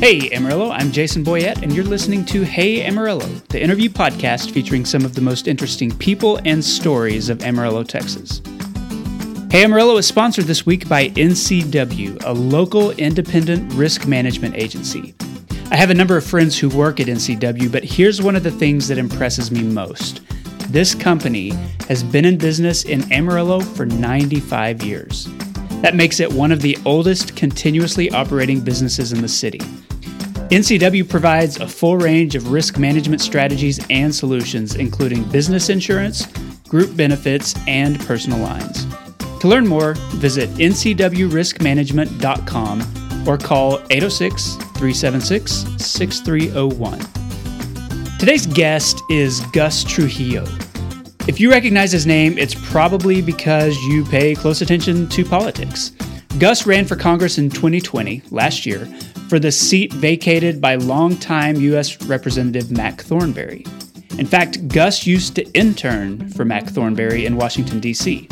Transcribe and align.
Hey 0.00 0.30
Amarillo, 0.30 0.70
I'm 0.70 0.92
Jason 0.92 1.22
Boyette, 1.22 1.60
and 1.60 1.74
you're 1.74 1.84
listening 1.84 2.24
to 2.24 2.42
Hey 2.42 2.86
Amarillo, 2.86 3.26
the 3.50 3.62
interview 3.62 3.90
podcast 3.90 4.50
featuring 4.50 4.86
some 4.86 5.04
of 5.04 5.14
the 5.14 5.20
most 5.20 5.46
interesting 5.46 5.94
people 5.94 6.40
and 6.46 6.64
stories 6.64 7.28
of 7.28 7.42
Amarillo, 7.42 7.82
Texas. 7.82 8.40
Hey 9.50 9.62
Amarillo 9.62 9.98
is 9.98 10.06
sponsored 10.06 10.46
this 10.46 10.64
week 10.64 10.88
by 10.88 11.10
NCW, 11.10 12.24
a 12.24 12.32
local 12.32 12.92
independent 12.92 13.70
risk 13.74 14.06
management 14.06 14.54
agency. 14.54 15.14
I 15.70 15.76
have 15.76 15.90
a 15.90 15.94
number 15.94 16.16
of 16.16 16.24
friends 16.24 16.58
who 16.58 16.70
work 16.70 16.98
at 16.98 17.06
NCW, 17.06 17.70
but 17.70 17.84
here's 17.84 18.22
one 18.22 18.36
of 18.36 18.42
the 18.42 18.50
things 18.50 18.88
that 18.88 18.96
impresses 18.96 19.50
me 19.50 19.62
most. 19.62 20.22
This 20.70 20.94
company 20.94 21.50
has 21.88 22.02
been 22.02 22.24
in 22.24 22.38
business 22.38 22.84
in 22.84 23.12
Amarillo 23.12 23.60
for 23.60 23.84
95 23.84 24.82
years. 24.82 25.28
That 25.82 25.94
makes 25.94 26.20
it 26.20 26.32
one 26.32 26.52
of 26.52 26.62
the 26.62 26.78
oldest 26.86 27.36
continuously 27.36 28.10
operating 28.12 28.62
businesses 28.62 29.12
in 29.12 29.20
the 29.20 29.28
city. 29.28 29.60
NCW 30.50 31.08
provides 31.08 31.58
a 31.60 31.68
full 31.68 31.96
range 31.96 32.34
of 32.34 32.50
risk 32.50 32.76
management 32.76 33.20
strategies 33.20 33.78
and 33.88 34.12
solutions, 34.12 34.74
including 34.74 35.22
business 35.30 35.68
insurance, 35.68 36.26
group 36.68 36.96
benefits, 36.96 37.54
and 37.68 38.00
personal 38.00 38.40
lines. 38.40 38.84
To 39.38 39.46
learn 39.46 39.68
more, 39.68 39.94
visit 40.16 40.50
ncwriskmanagement.com 40.50 43.28
or 43.28 43.38
call 43.38 43.74
806 43.90 44.56
376 44.56 45.52
6301. 45.78 46.98
Today's 48.18 48.46
guest 48.46 49.00
is 49.08 49.38
Gus 49.52 49.84
Trujillo. 49.84 50.44
If 51.28 51.38
you 51.38 51.48
recognize 51.48 51.92
his 51.92 52.08
name, 52.08 52.36
it's 52.38 52.56
probably 52.56 53.22
because 53.22 53.76
you 53.84 54.04
pay 54.06 54.34
close 54.34 54.62
attention 54.62 55.08
to 55.10 55.24
politics. 55.24 55.92
Gus 56.40 56.66
ran 56.66 56.86
for 56.86 56.96
Congress 56.96 57.38
in 57.38 57.50
2020, 57.50 58.22
last 58.30 58.66
year, 58.66 58.88
for 59.30 59.38
the 59.38 59.52
seat 59.52 59.92
vacated 59.92 60.60
by 60.60 60.74
longtime 60.74 61.54
U.S. 61.54 62.02
Representative 62.02 62.72
Mac 62.72 63.00
Thornberry. 63.00 63.64
In 64.18 64.26
fact, 64.26 64.66
Gus 64.66 65.06
used 65.06 65.36
to 65.36 65.48
intern 65.52 66.28
for 66.30 66.44
Mac 66.44 66.64
Thornberry 66.66 67.26
in 67.26 67.36
Washington, 67.36 67.78
D.C. 67.78 68.28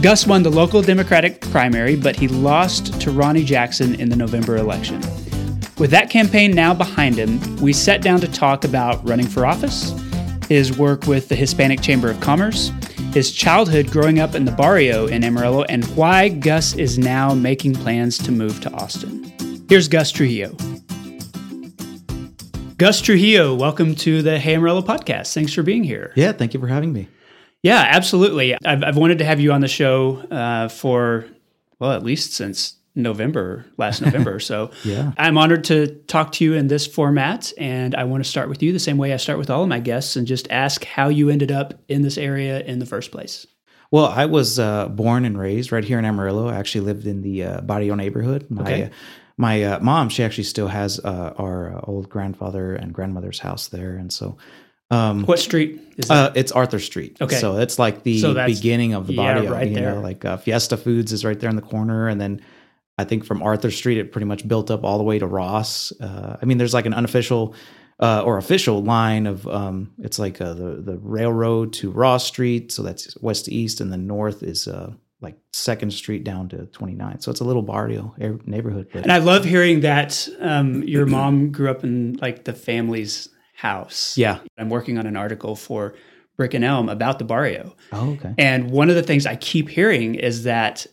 Gus 0.00 0.26
won 0.26 0.42
the 0.42 0.48
local 0.48 0.80
Democratic 0.80 1.42
primary, 1.42 1.96
but 1.96 2.16
he 2.16 2.28
lost 2.28 2.98
to 3.02 3.10
Ronny 3.10 3.44
Jackson 3.44 3.94
in 3.96 4.08
the 4.08 4.16
November 4.16 4.56
election. 4.56 5.02
With 5.78 5.90
that 5.90 6.08
campaign 6.08 6.52
now 6.52 6.72
behind 6.72 7.16
him, 7.16 7.38
we 7.56 7.74
sat 7.74 8.00
down 8.00 8.18
to 8.20 8.26
talk 8.26 8.64
about 8.64 9.06
running 9.06 9.26
for 9.26 9.44
office, 9.44 9.92
his 10.48 10.78
work 10.78 11.06
with 11.06 11.28
the 11.28 11.36
Hispanic 11.36 11.82
Chamber 11.82 12.10
of 12.10 12.18
Commerce, 12.20 12.72
his 13.12 13.32
childhood 13.32 13.90
growing 13.90 14.18
up 14.18 14.34
in 14.34 14.46
the 14.46 14.52
barrio 14.52 15.08
in 15.08 15.24
Amarillo, 15.24 15.64
and 15.64 15.84
why 15.94 16.30
Gus 16.30 16.74
is 16.74 16.98
now 16.98 17.34
making 17.34 17.74
plans 17.74 18.16
to 18.16 18.32
move 18.32 18.62
to 18.62 18.72
Austin. 18.72 19.31
Here's 19.72 19.88
Gus 19.88 20.12
Trujillo. 20.12 20.54
Gus 22.76 23.00
Trujillo, 23.00 23.54
welcome 23.54 23.94
to 23.94 24.20
the 24.20 24.38
Hey 24.38 24.54
Amarillo 24.54 24.82
podcast. 24.82 25.32
Thanks 25.32 25.54
for 25.54 25.62
being 25.62 25.82
here. 25.82 26.12
Yeah, 26.14 26.32
thank 26.32 26.52
you 26.52 26.60
for 26.60 26.66
having 26.66 26.92
me. 26.92 27.08
Yeah, 27.62 27.82
absolutely. 27.88 28.54
I've, 28.66 28.84
I've 28.84 28.98
wanted 28.98 29.16
to 29.20 29.24
have 29.24 29.40
you 29.40 29.50
on 29.50 29.62
the 29.62 29.68
show 29.68 30.18
uh, 30.30 30.68
for, 30.68 31.24
well, 31.78 31.92
at 31.92 32.02
least 32.04 32.34
since 32.34 32.74
November, 32.94 33.64
last 33.78 34.02
November. 34.02 34.40
So 34.40 34.72
yeah. 34.84 35.12
I'm 35.16 35.38
honored 35.38 35.64
to 35.64 35.86
talk 35.86 36.32
to 36.32 36.44
you 36.44 36.52
in 36.52 36.68
this 36.68 36.86
format. 36.86 37.50
And 37.56 37.94
I 37.94 38.04
want 38.04 38.22
to 38.22 38.28
start 38.28 38.50
with 38.50 38.62
you 38.62 38.74
the 38.74 38.78
same 38.78 38.98
way 38.98 39.14
I 39.14 39.16
start 39.16 39.38
with 39.38 39.48
all 39.48 39.62
of 39.62 39.70
my 39.70 39.80
guests 39.80 40.16
and 40.16 40.26
just 40.26 40.50
ask 40.50 40.84
how 40.84 41.08
you 41.08 41.30
ended 41.30 41.50
up 41.50 41.72
in 41.88 42.02
this 42.02 42.18
area 42.18 42.60
in 42.60 42.78
the 42.78 42.84
first 42.84 43.10
place. 43.10 43.46
Well, 43.90 44.06
I 44.06 44.26
was 44.26 44.58
uh, 44.58 44.88
born 44.88 45.24
and 45.24 45.38
raised 45.38 45.72
right 45.72 45.84
here 45.84 45.98
in 45.98 46.04
Amarillo. 46.04 46.48
I 46.48 46.56
actually 46.56 46.82
lived 46.82 47.06
in 47.06 47.22
the 47.22 47.44
uh, 47.44 47.60
Barrio 47.62 47.94
neighborhood. 47.94 48.50
My, 48.50 48.62
Okay. 48.62 48.90
My 49.36 49.62
uh, 49.64 49.80
mom, 49.80 50.08
she 50.08 50.22
actually 50.24 50.44
still 50.44 50.68
has 50.68 51.00
uh, 51.00 51.32
our 51.38 51.74
uh, 51.76 51.80
old 51.84 52.08
grandfather 52.08 52.74
and 52.74 52.92
grandmother's 52.92 53.38
house 53.38 53.68
there, 53.68 53.96
and 53.96 54.12
so 54.12 54.36
um, 54.90 55.24
What 55.24 55.38
street 55.38 55.80
is 55.96 56.08
that? 56.08 56.30
uh, 56.30 56.32
it's 56.34 56.52
Arthur 56.52 56.78
Street. 56.78 57.16
Okay. 57.20 57.36
so 57.36 57.56
it's 57.58 57.78
like 57.78 58.02
the 58.02 58.18
So 58.18 58.34
beginning 58.46 58.92
of 58.94 59.06
the 59.06 59.14
yeah, 59.14 59.48
right 59.48 59.68
you 59.68 59.74
there. 59.74 59.94
know, 59.94 60.00
like 60.00 60.24
uh, 60.24 60.36
Fiesta 60.36 60.76
Foods 60.76 61.12
is 61.12 61.24
right 61.24 61.38
there 61.40 61.48
in 61.50 61.56
the 61.56 61.62
corner, 61.62 62.08
and 62.08 62.20
then 62.20 62.42
I 62.98 63.04
think 63.04 63.24
from 63.24 63.42
Arthur 63.42 63.70
Street 63.70 63.96
it 63.98 64.12
pretty 64.12 64.26
much 64.26 64.46
built 64.46 64.70
up 64.70 64.84
all 64.84 64.98
the 64.98 65.04
way 65.04 65.18
to 65.18 65.26
Ross. 65.26 65.92
Uh, 65.98 66.36
I 66.40 66.44
mean, 66.44 66.58
there's 66.58 66.74
like 66.74 66.86
an 66.86 66.94
unofficial. 66.94 67.54
Uh, 68.00 68.20
or 68.24 68.36
official 68.36 68.82
line 68.82 69.28
of 69.28 69.46
um, 69.46 69.92
it's 69.98 70.18
like 70.18 70.40
uh, 70.40 70.54
the 70.54 70.82
the 70.82 70.98
railroad 70.98 71.72
to 71.72 71.88
Ross 71.92 72.26
Street, 72.26 72.72
so 72.72 72.82
that's 72.82 73.16
west 73.20 73.44
to 73.44 73.54
east, 73.54 73.80
and 73.80 73.92
then 73.92 74.08
north 74.08 74.42
is 74.42 74.66
uh, 74.66 74.92
like 75.22 75.36
Second 75.52 75.92
Street 75.92 76.24
down 76.24 76.48
to 76.50 76.56
29th. 76.66 77.22
So 77.22 77.30
it's 77.30 77.40
a 77.40 77.44
little 77.44 77.62
barrio 77.62 78.14
neighborhood. 78.44 78.88
But 78.92 79.02
and 79.04 79.12
I 79.12 79.18
love 79.18 79.44
hearing 79.44 79.80
that 79.80 80.28
um, 80.40 80.82
your 80.82 81.06
mom 81.06 81.52
grew 81.52 81.70
up 81.70 81.84
in 81.84 82.18
like 82.20 82.44
the 82.44 82.52
family's 82.52 83.28
house. 83.54 84.18
yeah. 84.18 84.40
I'm 84.58 84.68
working 84.68 84.98
on 84.98 85.06
an 85.06 85.16
article 85.16 85.54
for 85.56 85.94
Brick 86.36 86.54
and 86.54 86.64
Elm 86.64 86.88
about 86.88 87.18
the 87.18 87.24
barrio. 87.24 87.76
Oh, 87.92 88.12
okay. 88.14 88.34
And 88.38 88.70
one 88.70 88.88
of 88.90 88.96
the 88.96 89.02
things 89.02 89.26
I 89.26 89.36
keep 89.36 89.68
hearing 89.68 90.16
is 90.16 90.42
that 90.44 90.86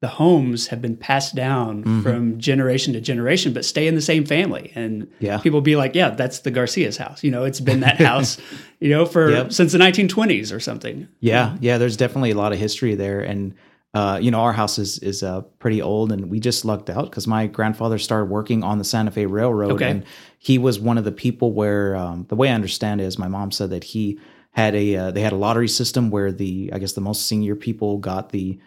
the 0.00 0.08
homes 0.08 0.66
have 0.68 0.82
been 0.82 0.96
passed 0.96 1.34
down 1.34 1.82
Mm-hmm. 1.82 2.02
from 2.02 2.38
generation 2.38 2.92
to 2.94 3.00
generation, 3.00 3.52
but 3.52 3.64
stay 3.64 3.86
in 3.86 3.94
the 3.94 4.02
same 4.02 4.24
family. 4.26 4.72
And 4.74 5.08
Yeah. 5.20 5.38
people 5.38 5.60
be 5.62 5.76
like, 5.76 5.94
yeah, 5.94 6.10
that's 6.10 6.40
the 6.40 6.50
Garcia's 6.50 6.96
house. 6.96 7.22
You 7.24 7.30
know, 7.30 7.44
it's 7.44 7.60
been 7.60 7.80
that 7.80 7.96
house, 7.98 8.36
you 8.80 8.90
know, 8.90 9.06
for 9.06 9.30
Yep. 9.30 9.52
since 9.52 9.72
the 9.72 9.78
1920s 9.78 10.54
or 10.54 10.60
something. 10.60 11.08
Yeah, 11.20 11.56
yeah. 11.60 11.78
There's 11.78 11.96
definitely 11.96 12.32
a 12.32 12.36
lot 12.36 12.52
of 12.52 12.58
history 12.58 12.94
there, 12.94 13.20
and 13.20 13.54
uh, 13.96 14.18
you 14.18 14.30
know, 14.30 14.40
our 14.40 14.52
house 14.52 14.78
is 14.78 14.98
is 14.98 15.22
uh, 15.22 15.40
pretty 15.58 15.80
old, 15.80 16.12
and 16.12 16.28
we 16.30 16.38
just 16.38 16.64
lucked 16.66 16.90
out 16.90 17.04
because 17.08 17.26
my 17.26 17.46
grandfather 17.46 17.98
started 17.98 18.26
working 18.26 18.62
on 18.62 18.76
the 18.76 18.84
Santa 18.84 19.10
Fe 19.10 19.24
Railroad, 19.24 19.72
Okay. 19.72 19.90
and 19.90 20.04
he 20.38 20.58
was 20.58 20.78
one 20.78 20.98
of 20.98 21.04
the 21.04 21.12
people 21.12 21.52
where 21.54 21.96
um, 21.96 22.26
the 22.28 22.36
way 22.36 22.50
I 22.50 22.52
understand 22.52 23.00
it 23.00 23.04
is, 23.04 23.18
my 23.18 23.28
mom 23.28 23.50
said 23.50 23.70
that 23.70 23.84
he 23.84 24.20
had 24.50 24.74
a 24.74 24.96
uh, 24.96 25.10
they 25.12 25.22
had 25.22 25.32
a 25.32 25.36
lottery 25.36 25.68
system 25.68 26.10
where 26.10 26.30
the 26.30 26.70
I 26.74 26.78
guess 26.78 26.92
the 26.92 27.00
most 27.00 27.26
senior 27.26 27.56
people 27.56 27.96
got 27.96 28.30
the 28.32 28.58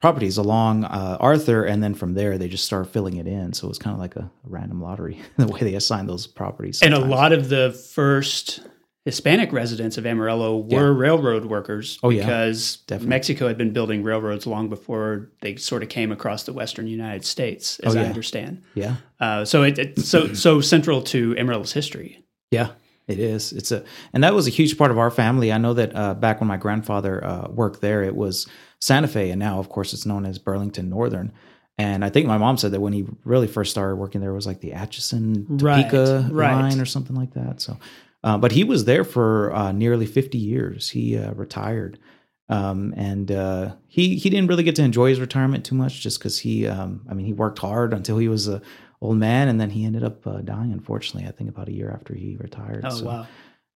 properties 0.00 0.36
along 0.36 0.84
uh, 0.84 1.16
Arthur, 1.18 1.64
and 1.64 1.82
then 1.82 1.94
from 1.94 2.14
there 2.14 2.38
they 2.38 2.46
just 2.48 2.64
started 2.64 2.88
filling 2.92 3.16
it 3.16 3.26
in. 3.26 3.52
So 3.54 3.66
it 3.66 3.68
was 3.68 3.78
kind 3.78 3.94
of 3.94 4.00
like 4.00 4.14
a, 4.14 4.30
random 4.44 4.80
lottery 4.80 5.18
the 5.36 5.48
way 5.48 5.60
they 5.60 5.74
assigned 5.74 6.08
those 6.08 6.28
properties. 6.28 6.80
And 6.80 6.94
a 6.94 7.00
lot 7.00 7.32
of 7.32 7.48
the 7.48 7.72
first 7.72 8.60
Hispanic 9.06 9.52
residents 9.52 9.96
of 9.96 10.04
Amarillo 10.04 10.58
were 10.58 10.92
railroad 10.92 11.44
workers 11.46 11.98
Oh, 12.02 12.10
yeah. 12.10 12.22
because 12.26 12.78
Definitely. 12.88 13.08
Mexico 13.08 13.46
had 13.48 13.56
been 13.56 13.72
building 13.72 14.02
railroads 14.02 14.46
long 14.46 14.68
before 14.68 15.30
they 15.40 15.56
sort 15.56 15.82
of 15.84 15.88
came 15.88 16.10
across 16.12 16.42
the 16.42 16.52
western 16.52 16.86
United 16.88 17.24
States, 17.24 17.78
as 17.80 17.94
Oh, 17.94 18.00
I 18.00 18.02
yeah. 18.02 18.08
understand. 18.08 18.62
yeah. 18.74 18.96
Uh, 19.20 19.44
so 19.44 19.62
it, 19.62 19.78
it's 19.78 20.08
so 20.08 20.34
so 20.34 20.60
central 20.60 21.00
to 21.02 21.34
Amarillo's 21.38 21.72
history. 21.72 22.24
Yeah, 22.50 22.70
it 23.06 23.18
is. 23.20 23.52
It's 23.52 23.70
a, 23.70 23.84
and 24.12 24.24
that 24.24 24.34
was 24.34 24.46
a 24.48 24.50
huge 24.50 24.76
part 24.76 24.90
of 24.90 24.98
our 24.98 25.10
family. 25.10 25.52
I 25.52 25.58
know 25.58 25.72
that 25.74 25.94
uh, 25.96 26.14
back 26.14 26.40
when 26.40 26.48
my 26.48 26.56
grandfather 26.56 27.24
uh, 27.24 27.48
worked 27.48 27.80
there, 27.80 28.02
it 28.02 28.16
was 28.16 28.46
Santa 28.80 29.06
Fe, 29.08 29.30
and 29.30 29.38
now, 29.38 29.58
of 29.60 29.68
course, 29.68 29.92
it's 29.94 30.04
known 30.04 30.26
as 30.26 30.38
Burlington 30.40 30.90
Northern. 30.90 31.32
And 31.78 32.04
I 32.04 32.08
think 32.10 32.26
my 32.26 32.38
mom 32.38 32.56
said 32.56 32.72
that 32.72 32.80
when 32.80 32.92
he 32.94 33.06
really 33.24 33.46
first 33.46 33.70
started 33.70 33.96
working 33.96 34.20
there, 34.20 34.30
it 34.30 34.34
was 34.34 34.46
like 34.46 34.60
the 34.62 34.72
Atchison 34.72 35.46
Right, 35.48 35.82
Topeka 35.82 36.28
right. 36.32 36.52
line 36.54 36.80
or 36.80 36.86
something 36.86 37.14
like 37.14 37.34
that. 37.34 37.60
So, 37.60 37.76
uh, 38.24 38.38
but 38.38 38.52
he 38.52 38.64
was 38.64 38.84
there 38.84 39.04
for 39.04 39.54
uh, 39.54 39.72
nearly 39.72 40.06
fifty 40.06 40.38
years. 40.38 40.90
He 40.90 41.16
uh, 41.16 41.32
retired, 41.32 41.98
um, 42.48 42.94
and 42.96 43.30
uh, 43.30 43.74
he 43.86 44.16
he 44.16 44.30
didn't 44.30 44.48
really 44.48 44.64
get 44.64 44.76
to 44.76 44.82
enjoy 44.82 45.10
his 45.10 45.20
retirement 45.20 45.64
too 45.64 45.74
much, 45.74 46.00
just 46.00 46.18
because 46.18 46.38
he, 46.38 46.66
um, 46.66 47.06
I 47.08 47.14
mean, 47.14 47.26
he 47.26 47.32
worked 47.32 47.58
hard 47.58 47.92
until 47.92 48.18
he 48.18 48.28
was 48.28 48.48
a 48.48 48.60
old 49.00 49.18
man, 49.18 49.48
and 49.48 49.60
then 49.60 49.70
he 49.70 49.84
ended 49.84 50.02
up 50.02 50.26
uh, 50.26 50.40
dying. 50.40 50.72
Unfortunately, 50.72 51.28
I 51.28 51.32
think 51.32 51.50
about 51.50 51.68
a 51.68 51.72
year 51.72 51.90
after 51.90 52.14
he 52.14 52.36
retired. 52.36 52.84
Oh 52.84 52.90
So 52.90 53.04
wow! 53.04 53.26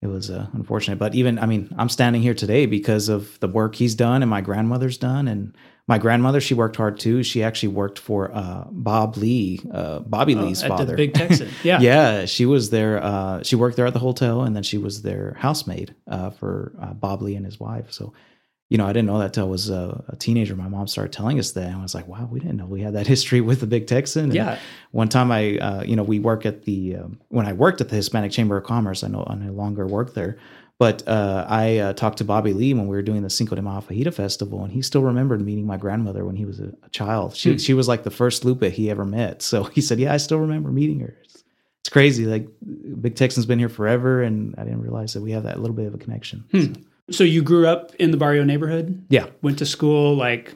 it 0.03 0.06
was 0.06 0.31
uh, 0.31 0.47
unfortunate. 0.53 0.99
But 0.99 1.15
even, 1.15 1.39
I 1.39 1.47
mean, 1.47 1.69
I'm 1.77 1.89
standing 1.89 2.22
here 2.22 2.34
today 2.34 2.67
because 2.67 3.09
of 3.09 3.39
the 3.41 3.49
work 3.49 3.75
he's 3.75 3.95
done 3.95 4.22
and 4.22 4.31
my 4.31 4.41
grandmother's 4.41 4.97
done. 4.97 5.28
And 5.28 5.55
my 5.91 5.99
grandmother, 5.99 6.41
she 6.41 6.55
worked 6.55 6.77
hard 6.77 6.99
too. 6.99 7.23
She 7.23 7.43
actually 7.43 7.71
worked 7.75 7.98
for 7.98 8.31
uh, 8.33 8.65
Bob 8.71 9.16
Lee, 9.19 9.60
uh, 9.75 9.98
Bobby 10.01 10.34
Oh, 10.37 10.42
Lee's 10.45 10.63
at 10.63 10.69
father. 10.69 10.87
the 10.87 10.95
Big 10.95 11.13
Texan, 11.13 11.51
yeah, 11.65 11.81
yeah, 11.81 12.25
she 12.25 12.47
was 12.47 12.71
there. 12.71 13.03
Uh, 13.03 13.42
she 13.42 13.57
worked 13.57 13.77
there 13.77 13.87
at 13.87 13.92
the 13.92 13.98
hotel, 13.98 14.42
and 14.42 14.57
then 14.57 14.63
she 14.63 14.78
was 14.78 15.03
their 15.03 15.37
housemaid 15.39 15.95
uh, 16.09 16.31
for 16.31 16.72
uh, 16.81 16.95
Bob 16.95 17.21
Lee 17.21 17.34
and 17.34 17.45
his 17.45 17.59
wife. 17.60 17.92
So, 17.92 18.13
you 18.69 18.78
know, 18.78 18.87
I 18.87 18.92
didn't 18.92 19.07
know 19.09 19.19
that 19.19 19.33
till 19.34 19.47
I 19.47 19.48
was 19.51 19.69
uh, 19.69 20.01
a 20.09 20.15
teenager. 20.15 20.54
My 20.54 20.69
mom 20.69 20.87
started 20.87 21.13
telling 21.13 21.41
us 21.41 21.51
that, 21.53 21.66
and 21.66 21.77
I 21.77 21.83
was 21.83 21.95
like, 21.95 22.07
"Wow, 22.07 22.28
we 22.31 22.39
didn't 22.39 22.57
know 22.59 22.66
we 22.66 22.83
had 22.83 22.95
that 22.95 23.07
history 23.15 23.41
with 23.41 23.59
the 23.60 23.66
Big 23.66 23.89
Texan." 23.89 24.27
And 24.27 24.34
Yeah. 24.34 24.59
One 24.92 25.09
time, 25.09 25.33
I, 25.33 25.59
uh, 25.59 25.83
you 25.83 25.97
know, 25.97 26.04
we 26.04 26.21
work 26.21 26.47
at 26.47 26.63
the 26.66 26.97
um, 26.97 27.21
when 27.31 27.47
I 27.47 27.53
worked 27.53 27.81
at 27.81 27.89
the 27.89 27.97
Hispanic 27.97 28.31
Chamber 28.31 28.57
of 28.57 28.65
Commerce. 28.65 29.03
I 29.03 29.09
know 29.09 29.27
I 29.28 29.34
no 29.34 29.53
longer 29.53 29.87
work 29.89 30.15
there, 30.15 30.39
but 30.80 31.06
uh, 31.06 31.44
I 31.47 31.77
uh, 31.77 31.92
talked 31.92 32.16
to 32.18 32.24
Bobby 32.24 32.54
Lee 32.54 32.72
when 32.72 32.86
we 32.88 32.97
were 32.97 33.03
doing 33.03 33.21
the 33.22 33.28
Cinco 33.28 33.54
de 33.54 33.60
Mayo 33.60 33.82
Fajita 33.82 34.15
Festival, 34.15 34.65
and 34.65 34.72
he 34.72 34.80
still 34.80 35.03
remembered 35.03 35.42
meeting 35.42 35.66
my 35.66 35.77
grandmother 35.77 36.24
when 36.24 36.36
he 36.36 36.47
was 36.47 36.59
a, 36.59 36.72
a 36.82 36.88
child. 36.88 37.36
She 37.36 37.59
she 37.59 37.74
was 37.74 37.86
like 37.86 38.03
the 38.03 38.10
first 38.10 38.47
Lupe 38.47 38.65
he 38.65 38.91
ever 38.91 39.04
met. 39.04 39.42
So 39.42 39.65
he 39.77 39.82
said, 39.82 40.00
"Yeah, 40.00 40.15
I 40.15 40.16
still 40.16 40.38
remember 40.38 40.71
meeting 40.71 41.00
her." 41.00 41.15
It's, 41.22 41.44
it's 41.82 41.91
crazy. 41.91 42.24
Like 42.24 42.48
Big 43.03 43.15
Texan's 43.15 43.44
been 43.44 43.59
here 43.59 43.68
forever, 43.68 44.22
and 44.22 44.54
I 44.56 44.65
didn't 44.65 44.80
realize 44.80 45.12
that 45.12 45.21
we 45.21 45.32
have 45.32 45.42
that 45.42 45.60
little 45.60 45.77
bit 45.77 45.86
of 45.86 45.92
a 45.94 45.98
connection. 45.98 46.44
So, 46.53 46.72
So 47.10 47.24
you 47.24 47.42
grew 47.42 47.66
up 47.66 47.94
in 47.97 48.10
the 48.10 48.16
barrio 48.16 48.42
neighborhood, 48.44 49.04
yeah. 49.10 49.27
went 49.42 49.59
to 49.59 49.66
school 49.66 50.16
like 50.16 50.54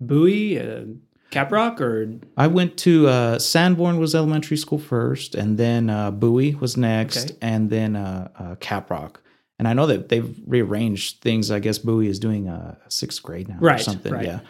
Bowie. 0.00 0.58
Uh, 0.58 0.84
Caprock 1.32 1.80
or 1.80 2.18
I 2.38 2.46
went 2.46 2.78
to 2.78 3.08
uh, 3.08 3.38
Sanborn 3.38 3.98
was 3.98 4.14
elementary 4.14 4.56
school 4.56 4.78
first, 4.78 5.34
and 5.34 5.58
then 5.58 5.90
uh, 5.90 6.12
Bowie 6.12 6.54
was 6.54 6.78
next, 6.78 7.24
Okay. 7.32 7.38
and 7.42 7.68
then 7.68 7.94
uh, 7.96 8.28
uh, 8.38 8.54
Caprock. 8.54 9.16
And 9.58 9.66
I 9.66 9.72
know 9.72 9.86
that 9.86 10.08
they've 10.10 10.36
rearranged 10.46 11.22
things. 11.22 11.50
I 11.50 11.60
guess 11.60 11.78
Bowie 11.78 12.08
is 12.08 12.18
doing 12.18 12.48
a 12.48 12.78
sixth 12.88 13.22
grade 13.22 13.48
now 13.48 13.56
or 13.56 13.60
Right, 13.68 13.80
something. 13.80 14.12
right. 14.12 14.26
Yeah. 14.26 14.40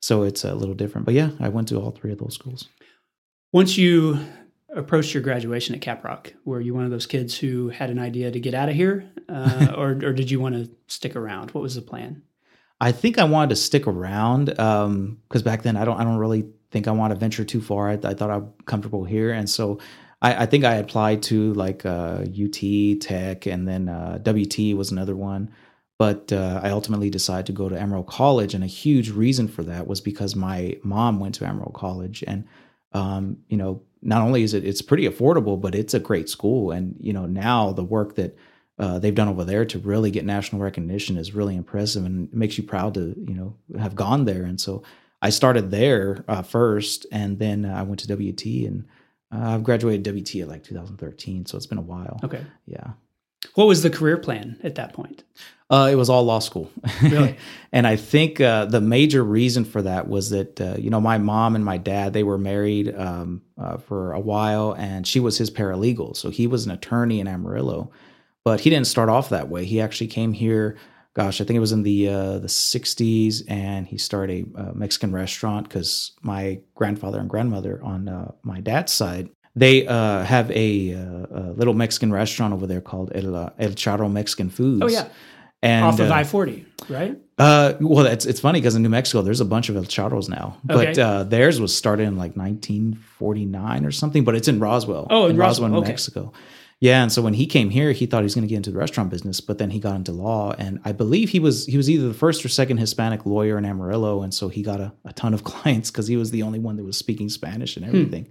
So 0.00 0.22
it's 0.22 0.44
a 0.44 0.54
little 0.54 0.74
different. 0.74 1.04
But 1.04 1.14
yeah, 1.14 1.30
I 1.40 1.48
went 1.50 1.68
to 1.68 1.76
all 1.80 1.90
three 1.90 2.12
of 2.12 2.18
those 2.18 2.34
schools. 2.34 2.68
once 3.52 3.76
you 3.78 4.18
approached 4.74 5.14
your 5.14 5.22
graduation 5.22 5.74
at 5.74 5.80
Caprock, 5.80 6.32
were 6.44 6.60
you 6.60 6.74
one 6.74 6.84
of 6.84 6.90
those 6.90 7.06
kids 7.06 7.38
who 7.38 7.68
had 7.68 7.90
an 7.90 7.98
idea 7.98 8.30
to 8.30 8.40
get 8.40 8.54
out 8.54 8.68
of 8.68 8.74
here, 8.74 9.08
uh, 9.28 9.72
or 9.76 9.90
or 9.90 10.12
did 10.12 10.30
you 10.30 10.40
want 10.40 10.54
to 10.56 10.68
stick 10.88 11.14
around? 11.14 11.50
What 11.52 11.62
was 11.62 11.74
the 11.76 11.82
plan? 11.82 12.22
I 12.80 12.90
think 12.92 13.18
I 13.18 13.24
wanted 13.24 13.50
to 13.50 13.56
stick 13.56 13.86
around 13.86 14.46
because 14.46 15.42
back 15.42 15.62
then 15.62 15.76
I 15.76 15.84
don't 15.84 15.98
I 16.00 16.04
don't 16.04 16.16
really 16.18 16.44
think 16.70 16.88
I 16.88 16.90
want 16.90 17.12
to 17.12 17.18
venture 17.18 17.44
too 17.44 17.60
far. 17.62 17.88
I, 17.90 17.98
I 18.02 18.14
thought 18.14 18.30
I'm 18.30 18.52
comfortable 18.66 19.04
here, 19.04 19.30
and 19.30 19.48
so 19.48 19.78
I, 20.24 20.44
I 20.44 20.46
think 20.46 20.64
I 20.64 20.76
applied 20.76 21.22
to 21.24 21.52
like 21.52 21.84
uh, 21.84 22.24
UT 22.24 23.00
Tech, 23.00 23.46
and 23.46 23.68
then 23.68 23.88
uh, 23.90 24.18
WT 24.24 24.74
was 24.74 24.90
another 24.90 25.14
one. 25.14 25.50
But 25.98 26.32
uh, 26.32 26.60
I 26.62 26.70
ultimately 26.70 27.10
decided 27.10 27.46
to 27.46 27.52
go 27.52 27.68
to 27.68 27.78
Amarillo 27.78 28.04
College, 28.04 28.54
and 28.54 28.64
a 28.64 28.68
huge 28.68 29.10
reason 29.10 29.46
for 29.46 29.62
that 29.64 29.86
was 29.86 30.00
because 30.00 30.34
my 30.34 30.78
mom 30.82 31.20
went 31.20 31.36
to 31.36 31.44
Amarillo 31.44 31.72
College, 31.72 32.24
and 32.26 32.44
um, 32.92 33.36
you 33.48 33.56
know, 33.56 33.82
not 34.02 34.22
only 34.22 34.42
is 34.42 34.54
it 34.54 34.64
it's 34.64 34.82
pretty 34.82 35.06
affordable, 35.06 35.60
but 35.60 35.74
it's 35.74 35.94
a 35.94 36.00
great 36.00 36.28
school, 36.30 36.70
and 36.70 36.96
you 36.98 37.12
know 37.12 37.26
now 37.26 37.72
the 37.72 37.84
work 37.84 38.14
that 38.16 38.36
uh, 38.78 38.98
they've 38.98 39.14
done 39.14 39.28
over 39.28 39.44
there 39.44 39.66
to 39.66 39.78
really 39.78 40.10
get 40.10 40.24
national 40.24 40.62
recognition 40.62 41.18
is 41.18 41.34
really 41.34 41.54
impressive 41.54 42.04
and 42.04 42.32
makes 42.32 42.56
you 42.56 42.64
proud 42.64 42.94
to 42.94 43.14
you 43.28 43.34
know 43.34 43.54
have 43.78 43.94
gone 43.94 44.24
there. 44.24 44.44
And 44.44 44.60
so 44.60 44.82
i 45.22 45.30
started 45.30 45.70
there 45.70 46.24
uh, 46.28 46.42
first 46.42 47.06
and 47.12 47.38
then 47.38 47.64
uh, 47.64 47.72
i 47.72 47.82
went 47.82 48.00
to 48.00 48.06
wt 48.08 48.66
and 48.66 48.84
i've 49.34 49.64
graduated 49.64 50.04
wt 50.04 50.42
at 50.42 50.48
like 50.48 50.64
2013 50.64 51.46
so 51.46 51.56
it's 51.56 51.66
been 51.66 51.78
a 51.78 51.82
while. 51.82 52.20
Okay, 52.22 52.44
yeah. 52.66 52.92
What 53.54 53.66
was 53.66 53.82
the 53.82 53.90
career 53.90 54.16
plan 54.16 54.58
at 54.62 54.76
that 54.76 54.94
point? 54.94 55.22
uh, 55.70 55.88
it 55.90 55.96
was 55.96 56.08
all 56.08 56.24
law 56.24 56.38
school. 56.38 56.70
Really? 57.02 57.36
and 57.72 57.86
i 57.86 57.96
think 57.96 58.40
uh, 58.40 58.64
the 58.66 58.80
major 58.80 59.22
reason 59.22 59.64
for 59.64 59.82
that 59.82 60.08
was 60.08 60.30
that 60.30 60.60
uh, 60.60 60.76
you 60.78 60.90
know 60.90 61.00
my 61.00 61.18
mom 61.18 61.54
and 61.54 61.64
my 61.64 61.78
dad 61.78 62.12
they 62.12 62.22
were 62.22 62.38
married 62.38 62.94
um, 62.94 63.42
uh, 63.58 63.76
for 63.76 64.12
a 64.12 64.20
while 64.20 64.72
and 64.72 65.06
she 65.06 65.20
was 65.20 65.38
his 65.38 65.50
paralegal 65.50 66.16
so 66.16 66.30
he 66.30 66.46
was 66.46 66.66
an 66.66 66.72
attorney 66.72 67.20
in 67.20 67.26
amarillo 67.26 67.90
but 68.44 68.60
he 68.60 68.70
didn't 68.70 68.86
start 68.86 69.08
off 69.08 69.30
that 69.30 69.48
way. 69.48 69.64
He 69.64 69.80
actually 69.80 70.08
came 70.08 70.34
here 70.34 70.76
gosh 71.14 71.40
i 71.40 71.44
think 71.44 71.56
it 71.56 71.60
was 71.60 71.72
in 71.72 71.82
the 71.82 72.08
uh, 72.08 72.38
the 72.38 72.48
60s 72.48 73.42
and 73.48 73.86
he 73.86 73.96
started 73.98 74.46
a 74.56 74.60
uh, 74.60 74.72
mexican 74.74 75.12
restaurant 75.12 75.68
because 75.68 76.12
my 76.22 76.60
grandfather 76.74 77.18
and 77.20 77.30
grandmother 77.30 77.80
on 77.82 78.08
uh, 78.08 78.30
my 78.42 78.60
dad's 78.60 78.92
side 78.92 79.28
they 79.56 79.86
uh, 79.86 80.24
have 80.24 80.50
a, 80.50 80.94
uh, 80.94 81.26
a 81.30 81.52
little 81.56 81.74
mexican 81.74 82.12
restaurant 82.12 82.52
over 82.52 82.66
there 82.66 82.80
called 82.80 83.12
el, 83.14 83.34
uh, 83.36 83.50
el 83.58 83.70
charro 83.70 84.10
mexican 84.10 84.50
foods 84.50 84.82
Oh 84.82 84.88
yeah, 84.88 85.08
and 85.62 85.84
off 85.86 85.98
of 86.00 86.10
I 86.10 86.24
forty, 86.24 86.66
right? 86.90 87.16
uh, 87.38 87.72
well, 87.80 88.04
it's 88.06 88.26
it's 88.26 88.38
funny 88.40 88.60
because 88.60 88.74
in 88.76 88.82
New 88.82 88.90
Mexico 88.90 89.22
there's 89.22 89.40
a 89.40 89.46
bunch 89.46 89.70
of 89.70 89.76
El 89.76 89.84
Charros 89.84 90.28
now, 90.28 90.58
but 90.62 90.88
Okay. 90.88 91.00
uh, 91.00 91.22
theirs 91.24 91.58
was 91.58 91.74
started 91.74 92.02
in 92.04 92.16
like 92.16 92.36
1949 92.36 93.84
or 93.86 93.90
something. 93.90 94.24
But 94.24 94.34
it's 94.34 94.48
in 94.48 94.60
Roswell. 94.60 95.06
Oh, 95.10 95.26
in 95.26 95.36
Roswell, 95.36 95.70
New 95.70 95.78
okay. 95.78 95.88
Mexico. 95.88 96.32
Yeah, 96.84 97.02
and 97.02 97.10
so 97.10 97.22
when 97.22 97.32
he 97.32 97.46
came 97.46 97.70
here, 97.70 97.92
he 97.92 98.04
thought 98.04 98.18
he 98.18 98.24
was 98.24 98.34
going 98.34 98.46
to 98.46 98.48
get 98.48 98.56
into 98.56 98.70
the 98.70 98.76
restaurant 98.76 99.08
business, 99.08 99.40
but 99.40 99.56
then 99.56 99.70
he 99.70 99.78
got 99.78 99.96
into 99.96 100.12
law, 100.12 100.52
and 100.58 100.80
I 100.84 100.92
believe 100.92 101.30
he 101.30 101.40
was 101.40 101.64
he 101.64 101.78
was 101.78 101.88
either 101.88 102.08
the 102.08 102.12
first 102.12 102.44
or 102.44 102.50
second 102.50 102.76
Hispanic 102.76 103.24
lawyer 103.24 103.56
in 103.56 103.64
Amarillo, 103.64 104.20
and 104.20 104.34
so 104.34 104.48
he 104.50 104.60
got 104.62 104.80
a, 104.82 104.92
a 105.06 105.14
ton 105.14 105.32
of 105.32 105.44
clients 105.52 105.90
because 105.90 106.08
he 106.08 106.18
was 106.18 106.30
the 106.30 106.42
only 106.42 106.58
one 106.58 106.76
that 106.76 106.84
was 106.84 106.98
speaking 106.98 107.30
Spanish 107.30 107.74
Hmm. 107.74 107.84
and 107.84 107.88
everything. 107.88 108.28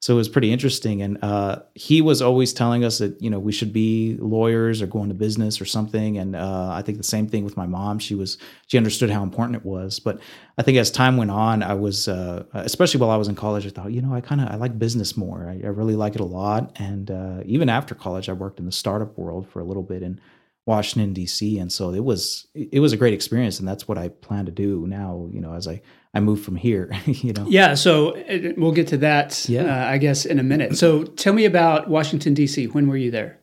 So 0.00 0.14
it 0.14 0.16
was 0.16 0.28
pretty 0.28 0.52
interesting, 0.52 1.02
and 1.02 1.18
uh, 1.24 1.62
he 1.74 2.00
was 2.00 2.22
always 2.22 2.52
telling 2.52 2.84
us 2.84 2.98
that 2.98 3.20
you 3.20 3.28
know 3.30 3.40
we 3.40 3.50
should 3.50 3.72
be 3.72 4.16
lawyers 4.20 4.80
or 4.80 4.86
go 4.86 5.02
into 5.02 5.14
business 5.14 5.60
or 5.60 5.64
something. 5.64 6.18
And 6.18 6.36
uh, 6.36 6.70
I 6.72 6.82
think 6.82 6.98
the 6.98 7.04
same 7.04 7.26
thing 7.26 7.42
with 7.42 7.56
my 7.56 7.66
mom. 7.66 7.98
She 7.98 8.14
was 8.14 8.38
she 8.68 8.76
understood 8.76 9.10
how 9.10 9.24
important 9.24 9.56
it 9.56 9.64
was. 9.64 9.98
But 9.98 10.20
I 10.56 10.62
think 10.62 10.78
as 10.78 10.92
time 10.92 11.16
went 11.16 11.32
on, 11.32 11.64
I 11.64 11.74
was 11.74 12.06
uh, 12.06 12.44
especially 12.52 13.00
while 13.00 13.10
I 13.10 13.16
was 13.16 13.26
in 13.26 13.34
college, 13.34 13.66
I 13.66 13.70
thought 13.70 13.92
you 13.92 14.00
know 14.00 14.14
I 14.14 14.20
kind 14.20 14.40
of 14.40 14.48
I 14.48 14.54
like 14.54 14.78
business 14.78 15.16
more. 15.16 15.48
I, 15.48 15.66
I 15.66 15.70
really 15.70 15.96
like 15.96 16.14
it 16.14 16.20
a 16.20 16.24
lot. 16.24 16.76
And 16.76 17.10
uh, 17.10 17.40
even 17.44 17.68
after 17.68 17.96
college, 17.96 18.28
I 18.28 18.34
worked 18.34 18.60
in 18.60 18.66
the 18.66 18.72
startup 18.72 19.18
world 19.18 19.48
for 19.48 19.58
a 19.58 19.64
little 19.64 19.82
bit 19.82 20.04
in 20.04 20.20
Washington 20.64 21.12
D.C. 21.12 21.58
And 21.58 21.72
so 21.72 21.92
it 21.92 22.04
was 22.04 22.46
it 22.54 22.78
was 22.78 22.92
a 22.92 22.96
great 22.96 23.14
experience, 23.14 23.58
and 23.58 23.66
that's 23.66 23.88
what 23.88 23.98
I 23.98 24.10
plan 24.10 24.46
to 24.46 24.52
do 24.52 24.86
now. 24.86 25.28
You 25.32 25.40
know, 25.40 25.54
as 25.54 25.66
I 25.66 25.82
I 26.18 26.20
move 26.20 26.42
from 26.42 26.56
here, 26.56 26.90
you 27.06 27.32
know. 27.32 27.46
Yeah, 27.48 27.74
so 27.74 28.16
uh, 28.16 28.52
we'll 28.56 28.72
get 28.72 28.88
to 28.88 28.98
that. 28.98 29.48
Yeah. 29.48 29.62
uh, 29.62 29.94
I 29.94 29.98
guess 29.98 30.26
in 30.26 30.38
a 30.38 30.42
minute. 30.42 30.76
So 30.76 31.04
tell 31.04 31.32
me 31.32 31.44
about 31.46 31.88
Washington 31.88 32.34
D.C. 32.34 32.66
When 32.66 32.88
were 32.88 32.96
you 32.96 33.10
there? 33.10 33.38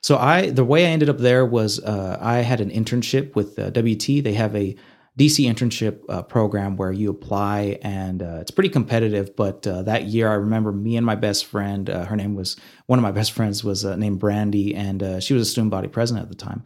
So 0.00 0.18
I 0.18 0.50
the 0.50 0.64
way 0.64 0.86
I 0.86 0.90
ended 0.90 1.08
up 1.08 1.18
there 1.18 1.46
was 1.46 1.80
uh, 1.80 2.18
I 2.20 2.38
had 2.38 2.60
an 2.60 2.70
internship 2.70 3.34
with 3.34 3.58
uh, 3.58 3.70
WT. 3.70 4.24
They 4.24 4.34
have 4.34 4.54
a 4.54 4.76
DC 5.18 5.46
internship 5.50 6.02
uh, 6.10 6.22
program 6.22 6.76
where 6.76 6.92
you 6.92 7.08
apply, 7.10 7.78
and 7.80 8.22
uh, 8.22 8.38
it's 8.40 8.50
pretty 8.50 8.68
competitive. 8.68 9.34
But 9.34 9.66
uh, 9.66 9.82
that 9.84 10.04
year, 10.04 10.28
I 10.28 10.34
remember 10.34 10.72
me 10.72 10.96
and 10.96 11.06
my 11.06 11.14
best 11.14 11.46
friend. 11.46 11.88
Uh, 11.88 12.04
her 12.04 12.16
name 12.16 12.34
was 12.34 12.56
one 12.86 12.98
of 12.98 13.02
my 13.02 13.12
best 13.12 13.32
friends 13.32 13.64
was 13.64 13.84
uh, 13.84 13.96
named 13.96 14.18
Brandy, 14.18 14.74
and 14.74 15.02
uh, 15.02 15.20
she 15.20 15.32
was 15.32 15.42
a 15.42 15.50
student 15.50 15.70
body 15.70 15.88
president 15.88 16.24
at 16.24 16.28
the 16.28 16.36
time. 16.36 16.64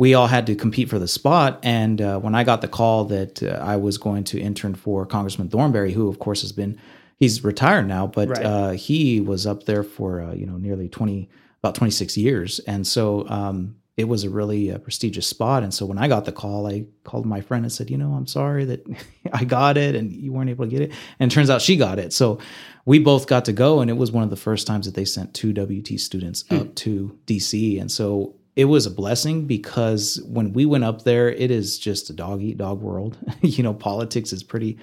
We 0.00 0.14
all 0.14 0.26
had 0.28 0.46
to 0.46 0.54
compete 0.54 0.88
for 0.88 0.98
the 0.98 1.06
spot, 1.06 1.60
and 1.62 2.00
uh, 2.00 2.18
when 2.24 2.34
I 2.34 2.42
got 2.42 2.60
the 2.62 2.68
call 2.68 3.04
that 3.16 3.42
uh, 3.42 3.58
I 3.74 3.76
was 3.76 3.98
going 3.98 4.24
to 4.24 4.40
intern 4.40 4.74
for 4.74 5.04
Congressman 5.04 5.48
Thornberry, 5.50 5.92
who 5.92 6.08
of 6.08 6.18
course 6.18 6.40
has 6.40 6.52
been 6.52 6.78
he's 7.16 7.44
retired 7.44 7.86
now, 7.86 8.06
but 8.06 8.28
Right. 8.30 8.44
uh, 8.46 8.70
he 8.70 9.20
was 9.20 9.46
up 9.46 9.64
there 9.64 9.84
for 9.84 10.22
uh, 10.22 10.32
you 10.32 10.46
know 10.46 10.56
nearly 10.56 10.88
twenty 10.88 11.28
about 11.62 11.74
26 11.74 12.16
years. 12.16 12.58
And 12.66 12.86
so 12.86 13.28
um, 13.28 13.76
it 13.98 14.04
was 14.04 14.24
a 14.24 14.30
really 14.30 14.72
uh, 14.72 14.78
prestigious 14.78 15.26
spot. 15.26 15.62
And 15.62 15.74
so 15.74 15.84
when 15.84 15.98
I 15.98 16.08
got 16.08 16.24
the 16.24 16.32
call, 16.32 16.66
I 16.66 16.86
called 17.04 17.26
my 17.26 17.42
friend 17.42 17.66
and 17.66 17.70
said, 17.70 17.90
you 17.90 17.98
know, 17.98 18.12
I'm 18.12 18.26
sorry 18.26 18.64
that 18.64 18.86
I 19.34 19.44
got 19.44 19.76
it 19.76 19.94
and 19.94 20.10
you 20.10 20.32
weren't 20.32 20.48
able 20.48 20.64
to 20.64 20.70
get 20.70 20.80
it. 20.80 20.92
And 21.18 21.30
it 21.30 21.34
turns 21.34 21.50
out 21.50 21.60
she 21.60 21.76
got 21.76 21.98
it. 21.98 22.14
So 22.14 22.38
we 22.86 22.98
both 22.98 23.26
got 23.26 23.44
to 23.44 23.52
go. 23.52 23.80
And 23.80 23.90
it 23.90 23.98
was 23.98 24.10
one 24.10 24.24
of 24.24 24.30
the 24.30 24.36
first 24.36 24.66
times 24.66 24.86
that 24.86 24.94
they 24.94 25.04
sent 25.04 25.34
two 25.34 25.52
WT 25.52 26.00
students 26.00 26.44
up 26.50 26.74
to 26.76 27.18
DC. 27.26 27.78
And 27.78 27.92
so 27.92 28.36
it 28.60 28.66
was 28.66 28.84
a 28.86 28.90
blessing 28.90 29.46
because 29.46 30.20
when 30.36 30.52
we 30.52 30.64
went 30.66 30.84
up 30.84 31.02
there, 31.04 31.28
it 31.44 31.50
is 31.50 31.78
just 31.78 32.10
a 32.10 32.12
dog 32.12 32.42
eat 32.42 32.58
dog 32.58 32.80
world. 32.80 33.16
you 33.56 33.62
know, 33.62 33.74
politics 33.74 34.32
is 34.32 34.42
pretty 34.42 34.76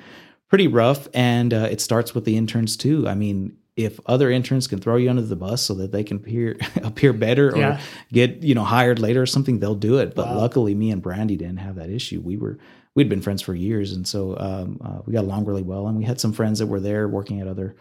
pretty 0.50 0.68
rough 0.68 1.07
and 1.13 1.53
uh, 1.53 1.68
it 1.69 1.81
starts 1.81 2.15
with 2.15 2.24
the 2.24 2.38
interns 2.38 2.77
too 2.77 3.06
i 3.06 3.13
mean 3.13 3.54
if 3.75 3.99
other 4.06 4.31
interns 4.31 4.66
can 4.66 4.80
throw 4.80 4.95
you 4.95 5.09
under 5.09 5.21
the 5.21 5.35
bus 5.35 5.61
so 5.61 5.73
that 5.73 5.92
they 5.92 6.04
can 6.06 6.16
appear 6.18 6.56
appear 6.92 7.11
better 7.11 7.52
or 7.54 7.57
Yeah. 7.57 7.80
get 8.13 8.42
you 8.44 8.56
know 8.56 8.63
hired 8.63 8.97
later 8.99 9.21
or 9.21 9.25
something 9.25 9.59
they'll 9.59 9.75
do 9.92 9.97
it 9.97 10.16
but 10.16 10.28
Wow. 10.30 10.37
luckily 10.37 10.73
me 10.73 10.90
and 10.92 11.02
brandy 11.02 11.35
didn't 11.35 11.57
have 11.68 11.75
that 11.75 11.90
issue 11.90 12.21
we 12.21 12.37
were 12.37 12.57
we'd 12.95 13.09
been 13.09 13.21
friends 13.21 13.42
for 13.42 13.54
years 13.56 13.92
and 13.92 14.07
so 14.07 14.37
um, 14.40 14.80
uh, 14.85 14.99
we 15.06 15.11
got 15.11 15.25
along 15.25 15.44
really 15.44 15.63
well 15.63 15.87
and 15.90 15.97
we 15.97 16.06
had 16.06 16.19
some 16.21 16.31
friends 16.31 16.59
that 16.59 16.68
were 16.68 16.80
there 16.80 17.09
working 17.09 17.42
at 17.42 17.47
other 17.49 17.75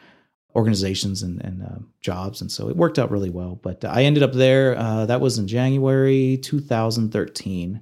organizations 0.57 1.23
and, 1.23 1.41
and 1.45 1.63
uh, 1.63 1.79
jobs 2.01 2.41
and 2.41 2.51
so 2.51 2.69
it 2.69 2.77
worked 2.77 2.99
out 2.99 3.11
really 3.11 3.31
well 3.31 3.61
but 3.63 3.85
i 3.85 4.03
ended 4.03 4.23
up 4.23 4.33
there 4.33 4.77
uh, 4.79 5.05
that 5.07 5.21
was 5.21 5.39
in 5.39 5.47
january 5.47 6.39
2013 6.43 7.81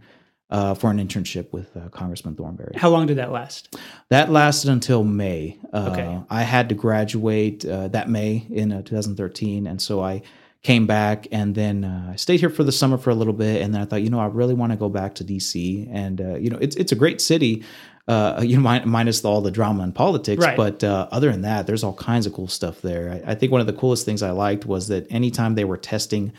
uh, 0.51 0.75
for 0.75 0.91
an 0.91 0.99
internship 0.99 1.53
with 1.53 1.75
uh, 1.77 1.89
congressman 1.91 2.35
thornberry 2.37 2.73
How 2.77 2.91
long 2.91 3.07
did 3.07 3.17
that 3.19 3.33
last? 3.33 3.77
that 4.11 4.31
lasted 4.31 4.71
until 4.71 5.03
May. 5.05 5.59
Uh, 5.73 5.89
Okay. 5.93 6.21
I 6.31 6.43
had 6.43 6.69
to 6.69 6.75
graduate 6.75 7.65
uh, 7.65 7.89
that 7.89 8.09
May 8.09 8.47
in 8.51 8.71
uh, 8.73 8.83
2013, 8.83 9.67
and 9.67 9.81
so 9.81 10.03
I 10.03 10.23
came 10.63 10.87
back, 10.87 11.27
and 11.33 11.55
then 11.55 11.85
uh, 11.85 12.11
I 12.13 12.17
stayed 12.17 12.41
here 12.41 12.51
for 12.51 12.63
the 12.65 12.73
summer 12.73 12.99
for 12.99 13.11
a 13.11 13.15
little 13.15 13.33
bit, 13.33 13.63
and 13.63 13.75
then 13.75 13.81
I 13.83 13.85
thought, 13.87 14.03
you 14.03 14.11
know, 14.11 14.21
I 14.21 14.27
really 14.27 14.55
want 14.55 14.73
to 14.73 14.79
go 14.79 14.89
back 14.89 15.15
to 15.17 15.25
DC, 15.25 15.89
and 15.91 16.21
uh, 16.21 16.35
you 16.37 16.51
know, 16.51 16.59
it's 16.61 16.77
it's 16.77 16.93
a 16.93 16.97
great 16.97 17.21
city. 17.21 17.65
Uh, 18.07 18.43
you 18.45 18.57
know, 18.61 18.63
min- 18.63 18.87
minus 18.89 19.25
all 19.25 19.41
the 19.41 19.51
drama 19.51 19.83
and 19.83 19.95
politics, 19.95 20.45
Right. 20.45 20.57
but 20.59 20.85
uh, 20.85 21.09
other 21.11 21.31
than 21.33 21.41
that, 21.43 21.67
there's 21.67 21.83
all 21.83 21.95
kinds 21.95 22.27
of 22.27 22.35
cool 22.35 22.49
stuff 22.49 22.83
there. 22.83 23.23
I, 23.27 23.33
I 23.33 23.35
think 23.35 23.51
one 23.51 23.63
of 23.63 23.67
the 23.67 23.73
coolest 23.73 24.05
things 24.05 24.23
I 24.23 24.31
liked 24.31 24.67
was 24.67 24.89
that 24.89 25.07
anytime 25.11 25.55
they 25.55 25.65
were 25.65 25.79
testing 25.79 26.33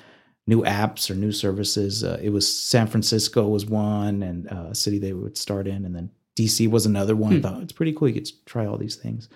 new 0.47 0.61
apps 0.61 1.09
or 1.09 1.15
new 1.15 1.31
services. 1.31 2.03
Uh, 2.03 2.19
it 2.21 2.29
was 2.29 2.45
San 2.47 2.85
Francisco 2.85 3.47
was 3.47 3.65
one, 3.65 4.21
and 4.21 4.51
uh, 4.51 4.67
a 4.69 4.75
city 4.75 4.99
they 4.99 5.13
would 5.13 5.37
start 5.37 5.65
in, 5.67 5.85
and 5.85 5.95
then 5.95 6.11
DC 6.35 6.69
was 6.69 6.85
another 6.85 7.15
one. 7.15 7.37
I 7.37 7.39
thought 7.41 7.63
it's 7.63 7.71
pretty 7.71 7.93
cool. 7.93 8.09
You 8.09 8.13
get 8.13 8.25
to 8.25 8.33
try 8.45 8.67
all 8.67 8.77
these 8.77 8.95
things, 8.95 9.27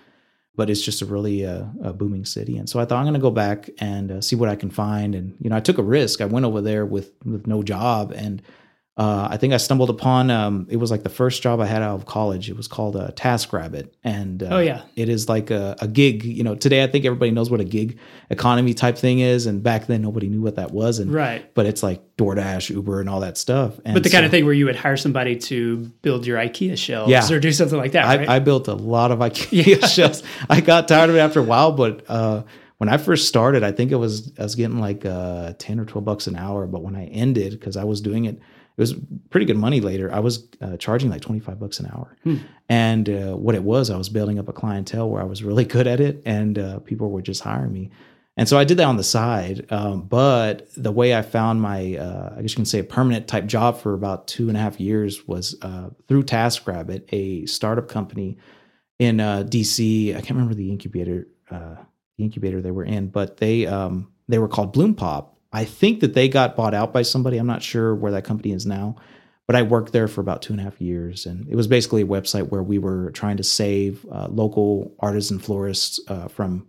but 0.54 0.70
it's 0.70 0.82
just 0.82 1.02
a 1.02 1.06
really 1.06 1.44
uh, 1.44 1.64
a 1.82 1.92
booming 1.92 2.24
city. 2.24 2.58
And 2.58 2.68
so 2.70 2.78
I 2.78 2.84
thought 2.84 2.98
I'm 2.98 3.04
going 3.04 3.14
to 3.14 3.20
go 3.20 3.32
back 3.32 3.68
and 3.80 4.12
uh, 4.12 4.20
see 4.20 4.36
what 4.36 4.48
I 4.48 4.54
can 4.54 4.70
find. 4.70 5.16
And 5.16 5.34
you 5.40 5.50
know, 5.50 5.56
I 5.56 5.60
took 5.60 5.78
a 5.78 5.82
risk. 5.82 6.20
I 6.20 6.26
went 6.26 6.46
over 6.46 6.60
there 6.60 6.86
with 6.86 7.10
with 7.24 7.44
no 7.48 7.64
job, 7.64 8.12
and 8.14 8.40
uh, 9.00 9.28
I 9.30 9.38
think 9.38 9.54
I 9.54 9.56
stumbled 9.56 9.88
upon 9.88 10.30
um, 10.30 10.66
it 10.68 10.76
was 10.76 10.90
like 10.90 11.04
the 11.04 11.08
first 11.08 11.42
job 11.42 11.58
I 11.58 11.64
had 11.64 11.80
out 11.80 11.94
of 11.94 12.04
college. 12.04 12.50
It 12.50 12.56
was 12.56 12.68
called 12.68 12.96
a 12.96 13.12
TaskRabbit, 13.12 13.88
and 14.04 14.42
uh, 14.42 14.48
Oh, 14.50 14.58
yeah. 14.58 14.82
it 14.94 15.08
is 15.08 15.26
like 15.26 15.50
a, 15.50 15.74
a 15.80 15.88
gig. 15.88 16.22
You 16.22 16.44
know, 16.44 16.54
today 16.54 16.84
I 16.84 16.86
think 16.86 17.06
everybody 17.06 17.30
knows 17.30 17.50
what 17.50 17.60
a 17.60 17.64
gig 17.64 17.98
economy 18.28 18.74
type 18.74 18.98
thing 18.98 19.20
is, 19.20 19.46
and 19.46 19.62
back 19.62 19.86
then 19.86 20.02
nobody 20.02 20.28
knew 20.28 20.42
what 20.42 20.56
that 20.56 20.72
was. 20.72 20.98
And 20.98 21.10
Right. 21.14 21.42
but 21.54 21.64
it's 21.64 21.82
like 21.82 22.02
DoorDash, 22.18 22.68
Uber, 22.68 23.00
and 23.00 23.08
all 23.08 23.20
that 23.20 23.38
stuff. 23.38 23.80
And 23.86 23.94
But 23.94 24.02
the 24.02 24.10
kind 24.10 24.26
of 24.26 24.30
thing 24.30 24.44
where 24.44 24.52
you 24.52 24.66
would 24.66 24.76
hire 24.76 24.98
somebody 24.98 25.36
to 25.36 25.78
build 26.02 26.26
your 26.26 26.36
IKEA 26.38 26.76
shelves 26.76 27.10
Yeah. 27.10 27.26
or 27.30 27.40
do 27.40 27.52
something 27.52 27.78
like 27.78 27.92
that, 27.92 28.04
I, 28.04 28.16
right? 28.18 28.28
I 28.28 28.38
built 28.40 28.68
a 28.68 28.74
lot 28.74 29.12
of 29.12 29.18
IKEA 29.28 29.86
shelves. 29.88 30.22
I 30.50 30.60
got 30.60 30.88
tired 30.88 31.08
of 31.08 31.16
it 31.16 31.20
after 31.20 31.40
a 31.40 31.44
while, 31.44 31.72
but 31.72 32.04
uh, 32.06 32.42
when 32.76 32.90
I 32.90 32.98
first 32.98 33.28
started, 33.28 33.62
I 33.64 33.72
think 33.72 33.92
it 33.92 33.96
was 33.96 34.30
I 34.38 34.42
was 34.42 34.56
getting 34.56 34.78
like 34.78 35.06
uh, 35.06 35.54
ten 35.58 35.80
or 35.80 35.86
twelve 35.86 36.04
bucks 36.04 36.26
an 36.26 36.36
hour. 36.36 36.66
But 36.66 36.82
when 36.82 36.96
I 36.96 37.06
ended, 37.06 37.52
because 37.52 37.78
I 37.78 37.84
was 37.84 38.00
doing 38.02 38.26
it, 38.26 38.38
it 38.80 38.82
was 38.82 38.94
pretty 39.28 39.44
good 39.44 39.58
money 39.58 39.80
later. 39.80 40.12
I 40.12 40.20
was 40.20 40.48
uh, 40.62 40.76
charging 40.78 41.10
like 41.10 41.20
twenty 41.20 41.40
five 41.40 41.60
bucks 41.60 41.80
an 41.80 41.86
hour, 41.86 42.16
and 42.68 43.08
uh, 43.08 43.36
what 43.36 43.54
it 43.54 43.62
was, 43.62 43.90
I 43.90 43.98
was 43.98 44.08
building 44.08 44.38
up 44.38 44.48
a 44.48 44.52
clientele 44.52 45.10
where 45.10 45.20
I 45.20 45.26
was 45.26 45.44
really 45.44 45.64
good 45.64 45.86
at 45.86 46.00
it, 46.00 46.22
and 46.24 46.58
uh, 46.58 46.78
people 46.80 47.10
were 47.10 47.22
just 47.22 47.42
hiring 47.42 47.72
me. 47.72 47.90
And 48.36 48.48
so 48.48 48.56
I 48.56 48.64
did 48.64 48.78
that 48.78 48.84
on 48.84 48.96
the 48.96 49.04
side. 49.04 49.66
Um, 49.70 50.02
but 50.02 50.68
the 50.74 50.92
way 50.92 51.14
I 51.14 51.20
found 51.20 51.60
my, 51.60 51.96
uh, 51.96 52.34
I 52.38 52.40
guess 52.40 52.52
you 52.52 52.56
can 52.56 52.64
say, 52.64 52.78
a 52.78 52.84
permanent 52.84 53.28
type 53.28 53.44
job 53.44 53.78
for 53.78 53.92
about 53.92 54.28
two 54.28 54.48
and 54.48 54.56
a 54.56 54.60
half 54.60 54.80
years 54.80 55.26
was 55.28 55.56
uh, 55.60 55.90
through 56.08 56.22
TaskRabbit, 56.22 57.12
a 57.12 57.44
startup 57.46 57.88
company 57.88 58.38
in 58.98 59.20
uh, 59.20 59.42
DC. 59.42 60.10
I 60.10 60.20
can't 60.20 60.30
remember 60.30 60.54
the 60.54 60.70
incubator, 60.70 61.26
uh, 61.50 61.76
the 62.16 62.24
incubator 62.24 62.62
they 62.62 62.70
were 62.70 62.84
in, 62.84 63.08
but 63.08 63.38
they 63.38 63.66
um, 63.66 64.10
they 64.28 64.38
were 64.38 64.48
called 64.48 64.72
Bloom 64.72 64.94
Pop. 64.94 65.36
I 65.52 65.64
think 65.64 66.00
that 66.00 66.14
they 66.14 66.28
got 66.28 66.56
bought 66.56 66.74
out 66.74 66.92
by 66.92 67.02
somebody. 67.02 67.36
I'm 67.38 67.46
not 67.46 67.62
sure 67.62 67.94
where 67.94 68.12
that 68.12 68.24
company 68.24 68.52
is 68.52 68.66
now, 68.66 68.96
but 69.46 69.56
I 69.56 69.62
worked 69.62 69.92
there 69.92 70.06
for 70.06 70.20
about 70.20 70.42
two 70.42 70.52
and 70.52 70.60
a 70.60 70.64
half 70.64 70.80
years, 70.80 71.26
and 71.26 71.48
it 71.48 71.56
was 71.56 71.66
basically 71.66 72.02
a 72.02 72.06
website 72.06 72.50
where 72.50 72.62
we 72.62 72.78
were 72.78 73.10
trying 73.10 73.36
to 73.38 73.42
save 73.42 74.06
uh, 74.12 74.28
local 74.28 74.94
artisan 75.00 75.38
florists 75.40 75.98
uh, 76.08 76.28
from 76.28 76.68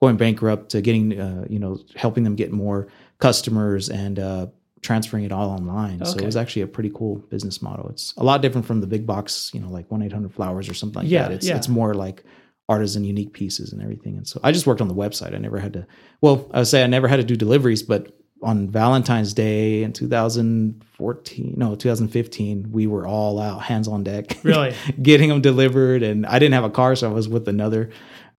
going 0.00 0.16
bankrupt 0.16 0.70
to 0.70 0.80
getting, 0.80 1.20
uh, 1.20 1.44
you 1.50 1.58
know, 1.58 1.78
helping 1.96 2.24
them 2.24 2.36
get 2.36 2.52
more 2.52 2.88
customers 3.18 3.90
and 3.90 4.18
uh, 4.18 4.46
transferring 4.80 5.24
it 5.24 5.32
all 5.32 5.50
online. 5.50 6.02
So 6.04 6.16
it 6.16 6.24
was 6.24 6.36
actually 6.36 6.62
a 6.62 6.66
pretty 6.66 6.90
cool 6.94 7.16
business 7.16 7.60
model. 7.60 7.88
It's 7.90 8.14
a 8.16 8.24
lot 8.24 8.40
different 8.40 8.66
from 8.66 8.80
the 8.80 8.86
big 8.86 9.06
box, 9.06 9.50
you 9.52 9.60
know, 9.60 9.68
like 9.68 9.90
one 9.90 10.02
eight 10.02 10.12
hundred 10.12 10.32
flowers 10.32 10.68
or 10.70 10.74
something 10.74 11.02
like 11.02 11.10
Yeah, 11.10 11.28
that. 11.28 11.32
It's 11.32 11.46
yeah. 11.46 11.56
it's 11.56 11.68
more 11.68 11.92
like 11.92 12.24
artisan 12.68 13.04
unique 13.04 13.32
pieces 13.32 13.72
and 13.72 13.82
everything. 13.82 14.16
And 14.16 14.26
so 14.26 14.40
I 14.42 14.52
just 14.52 14.66
worked 14.66 14.80
on 14.80 14.88
the 14.88 14.94
website. 14.94 15.34
I 15.34 15.38
never 15.38 15.58
had 15.58 15.72
to. 15.74 15.86
Well, 16.20 16.48
I 16.54 16.60
would 16.60 16.68
say 16.68 16.84
I 16.84 16.86
never 16.86 17.08
had 17.08 17.16
to 17.16 17.24
do 17.24 17.36
deliveries, 17.36 17.82
but 17.82 18.16
on 18.42 18.68
Valentine's 18.68 19.34
Day 19.34 19.82
in 19.82 19.92
2014, 19.92 21.54
no, 21.56 21.74
2015, 21.74 22.70
we 22.72 22.86
were 22.86 23.06
all 23.06 23.40
out, 23.40 23.62
hands 23.62 23.88
on 23.88 24.02
deck, 24.04 24.38
Really? 24.42 24.74
getting 25.02 25.28
them 25.28 25.40
delivered. 25.40 26.02
And 26.02 26.26
I 26.26 26.38
didn't 26.38 26.54
have 26.54 26.64
a 26.64 26.70
car, 26.70 26.96
so 26.96 27.08
I 27.10 27.12
was 27.12 27.28
with 27.28 27.48
another 27.48 27.90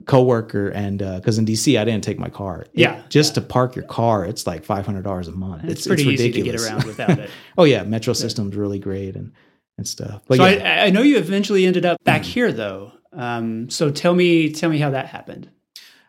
coworker. 0.05 0.70
And 0.70 1.00
because 1.00 1.38
in 1.38 1.46
DC, 1.46 1.79
I 1.79 1.86
didn't 1.86 2.03
take 2.03 2.20
my 2.20 2.29
car. 2.29 2.62
It- 2.62 2.70
Yeah, 2.74 3.01
just 3.10 3.36
to 3.36 3.41
park 3.41 3.75
your 3.75 3.86
car, 3.86 4.25
it's 4.25 4.48
like 4.48 4.63
five 4.63 4.86
hundred 4.86 5.03
dollars 5.03 5.27
a 5.27 5.31
month. 5.31 5.63
it's, 5.65 5.86
pretty 5.88 6.03
easy 6.03 6.31
to 6.31 6.41
get 6.41 6.60
around 6.62 6.84
without 6.86 7.20
it. 7.20 7.29
oh 7.58 7.63
yeah, 7.63 7.84
Metro 7.84 8.13
System's 8.13 8.55
really 8.55 8.79
great 8.79 9.15
and 9.15 9.31
and 9.77 9.88
stuff. 9.88 10.22
But 10.27 10.38
so 10.38 10.46
yeah. 10.48 10.81
I, 10.84 10.86
I 10.88 10.89
know 10.89 11.01
you 11.01 11.17
eventually 11.17 11.65
ended 11.65 11.86
up 11.86 12.03
back 12.03 12.24
here, 12.24 12.51
though. 12.51 12.91
Um, 13.13 13.70
so 13.70 13.89
tell 13.91 14.13
me, 14.13 14.51
tell 14.51 14.70
me 14.70 14.77
how 14.77 14.91
that 14.91 15.08
happened. 15.08 15.50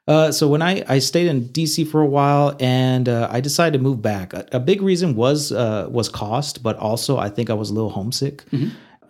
Uh, 0.09 0.33
so 0.33 0.49
when 0.49 0.63
I, 0.63 0.83
I 0.89 0.99
stayed 0.99 1.29
in 1.29 1.45
DC 1.51 1.89
for 1.89 2.01
a 2.01 2.07
while 2.07 2.57
and 2.59 3.09
uh, 3.09 3.29
I 3.31 3.41
decided 3.41 3.79
to 3.79 3.83
move 3.83 4.03
back, 4.03 4.33
a, 4.33 4.47
a 4.53 4.61
big 4.61 4.83
reason 4.83 5.15
was 5.15 5.53
uh, 5.53 5.87
was 5.91 6.09
cost, 6.09 6.63
but 6.63 6.77
also 6.77 7.19
I 7.19 7.29
think 7.29 7.51
I 7.51 7.55
was 7.55 7.71
a 7.71 7.75
little 7.75 7.91
homesick. 7.91 8.45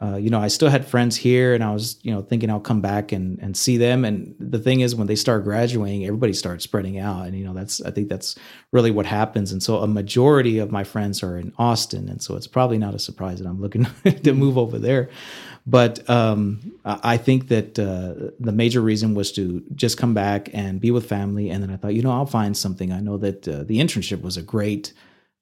Uh, 0.03 0.17
you 0.17 0.31
know, 0.31 0.41
I 0.41 0.49
still 0.49 0.69
had 0.69 0.85
friends 0.85 1.17
here, 1.17 1.55
and 1.55 1.63
I 1.63 1.73
was 1.73 1.97
you 2.03 2.13
know 2.13 2.23
thinking 2.23 2.51
I'll 2.51 2.59
come 2.59 2.81
back 2.81 3.13
and 3.13 3.39
and 3.39 3.57
see 3.57 3.77
them. 3.77 4.05
And 4.05 4.35
the 4.41 4.59
thing 4.59 4.81
is, 4.81 4.97
when 4.97 5.07
they 5.07 5.15
start 5.15 5.45
graduating, 5.45 6.05
everybody 6.05 6.33
starts 6.33 6.65
spreading 6.65 6.99
out, 6.99 7.27
and 7.27 7.39
you 7.39 7.45
know 7.45 7.55
that's 7.55 7.81
I 7.81 7.93
think 7.93 8.09
that's 8.09 8.35
really 8.73 8.91
what 8.91 9.07
happens. 9.07 9.53
And 9.53 9.63
so 9.63 9.79
a 9.79 9.87
majority 9.87 10.59
of 10.59 10.73
my 10.73 10.83
friends 10.83 11.23
are 11.23 11.39
in 11.39 11.53
Austin, 11.57 12.09
and 12.09 12.21
so 12.21 12.35
it's 12.35 12.49
probably 12.49 12.79
not 12.79 12.97
a 12.97 12.99
surprise 12.99 13.39
that 13.39 13.47
I'm 13.47 13.61
looking 13.61 13.87
to 14.25 14.33
move 14.35 14.59
over 14.59 14.77
there. 14.77 15.09
But 15.65 16.09
um, 16.11 16.73
I 16.85 17.17
think 17.17 17.49
that 17.49 17.79
uh, 17.79 18.33
the 18.41 18.51
major 18.53 18.81
reason 18.81 19.15
was 19.15 19.31
to 19.33 19.63
just 19.75 19.97
come 19.97 20.13
back 20.13 20.51
and 20.53 20.81
be 20.81 20.91
with 20.91 21.09
family. 21.09 21.51
And 21.51 21.63
then 21.63 21.71
I 21.71 21.77
thought, 21.77 21.95
you 21.95 22.03
know, 22.03 22.11
I'll 22.11 22.27
find 22.27 22.57
something. 22.57 22.93
I 22.93 23.01
know 23.01 23.17
that 23.19 23.47
uh, 23.47 23.63
the 23.63 23.79
internship 23.79 24.23
was 24.23 24.37
a 24.37 24.43
great 24.43 24.93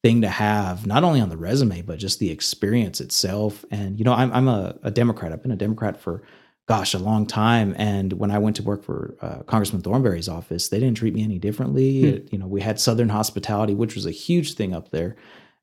thing 0.03 0.21
to 0.21 0.29
have, 0.29 0.87
not 0.87 1.05
only 1.05 1.21
on 1.21 1.31
the 1.31 1.37
resume, 1.39 1.83
but 1.83 1.99
just 1.99 2.19
the 2.19 2.31
experience 2.31 3.01
itself. 3.01 3.65
And, 3.71 3.99
you 3.99 4.05
know, 4.05 4.13
I'm, 4.13 4.31
I'm 4.33 4.49
a, 4.49 4.77
a 4.83 4.91
Democrat. 4.91 5.33
I've 5.33 5.43
been 5.43 5.53
a 5.53 5.57
Democrat 5.57 5.99
for, 6.01 6.23
gosh, 6.67 6.93
a 6.93 6.99
long 6.99 7.27
time. 7.27 7.75
And 7.79 8.13
when 8.15 8.31
I 8.31 8.39
went 8.39 8.57
to 8.57 8.63
work 8.63 8.83
for 8.85 9.15
uh, 9.23 9.43
Congressman 9.45 9.81
Thornberry's 9.83 10.29
office, 10.29 10.69
they 10.69 10.81
didn't 10.81 10.97
treat 10.99 11.15
me 11.15 11.23
any 11.25 11.39
differently. 11.39 12.05
It- 12.05 12.33
you 12.33 12.39
know, 12.39 12.47
we 12.47 12.61
had 12.61 12.79
Southern 12.79 13.09
hospitality, 13.09 13.75
which 13.75 13.95
was 13.95 14.05
a 14.05 14.11
huge 14.11 14.55
thing 14.55 14.75
up 14.75 14.91
there 14.91 15.17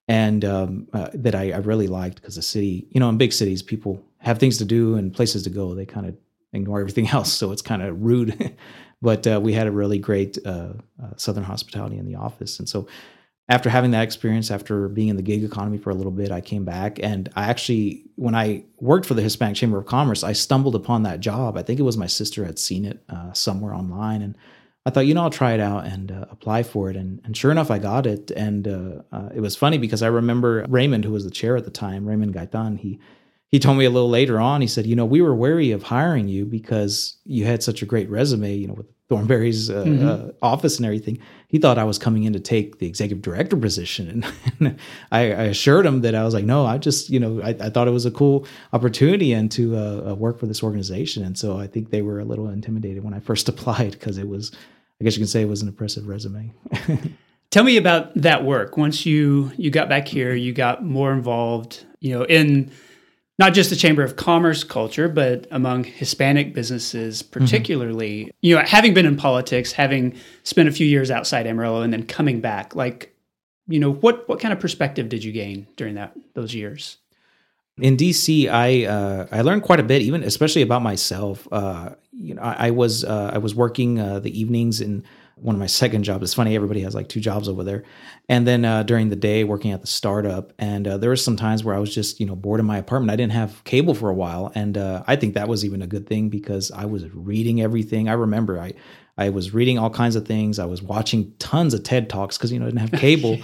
and 0.08 0.44
um, 0.46 0.88
uh, 0.94 1.10
that 1.14 1.36
I, 1.36 1.52
I 1.52 1.58
really 1.58 1.88
liked 1.88 2.22
because 2.22 2.36
the 2.36 2.42
city, 2.42 2.88
you 2.92 3.00
know, 3.00 3.10
in 3.10 3.18
big 3.18 3.34
cities, 3.34 3.62
people 3.62 4.04
have 4.20 4.40
things 4.40 4.58
to 4.58 4.66
do 4.66 4.96
and 4.96 5.14
places 5.14 5.44
to 5.44 5.50
go. 5.50 5.74
They 5.74 5.86
kind 5.86 6.08
of 6.08 6.16
ignore 6.54 6.80
everything 6.80 7.08
else, 7.12 7.32
so 7.32 7.52
it's 7.52 7.62
kind 7.62 7.82
of 7.82 8.02
rude. 8.02 8.56
but 9.02 9.28
uh, 9.28 9.40
we 9.42 9.54
had 9.54 9.68
a 9.68 9.72
really 9.72 10.00
great 10.00 10.38
uh, 10.46 10.74
uh, 11.02 11.16
Southern 11.18 11.44
hospitality 11.44 11.98
in 11.98 12.06
the 12.06 12.16
office, 12.16 12.60
and 12.60 12.68
so 12.68 12.88
after 13.50 13.70
having 13.70 13.92
that 13.92 14.04
experience, 14.04 14.52
after 14.52 14.90
being 14.90 15.08
in 15.08 15.16
the 15.16 15.22
gig 15.22 15.44
economy 15.44 15.78
for 15.78 15.90
a 15.90 15.94
little 15.94 16.12
bit, 16.12 16.32
I 16.32 16.42
came 16.42 16.66
back 16.66 17.00
and 17.02 17.30
I 17.34 17.46
actually, 17.46 18.04
when 18.16 18.36
I 18.36 18.66
worked 18.82 19.06
for 19.06 19.14
the 19.14 19.22
Hispanic 19.22 19.56
Chamber 19.56 19.78
of 19.78 19.86
Commerce, 19.86 20.22
I 20.22 20.34
stumbled 20.34 20.76
upon 20.76 21.04
that 21.04 21.22
job. 21.22 21.58
I 21.58 21.64
think 21.64 21.80
it 21.80 21.84
was 21.84 21.96
my 21.96 22.08
sister 22.08 22.44
had 22.44 22.60
seen 22.60 22.84
it 22.84 23.02
uh, 23.08 23.32
somewhere 23.32 23.74
online, 23.74 24.22
and 24.22 24.38
I 24.86 24.90
thought, 24.90 25.06
you 25.06 25.14
know, 25.14 25.24
I'll 25.24 25.30
try 25.30 25.52
it 25.52 25.60
out 25.60 25.86
and 25.86 26.14
uh, 26.14 26.26
apply 26.32 26.64
for 26.64 26.90
it. 26.90 26.96
And, 26.96 27.20
and 27.26 27.36
sure 27.36 27.52
enough, 27.52 27.70
I 27.70 27.78
got 27.78 28.06
it. 28.06 28.32
And 28.32 28.68
uh, 28.68 29.02
uh, 29.12 29.30
it 29.36 29.42
was 29.42 29.54
funny 29.54 29.78
because 29.78 30.02
I 30.02 30.08
remember 30.08 30.66
Raymond, 30.70 31.04
who 31.04 31.12
was 31.12 31.26
the 31.26 31.32
chair 31.32 31.58
at 31.58 31.66
the 31.66 31.72
time, 31.72 32.06
Raymond 32.06 32.34
Gaitan, 32.34 32.80
he 32.80 32.98
he 33.50 33.60
told 33.60 33.78
me 33.78 33.86
a 33.86 33.90
little 33.90 34.10
later 34.10 34.40
on, 34.40 34.62
he 34.62 34.68
said, 34.68 34.86
you 34.86 34.96
know, 34.96 35.06
we 35.06 35.22
were 35.22 35.36
wary 35.36 35.72
of 35.72 35.84
hiring 35.84 36.28
you 36.28 36.46
because 36.46 37.18
you 37.24 37.46
had 37.46 37.64
such 37.64 37.82
a 37.82 37.86
great 37.86 38.10
resume, 38.10 38.54
you 38.54 38.68
know, 38.68 38.74
with 38.74 38.88
Thornberry's 39.10 39.70
uh, 39.70 40.32
uh, 40.42 40.46
office 40.46 40.76
and 40.76 40.86
everything. 40.86 41.18
He 41.48 41.60
thought 41.60 41.78
I 41.78 41.86
was 41.86 41.98
coming 41.98 42.26
in 42.26 42.34
to 42.34 42.42
take 42.42 42.80
the 42.80 42.88
executive 42.88 43.22
director 43.22 43.56
position. 43.56 44.26
And 44.60 44.78
I, 45.14 45.20
I 45.20 45.44
assured 45.44 45.86
him 45.86 46.02
that 46.02 46.14
I 46.14 46.26
was 46.26 46.34
like, 46.34 46.44
no, 46.44 46.66
I 46.66 46.78
just, 46.78 47.10
you 47.10 47.22
know, 47.22 47.42
I, 47.42 47.50
I 47.52 47.70
thought 47.70 47.88
it 47.88 47.92
was 47.92 48.06
a 48.06 48.12
cool 48.12 48.46
opportunity 48.74 49.32
and 49.32 49.50
to 49.54 49.78
uh, 49.78 50.10
uh, 50.10 50.16
work 50.16 50.40
for 50.40 50.46
this 50.46 50.62
organization. 50.62 51.24
And 51.24 51.38
so 51.38 51.58
I 51.58 51.68
think 51.68 51.90
they 51.90 52.02
were 52.02 52.20
a 52.20 52.26
little 52.26 52.50
intimidated 52.50 53.02
when 53.02 53.14
I 53.14 53.22
first 53.22 53.48
applied 53.50 53.92
because 53.92 54.18
it 54.18 54.28
was, 54.28 54.52
I 55.00 55.06
guess 55.06 55.16
you 55.16 55.22
can 55.22 55.28
say 55.28 55.42
it 55.42 55.48
was 55.48 55.62
an 55.62 55.70
impressive 55.70 56.06
resume. 56.06 56.52
Tell 57.50 57.64
me 57.64 57.78
about 57.78 58.14
that 58.16 58.44
work. 58.44 58.76
Once 58.76 59.06
you 59.06 59.54
you 59.56 59.72
got 59.72 59.88
back 59.88 60.06
here, 60.06 60.36
you 60.36 60.52
got 60.52 60.84
more 60.84 61.14
involved, 61.14 61.86
you 62.02 62.14
know, 62.14 62.26
in 62.26 62.70
not 63.40 63.54
just 63.54 63.70
the 63.70 63.76
Chamber 63.76 64.04
of 64.04 64.16
Commerce 64.16 64.64
culture, 64.64 65.08
but 65.08 65.48
among 65.52 65.84
Hispanic 65.84 66.54
businesses, 66.54 67.22
particularly. 67.22 68.32
You 68.42 68.56
know, 68.56 68.64
having 68.64 68.94
been 68.94 69.06
in 69.06 69.16
politics, 69.16 69.72
having 69.72 70.18
spent 70.44 70.68
a 70.68 70.72
few 70.72 70.88
years 70.88 71.12
outside 71.12 71.46
Amarillo, 71.46 71.82
and 71.82 71.94
then 71.94 72.04
coming 72.04 72.42
back, 72.42 72.76
like, 72.76 73.16
you 73.68 73.80
know, 73.80 73.94
what 73.94 74.28
what 74.28 74.40
kind 74.40 74.54
of 74.54 74.60
perspective 74.60 75.10
did 75.10 75.24
you 75.24 75.32
gain 75.32 75.68
during 75.76 75.96
that 75.96 76.14
those 76.34 76.56
years? 76.56 76.98
in 77.80 77.96
DC, 77.96 78.50
I 78.50 78.86
uh, 78.86 79.28
I 79.32 79.42
learned 79.42 79.64
quite 79.64 79.80
a 79.80 79.84
bit, 79.84 80.02
even 80.02 80.24
especially 80.24 80.62
about 80.62 80.82
myself. 80.82 81.48
Uh, 81.52 81.92
you 82.12 82.34
know, 82.34 82.42
I, 82.42 82.68
I 82.68 82.72
was 82.72 83.04
uh, 83.04 83.32
I 83.34 83.38
was 83.38 83.54
working 83.54 84.00
uh, 84.00 84.20
the 84.20 84.38
evenings 84.38 84.82
in 84.82 85.04
one 85.40 85.56
of 85.56 85.60
my 85.60 85.68
second 85.68 86.04
jobs. 86.04 86.24
It's 86.24 86.34
funny, 86.34 86.56
everybody 86.56 86.82
has 86.82 86.96
like 86.96 87.10
two 87.10 87.20
jobs 87.20 87.48
over 87.48 87.64
there, 87.64 87.84
and 88.30 88.48
then 88.48 88.66
uh, 88.66 88.84
during 88.84 89.10
the 89.10 89.16
day 89.16 89.44
working 89.44 89.72
at 89.72 89.82
the 89.82 89.88
startup. 89.88 90.54
And 90.58 90.88
uh, 90.88 90.98
there 90.98 91.10
were 91.10 91.16
some 91.16 91.36
times 91.36 91.64
where 91.64 91.76
I 91.76 91.80
was 91.80 91.94
just 91.94 92.20
you 92.20 92.26
know 92.26 92.36
bored 92.36 92.60
in 92.60 92.66
my 92.66 92.78
apartment. 92.78 93.12
I 93.12 93.16
didn't 93.16 93.34
have 93.34 93.64
cable 93.64 93.94
for 93.94 94.10
a 94.10 94.14
while, 94.14 94.52
and 94.56 94.78
uh, 94.78 95.04
I 95.08 95.16
think 95.16 95.34
that 95.36 95.48
was 95.48 95.64
even 95.64 95.82
a 95.82 95.88
good 95.88 96.08
thing 96.08 96.30
because 96.30 96.72
I 96.72 96.86
was 96.86 97.06
reading 97.14 97.62
everything. 97.62 98.10
I 98.10 98.14
remember 98.14 98.60
I. 98.60 98.74
I 99.20 99.30
was 99.30 99.52
reading 99.52 99.80
all 99.80 99.90
kinds 99.90 100.16
of 100.16 100.28
things. 100.28 100.60
I 100.60 100.66
was 100.66 100.84
watching 100.84 101.34
tons 101.40 101.74
of 101.74 101.82
TED 101.82 102.08
talks 102.08 102.38
because 102.38 102.52
you 102.52 102.60
know 102.60 102.68
I 102.68 102.70
didn't 102.70 102.82
have 102.82 102.92
cable, 103.02 103.40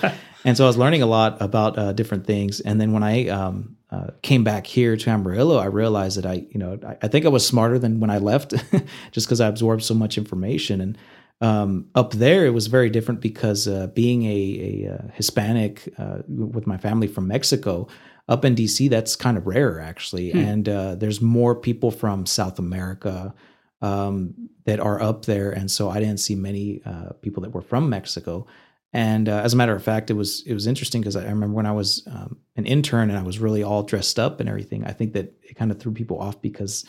and 0.46 0.56
so 0.56 0.66
I 0.66 0.68
was 0.68 0.78
learning 0.78 1.02
a 1.02 1.08
lot 1.08 1.42
about 1.42 1.80
uh, 1.80 1.94
different 1.94 2.28
things. 2.28 2.60
And 2.60 2.80
then 2.80 2.92
when 2.92 3.02
I 3.02 3.28
um, 3.30 3.76
uh, 3.94 4.08
came 4.24 4.44
back 4.44 4.66
here 4.66 4.98
to 4.98 5.10
Amarillo, 5.10 5.58
I 5.58 5.66
realized 5.66 6.18
that 6.18 6.26
I, 6.26 6.46
you 6.50 6.58
know, 6.58 6.80
I, 6.86 6.98
I 7.04 7.08
think 7.08 7.26
I 7.26 7.30
was 7.30 7.46
smarter 7.46 7.78
than 7.78 8.00
when 8.00 8.10
I 8.10 8.18
left, 8.18 8.52
just 9.12 9.28
because 9.28 9.40
I 9.40 9.48
absorbed 9.48 9.84
so 9.84 9.94
much 9.94 10.18
information. 10.18 10.82
And 10.82 10.98
um, 11.44 11.90
up 11.94 12.14
there, 12.14 12.46
it 12.46 12.54
was 12.54 12.68
very 12.68 12.90
different 12.90 13.20
because 13.20 13.68
uh, 13.68 13.88
being 13.88 14.24
a, 14.24 14.86
a, 14.88 14.94
uh 14.94 15.08
Hispanic 15.14 15.94
uh, 15.98 16.20
with 16.30 16.66
my 16.66 16.78
family 16.78 17.08
from 17.08 17.28
Mexico, 17.28 17.88
up 18.30 18.46
in 18.46 18.56
DC, 18.56 18.90
that's 18.90 19.18
kind 19.18 19.38
of 19.38 19.46
rare 19.46 19.82
actually. 19.82 20.32
And 20.32 20.70
uh, 20.70 20.96
there's 20.96 21.22
more 21.22 21.54
people 21.54 21.92
from 21.92 22.26
South 22.26 22.60
America 22.60 23.34
um, 23.82 24.34
that 24.64 24.80
are 24.80 25.02
up 25.02 25.26
there, 25.26 25.52
and 25.52 25.70
so 25.70 25.90
I 25.90 26.00
didn't 26.00 26.22
see 26.22 26.36
many 26.36 26.82
uh, 26.86 27.12
people 27.22 27.44
that 27.44 27.52
were 27.52 27.62
from 27.62 27.90
Mexico. 27.90 28.48
And 28.94 29.28
uh, 29.28 29.42
as 29.44 29.54
a 29.54 29.58
matter 29.58 29.76
of 29.76 29.84
fact, 29.84 30.10
it 30.10 30.14
was 30.14 30.44
it 30.46 30.54
was 30.54 30.68
interesting 30.68 31.02
because 31.02 31.18
I 31.18 31.24
remember 31.24 31.56
when 31.56 31.66
I 31.66 31.74
was 31.74 32.08
um, 32.08 32.38
an 32.56 32.66
intern 32.66 33.10
and 33.10 33.20
I 33.20 33.24
was 33.24 33.40
really 33.40 33.64
all 33.64 33.84
dressed 33.84 34.18
up 34.18 34.40
and 34.40 34.48
everything. 34.48 34.86
I 34.86 34.94
think 34.94 35.12
that 35.14 35.34
it 35.44 35.56
kind 35.56 35.72
of 35.72 35.80
threw 35.80 35.92
people 35.92 36.20
off 36.20 36.42
because 36.42 36.86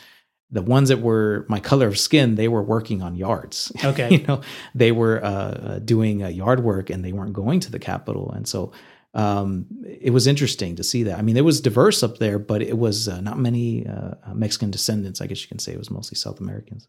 the 0.51 0.61
ones 0.61 0.89
that 0.89 1.01
were 1.01 1.45
my 1.49 1.59
color 1.59 1.87
of 1.87 1.97
skin, 1.97 2.35
they 2.35 2.47
were 2.47 2.63
working 2.63 3.01
on 3.01 3.15
yards. 3.15 3.71
Okay, 3.83 4.17
you 4.17 4.23
know, 4.27 4.41
they 4.73 4.91
were 4.91 5.23
uh, 5.23 5.29
uh 5.29 5.79
doing 5.79 6.23
uh, 6.23 6.27
yard 6.27 6.63
work 6.63 6.89
and 6.89 7.03
they 7.03 7.11
weren't 7.11 7.33
going 7.33 7.59
to 7.61 7.71
the 7.71 7.79
Capitol, 7.79 8.31
and 8.31 8.47
so 8.47 8.71
um, 9.15 9.65
it 9.85 10.11
was 10.11 10.27
interesting 10.27 10.75
to 10.75 10.83
see 10.83 11.03
that. 11.03 11.17
I 11.17 11.21
mean, 11.21 11.37
it 11.37 11.45
was 11.45 11.61
diverse 11.61 12.03
up 12.03 12.17
there, 12.17 12.37
but 12.37 12.61
it 12.61 12.77
was 12.77 13.07
uh, 13.07 13.21
not 13.21 13.39
many 13.39 13.87
uh, 13.87 14.15
Mexican 14.33 14.71
descendants. 14.71 15.21
I 15.21 15.27
guess 15.27 15.41
you 15.41 15.47
can 15.47 15.59
say 15.59 15.71
it 15.71 15.79
was 15.79 15.89
mostly 15.89 16.17
South 16.17 16.41
Americans. 16.41 16.87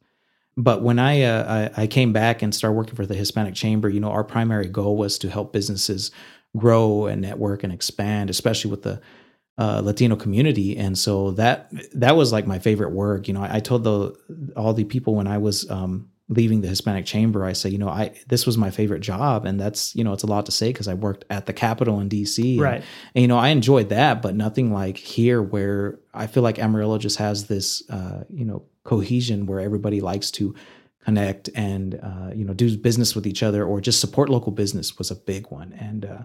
But 0.56 0.82
when 0.82 0.98
I, 0.98 1.22
uh, 1.22 1.70
I, 1.76 1.82
I 1.82 1.86
came 1.86 2.12
back 2.12 2.42
and 2.42 2.52
started 2.54 2.76
working 2.76 2.96
for 2.96 3.06
the 3.06 3.14
Hispanic 3.14 3.54
Chamber, 3.54 3.88
you 3.88 4.00
know, 4.00 4.10
our 4.10 4.24
primary 4.24 4.68
goal 4.68 4.96
was 4.96 5.18
to 5.18 5.30
help 5.30 5.52
businesses 5.52 6.10
grow 6.56 7.06
and 7.06 7.22
network 7.22 7.62
and 7.62 7.72
expand, 7.72 8.30
especially 8.30 8.70
with 8.70 8.82
the 8.82 9.00
uh, 9.58 9.80
Latino 9.82 10.16
community. 10.16 10.76
And 10.76 10.98
so 10.98 11.30
that 11.32 11.70
that 11.94 12.16
was 12.16 12.32
like 12.32 12.46
my 12.46 12.58
favorite 12.58 12.90
work. 12.90 13.28
You 13.28 13.34
know, 13.34 13.42
I, 13.42 13.56
I 13.56 13.60
told 13.60 13.84
the 13.84 14.16
all 14.56 14.74
the 14.74 14.84
people 14.84 15.14
when 15.14 15.26
I 15.26 15.38
was 15.38 15.68
um, 15.70 16.10
leaving 16.28 16.60
the 16.60 16.68
Hispanic 16.68 17.06
Chamber, 17.06 17.44
I 17.44 17.52
say, 17.52 17.70
you 17.70 17.78
know, 17.78 17.88
I 17.88 18.12
this 18.28 18.44
was 18.44 18.58
my 18.58 18.70
favorite 18.70 19.00
job, 19.00 19.46
and 19.46 19.58
that's 19.58 19.94
you 19.94 20.04
know, 20.04 20.12
it's 20.12 20.24
a 20.24 20.26
lot 20.26 20.46
to 20.46 20.52
say 20.52 20.68
because 20.72 20.88
I 20.88 20.94
worked 20.94 21.24
at 21.30 21.46
the 21.46 21.52
Capitol 21.52 22.00
in 22.00 22.08
D.C. 22.08 22.58
Right. 22.60 22.74
And, 22.76 22.84
and, 23.14 23.22
you 23.22 23.28
know, 23.28 23.38
I 23.38 23.48
enjoyed 23.48 23.88
that, 23.88 24.22
but 24.22 24.34
nothing 24.34 24.72
like 24.72 24.98
here 24.98 25.42
where 25.42 25.98
I 26.12 26.26
feel 26.26 26.42
like 26.42 26.58
Amarillo 26.58 26.98
just 26.98 27.18
has 27.18 27.46
this, 27.46 27.88
uh, 27.88 28.24
you 28.28 28.44
know, 28.44 28.64
cohesion 28.84 29.46
where 29.46 29.60
everybody 29.60 30.00
likes 30.00 30.30
to 30.32 30.54
connect 31.06 31.48
and 31.54 32.00
uh, 32.02 32.30
you 32.34 32.44
know 32.44 32.52
do 32.52 32.76
business 32.76 33.14
with 33.14 33.28
each 33.28 33.42
other 33.42 33.64
or 33.64 33.80
just 33.80 34.00
support 34.00 34.28
local 34.28 34.50
business 34.50 34.98
was 34.98 35.08
a 35.08 35.14
big 35.14 35.48
one 35.52 35.72
and 35.74 36.04
uh, 36.04 36.22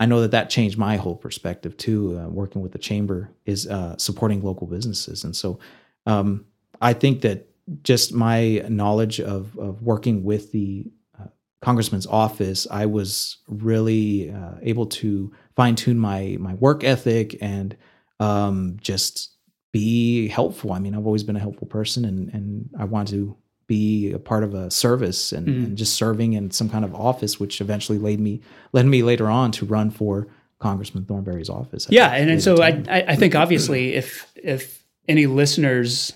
i 0.00 0.06
know 0.06 0.20
that 0.20 0.32
that 0.32 0.50
changed 0.50 0.76
my 0.76 0.96
whole 0.96 1.14
perspective 1.14 1.76
too 1.76 2.18
uh, 2.18 2.28
working 2.28 2.60
with 2.60 2.72
the 2.72 2.78
chamber 2.78 3.30
is 3.46 3.66
uh, 3.68 3.96
supporting 3.96 4.42
local 4.42 4.66
businesses 4.66 5.22
and 5.24 5.36
so 5.36 5.58
um, 6.06 6.44
i 6.80 6.92
think 6.92 7.20
that 7.20 7.46
just 7.84 8.12
my 8.12 8.64
knowledge 8.68 9.20
of, 9.20 9.56
of 9.56 9.80
working 9.80 10.24
with 10.24 10.50
the 10.50 10.84
uh, 11.20 11.26
congressman's 11.62 12.06
office 12.08 12.66
i 12.70 12.84
was 12.84 13.38
really 13.46 14.30
uh, 14.32 14.54
able 14.62 14.86
to 14.86 15.32
fine 15.54 15.76
tune 15.76 15.98
my 15.98 16.36
my 16.40 16.54
work 16.54 16.82
ethic 16.82 17.36
and 17.40 17.76
um, 18.18 18.76
just 18.82 19.30
be 19.72 20.28
helpful. 20.28 20.72
I 20.72 20.78
mean, 20.78 20.94
I've 20.94 21.06
always 21.06 21.22
been 21.22 21.36
a 21.36 21.40
helpful 21.40 21.66
person, 21.66 22.04
and 22.04 22.32
and 22.32 22.70
I 22.78 22.84
want 22.84 23.08
to 23.08 23.36
be 23.70 24.10
a 24.12 24.18
part 24.18 24.42
of 24.42 24.52
a 24.52 24.68
service 24.68 25.30
and, 25.30 25.46
mm. 25.46 25.64
and, 25.64 25.78
just 25.78 25.94
serving 25.94 26.32
in 26.32 26.50
some 26.50 26.68
kind 26.68 26.84
of 26.84 26.92
office, 26.92 27.38
which 27.38 27.60
eventually 27.60 27.98
led 27.98 28.18
me 28.18 28.40
led 28.72 28.84
me 28.84 29.04
later 29.04 29.30
on 29.30 29.52
to 29.52 29.64
run 29.64 29.92
for 29.92 30.26
Congressman 30.58 31.04
Thornberry's 31.04 31.48
office. 31.48 31.86
Yeah, 31.88 32.10
and, 32.10 32.28
and 32.28 32.42
so 32.42 32.60
I 32.60 32.82
I 32.88 33.14
think 33.14 33.36
obviously 33.36 33.94
if 33.94 34.28
if 34.34 34.84
any 35.06 35.26
listeners 35.26 36.12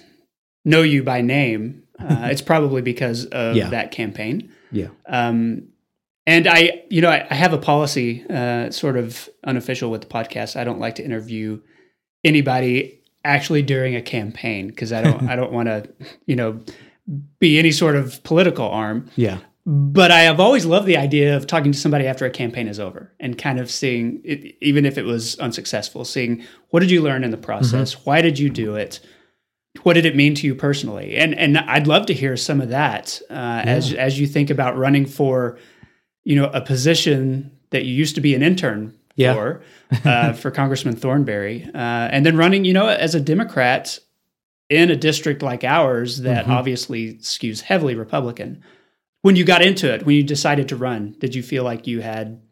know 0.65 0.83
you 0.83 1.05
by 1.05 1.21
name, 1.21 1.85
uh, 2.01 2.29
it's 2.33 2.43
probably 2.43 2.83
because 2.83 3.27
of 3.27 3.55
yeah. 3.55 3.69
that 3.69 3.93
campaign. 3.93 4.53
Yeah. 4.73 4.89
Um, 5.07 5.69
and 6.27 6.49
I, 6.49 6.83
you 6.91 7.03
know, 7.03 7.11
I, 7.11 7.25
I 7.31 7.35
have 7.35 7.53
a 7.53 7.59
policy, 7.59 8.25
uh, 8.29 8.71
sort 8.71 8.97
of 8.97 9.29
unofficial 9.45 9.93
with 9.93 10.01
the 10.01 10.09
podcast. 10.09 10.57
I 10.57 10.65
don't 10.65 10.81
like 10.81 10.97
to 10.97 11.05
interview 11.05 11.61
anybody 12.25 13.05
actually 13.25 13.63
during 13.63 13.95
a 13.95 14.03
campaign 14.03 14.69
because 14.69 14.93
I 14.93 15.03
don't 15.03 15.29
I 15.29 15.37
don't 15.41 15.53
want 15.53 15.69
to 15.69 15.89
you 16.27 16.37
know 16.37 16.61
be 17.39 17.59
any 17.59 17.73
sort 17.73 17.97
of 17.97 18.23
political 18.23 18.69
arm. 18.69 19.11
Yeah. 19.17 19.39
But 19.67 20.11
I 20.11 20.21
have 20.21 20.41
always 20.41 20.67
loved 20.67 20.87
the 20.87 20.99
idea 20.99 21.37
of 21.37 21.47
talking 21.47 21.73
to 21.73 21.79
somebody 21.79 22.07
after 22.07 22.27
a 22.27 22.31
campaign 22.31 22.69
is 22.69 22.79
over 22.79 23.13
and 23.19 23.39
kind 23.39 23.59
of 23.59 23.71
seeing, 23.71 24.21
it, 24.23 24.57
even 24.61 24.85
if 24.85 24.99
it 24.99 25.05
was 25.05 25.39
unsuccessful, 25.39 26.05
seeing 26.05 26.45
what 26.69 26.81
did 26.81 26.91
you 26.91 27.01
learn 27.01 27.25
in 27.25 27.31
the 27.31 27.39
process? 27.39 27.95
Mm-hmm. 27.95 28.05
Why 28.05 28.21
did 28.21 28.39
you 28.39 28.51
do 28.51 28.75
it? 28.75 29.01
What 29.83 29.95
did 29.95 30.05
it 30.05 30.15
mean 30.15 30.35
to 30.35 30.47
you 30.47 30.55
personally? 30.55 31.17
And 31.17 31.35
and 31.35 31.59
I'd 31.59 31.87
love 31.87 32.07
to 32.07 32.15
hear 32.15 32.37
some 32.37 32.61
of 32.61 32.69
that 32.69 33.21
uh, 33.31 33.35
yeah. 33.35 33.63
as 33.67 33.93
as 33.95 34.21
you 34.21 34.27
think 34.27 34.51
about 34.51 34.77
running 34.77 35.07
for, 35.07 35.59
you 36.25 36.37
know, 36.37 36.47
a 36.53 36.61
position 36.61 37.51
that 37.71 37.85
you 37.85 37.95
used 37.95 38.15
to 38.15 38.21
be 38.21 38.35
an 38.35 38.43
intern 38.43 38.97
yeah. 39.17 39.35
for 39.35 39.63
uh, 40.05 40.33
for 40.35 40.51
Congressman 40.53 40.95
Thornberry, 40.95 41.65
uh, 41.75 41.79
and 42.13 42.25
then 42.25 42.37
running, 42.37 42.65
you 42.65 42.73
know, 42.73 42.87
as 42.87 43.15
a 43.15 43.21
Democrat 43.21 43.99
in 44.69 44.91
a 44.91 44.97
district 44.97 45.43
like 45.43 45.65
ours 45.65 46.19
that 46.23 46.45
mm-hmm. 46.45 46.53
obviously 46.53 47.15
skews 47.15 47.61
heavily 47.61 47.95
Republican. 47.95 48.63
When 49.23 49.37
you 49.37 49.45
got 49.45 49.63
into 49.63 49.93
it, 49.93 50.05
when 50.05 50.17
you 50.17 50.23
decided 50.23 50.69
to 50.69 50.77
run, 50.77 51.17
did 51.19 51.35
you 51.35 51.43
feel 51.43 51.65
like 51.65 51.87
you 51.87 52.01
had 52.01 52.43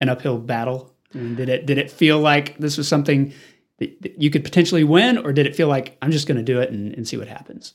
an 0.00 0.08
uphill 0.08 0.38
battle? 0.38 0.94
Mean, 1.14 1.36
did 1.36 1.48
it 1.48 1.66
did 1.66 1.78
it 1.78 1.90
feel 1.90 2.18
like 2.18 2.58
this 2.58 2.76
was 2.76 2.86
something 2.86 3.32
that, 3.78 4.02
that 4.02 4.20
you 4.20 4.30
could 4.30 4.44
potentially 4.44 4.84
win, 4.84 5.18
or 5.18 5.32
did 5.32 5.46
it 5.46 5.56
feel 5.56 5.68
like 5.68 5.96
I'm 6.02 6.10
just 6.10 6.26
going 6.26 6.36
to 6.36 6.42
do 6.42 6.60
it 6.60 6.70
and, 6.70 6.92
and 6.94 7.08
see 7.08 7.16
what 7.16 7.28
happens? 7.28 7.74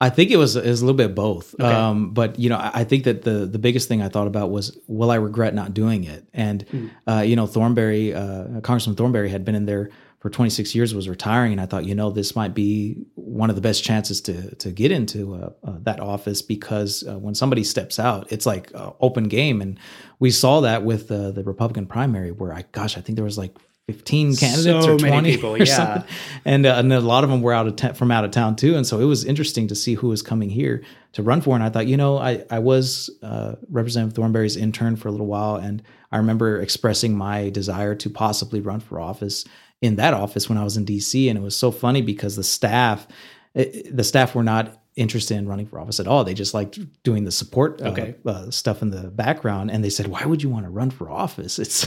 I 0.00 0.10
think 0.10 0.30
it 0.30 0.36
was, 0.36 0.56
it 0.56 0.66
was 0.66 0.82
a 0.82 0.84
little 0.84 0.96
bit 0.96 1.14
both. 1.14 1.54
Okay. 1.54 1.64
Um, 1.64 2.10
but 2.10 2.38
you 2.38 2.50
know, 2.50 2.56
I, 2.56 2.80
I, 2.80 2.84
think 2.84 3.04
that 3.04 3.22
the 3.22 3.46
the 3.46 3.60
biggest 3.60 3.88
thing 3.88 4.02
I 4.02 4.08
thought 4.08 4.26
about 4.26 4.50
was, 4.50 4.76
will 4.88 5.10
I 5.10 5.14
regret 5.16 5.54
not 5.54 5.72
doing 5.72 6.04
it? 6.04 6.26
And 6.34 6.66
mm. 6.66 6.90
uh, 7.06 7.20
you 7.20 7.36
know, 7.36 7.46
Thornberry, 7.46 8.12
uh, 8.12 8.60
Congressman 8.60 8.96
Thornberry 8.96 9.30
had 9.30 9.44
been 9.44 9.54
in 9.54 9.66
there 9.66 9.90
for 10.24 10.30
26 10.30 10.74
years, 10.74 10.94
was 10.94 11.06
retiring, 11.06 11.52
and 11.52 11.60
I 11.60 11.66
thought, 11.66 11.84
you 11.84 11.94
know, 11.94 12.08
this 12.08 12.34
might 12.34 12.54
be 12.54 12.96
one 13.14 13.50
of 13.50 13.56
the 13.56 13.60
best 13.60 13.84
chances 13.84 14.22
to 14.22 14.54
to 14.54 14.70
get 14.70 14.90
into 14.90 15.34
uh, 15.34 15.50
uh 15.62 15.74
that 15.82 16.00
office 16.00 16.40
because 16.40 17.04
uh, 17.06 17.18
when 17.18 17.34
somebody 17.34 17.62
steps 17.62 17.98
out, 17.98 18.32
it's 18.32 18.46
like 18.46 18.72
open 19.00 19.24
game, 19.24 19.60
and 19.60 19.78
we 20.20 20.30
saw 20.30 20.62
that 20.62 20.82
with 20.82 21.08
the 21.08 21.42
Republican 21.44 21.84
primary, 21.84 22.32
where 22.32 22.54
I, 22.54 22.64
gosh, 22.72 22.96
I 22.96 23.02
think 23.02 23.16
there 23.16 23.24
was 23.24 23.36
like 23.36 23.54
15 23.86 24.36
candidates 24.36 24.86
so 24.86 24.94
or 24.94 24.98
20 24.98 25.30
people, 25.30 25.50
or 25.50 25.58
yeah. 25.58 25.64
something. 25.64 26.10
And, 26.46 26.64
uh, 26.64 26.76
and 26.76 26.90
a 26.90 27.00
lot 27.00 27.22
of 27.22 27.28
them 27.28 27.42
were 27.42 27.52
out 27.52 27.66
of 27.66 27.76
ta- 27.76 27.92
from 27.92 28.10
out 28.10 28.24
of 28.24 28.30
town 28.30 28.56
too. 28.56 28.76
And 28.76 28.86
so 28.86 28.98
it 28.98 29.04
was 29.04 29.26
interesting 29.26 29.68
to 29.68 29.74
see 29.74 29.92
who 29.92 30.08
was 30.08 30.22
coming 30.22 30.48
here 30.48 30.82
to 31.12 31.22
run 31.22 31.42
for. 31.42 31.54
And 31.54 31.62
I 31.62 31.68
thought, 31.68 31.86
you 31.86 31.98
know, 31.98 32.16
I, 32.16 32.44
I 32.50 32.60
was 32.60 33.10
uh, 33.22 33.56
Representative 33.68 34.16
Thornberry's 34.16 34.56
intern 34.56 34.96
for 34.96 35.08
a 35.08 35.10
little 35.10 35.26
while. 35.26 35.56
And 35.56 35.82
I 36.10 36.16
remember 36.16 36.62
expressing 36.62 37.14
my 37.14 37.50
desire 37.50 37.94
to 37.96 38.08
possibly 38.08 38.62
run 38.62 38.80
for 38.80 38.98
office 38.98 39.44
in 39.84 39.96
that 39.96 40.14
office 40.14 40.48
when 40.48 40.56
I 40.56 40.64
was 40.64 40.78
in 40.78 40.86
DC. 40.86 41.28
And 41.28 41.38
it 41.38 41.42
was 41.42 41.54
so 41.54 41.70
funny 41.70 42.00
because 42.00 42.36
the 42.36 42.42
staff, 42.42 43.06
it, 43.54 43.94
the 43.94 44.02
staff 44.02 44.34
were 44.34 44.42
not 44.42 44.80
interested 44.96 45.36
in 45.36 45.46
running 45.46 45.66
for 45.66 45.78
office 45.78 46.00
at 46.00 46.06
all. 46.06 46.24
They 46.24 46.32
just 46.32 46.54
liked 46.54 46.78
doing 47.02 47.24
the 47.24 47.30
support 47.30 47.82
uh, 47.82 47.90
okay. 47.90 48.14
uh, 48.24 48.50
stuff 48.50 48.80
in 48.80 48.90
the 48.90 49.10
background. 49.10 49.70
And 49.70 49.84
they 49.84 49.90
said, 49.90 50.06
"Why 50.06 50.24
would 50.24 50.42
you 50.42 50.48
want 50.48 50.64
to 50.64 50.70
run 50.70 50.90
for 50.90 51.10
office?" 51.10 51.58
It's, 51.64 51.86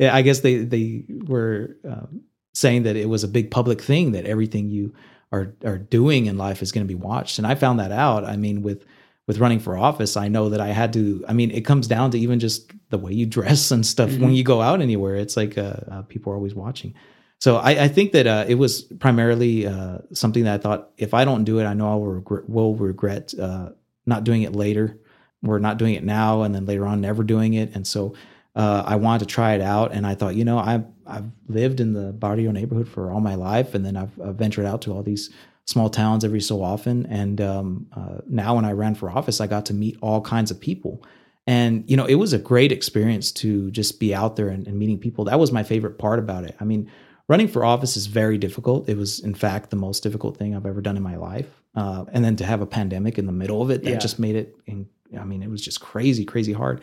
I 0.00 0.22
guess 0.22 0.40
they 0.40 0.56
they 0.56 1.04
were 1.08 1.76
um, 1.84 2.22
saying 2.54 2.82
that 2.82 2.96
it 2.96 3.08
was 3.08 3.22
a 3.22 3.28
big 3.28 3.52
public 3.52 3.80
thing 3.80 4.12
that 4.12 4.24
everything 4.24 4.68
you 4.68 4.92
are 5.30 5.54
are 5.64 5.78
doing 5.78 6.26
in 6.26 6.38
life 6.38 6.60
is 6.60 6.72
going 6.72 6.84
to 6.84 6.88
be 6.88 7.00
watched. 7.00 7.38
And 7.38 7.46
I 7.46 7.54
found 7.54 7.78
that 7.78 7.92
out. 7.92 8.24
I 8.24 8.36
mean, 8.36 8.62
with 8.62 8.84
with 9.28 9.38
running 9.38 9.60
for 9.60 9.76
office, 9.76 10.16
I 10.16 10.26
know 10.26 10.48
that 10.48 10.60
I 10.60 10.68
had 10.68 10.92
to. 10.94 11.24
I 11.28 11.34
mean, 11.34 11.52
it 11.52 11.64
comes 11.64 11.86
down 11.86 12.10
to 12.12 12.18
even 12.18 12.40
just 12.40 12.72
the 12.90 12.98
way 12.98 13.12
you 13.12 13.26
dress 13.36 13.70
and 13.70 13.86
stuff 13.86 14.10
mm-hmm. 14.10 14.24
when 14.24 14.32
you 14.32 14.42
go 14.42 14.60
out 14.60 14.80
anywhere. 14.80 15.14
It's 15.14 15.36
like 15.36 15.56
uh, 15.56 15.76
uh, 15.88 16.02
people 16.02 16.32
are 16.32 16.36
always 16.36 16.54
watching. 16.54 16.94
So 17.40 17.56
I, 17.56 17.84
I 17.84 17.88
think 17.88 18.12
that 18.12 18.26
uh, 18.26 18.44
it 18.48 18.56
was 18.56 18.82
primarily 18.82 19.66
uh, 19.66 19.98
something 20.12 20.44
that 20.44 20.54
I 20.54 20.58
thought 20.58 20.90
if 20.96 21.14
I 21.14 21.24
don't 21.24 21.44
do 21.44 21.60
it, 21.60 21.64
I 21.64 21.74
know 21.74 21.92
I 21.92 21.94
will 21.94 22.06
regret, 22.06 22.48
will 22.48 22.74
regret 22.74 23.32
uh, 23.38 23.70
not 24.06 24.24
doing 24.24 24.42
it 24.42 24.54
later. 24.54 24.98
We're 25.42 25.60
not 25.60 25.78
doing 25.78 25.94
it 25.94 26.02
now, 26.02 26.42
and 26.42 26.52
then 26.52 26.66
later 26.66 26.84
on, 26.84 27.00
never 27.00 27.22
doing 27.22 27.54
it. 27.54 27.74
And 27.76 27.86
so 27.86 28.14
uh, 28.56 28.82
I 28.84 28.96
wanted 28.96 29.20
to 29.20 29.26
try 29.26 29.54
it 29.54 29.60
out, 29.60 29.92
and 29.92 30.04
I 30.04 30.16
thought, 30.16 30.34
you 30.34 30.44
know, 30.44 30.58
I've 30.58 30.84
I've 31.06 31.30
lived 31.46 31.80
in 31.80 31.92
the 31.92 32.12
Barrio 32.12 32.50
neighborhood 32.50 32.88
for 32.88 33.12
all 33.12 33.20
my 33.20 33.36
life, 33.36 33.74
and 33.74 33.86
then 33.86 33.96
I've, 33.96 34.20
I've 34.20 34.34
ventured 34.34 34.66
out 34.66 34.82
to 34.82 34.92
all 34.92 35.04
these 35.04 35.30
small 35.64 35.88
towns 35.90 36.24
every 36.24 36.40
so 36.40 36.62
often. 36.62 37.06
And 37.06 37.40
um, 37.40 37.86
uh, 37.94 38.18
now, 38.26 38.56
when 38.56 38.64
I 38.64 38.72
ran 38.72 38.96
for 38.96 39.10
office, 39.10 39.40
I 39.40 39.46
got 39.46 39.66
to 39.66 39.74
meet 39.74 39.96
all 40.02 40.20
kinds 40.20 40.50
of 40.50 40.58
people. 40.58 41.04
And 41.46 41.88
you 41.88 41.96
know, 41.96 42.04
it 42.04 42.16
was 42.16 42.32
a 42.32 42.38
great 42.38 42.72
experience 42.72 43.30
to 43.32 43.70
just 43.70 44.00
be 44.00 44.12
out 44.12 44.34
there 44.34 44.48
and, 44.48 44.66
and 44.66 44.76
meeting 44.76 44.98
people. 44.98 45.24
That 45.26 45.38
was 45.38 45.52
my 45.52 45.62
favorite 45.62 45.98
part 45.98 46.18
about 46.18 46.42
it. 46.44 46.56
I 46.58 46.64
mean, 46.64 46.90
running 47.28 47.48
for 47.48 47.64
office 47.64 47.96
is 47.96 48.06
very 48.06 48.38
difficult. 48.38 48.88
It 48.88 48.96
was, 48.96 49.20
in 49.20 49.34
fact, 49.34 49.70
the 49.70 49.76
most 49.76 50.02
difficult 50.02 50.36
thing 50.36 50.56
I've 50.56 50.66
ever 50.66 50.80
done 50.80 50.96
in 50.96 51.02
my 51.02 51.16
life. 51.16 51.48
Uh, 51.74 52.06
and 52.12 52.24
then 52.24 52.36
to 52.36 52.44
have 52.44 52.60
a 52.60 52.66
pandemic 52.66 53.18
in 53.18 53.26
the 53.26 53.32
middle 53.32 53.62
of 53.62 53.70
it, 53.70 53.84
that 53.84 53.90
yeah. 53.90 53.98
just 53.98 54.18
made 54.18 54.34
it. 54.34 54.56
In, 54.66 54.88
I 55.18 55.24
mean, 55.24 55.42
it 55.42 55.50
was 55.50 55.62
just 55.62 55.80
crazy, 55.80 56.24
crazy 56.24 56.52
hard. 56.52 56.80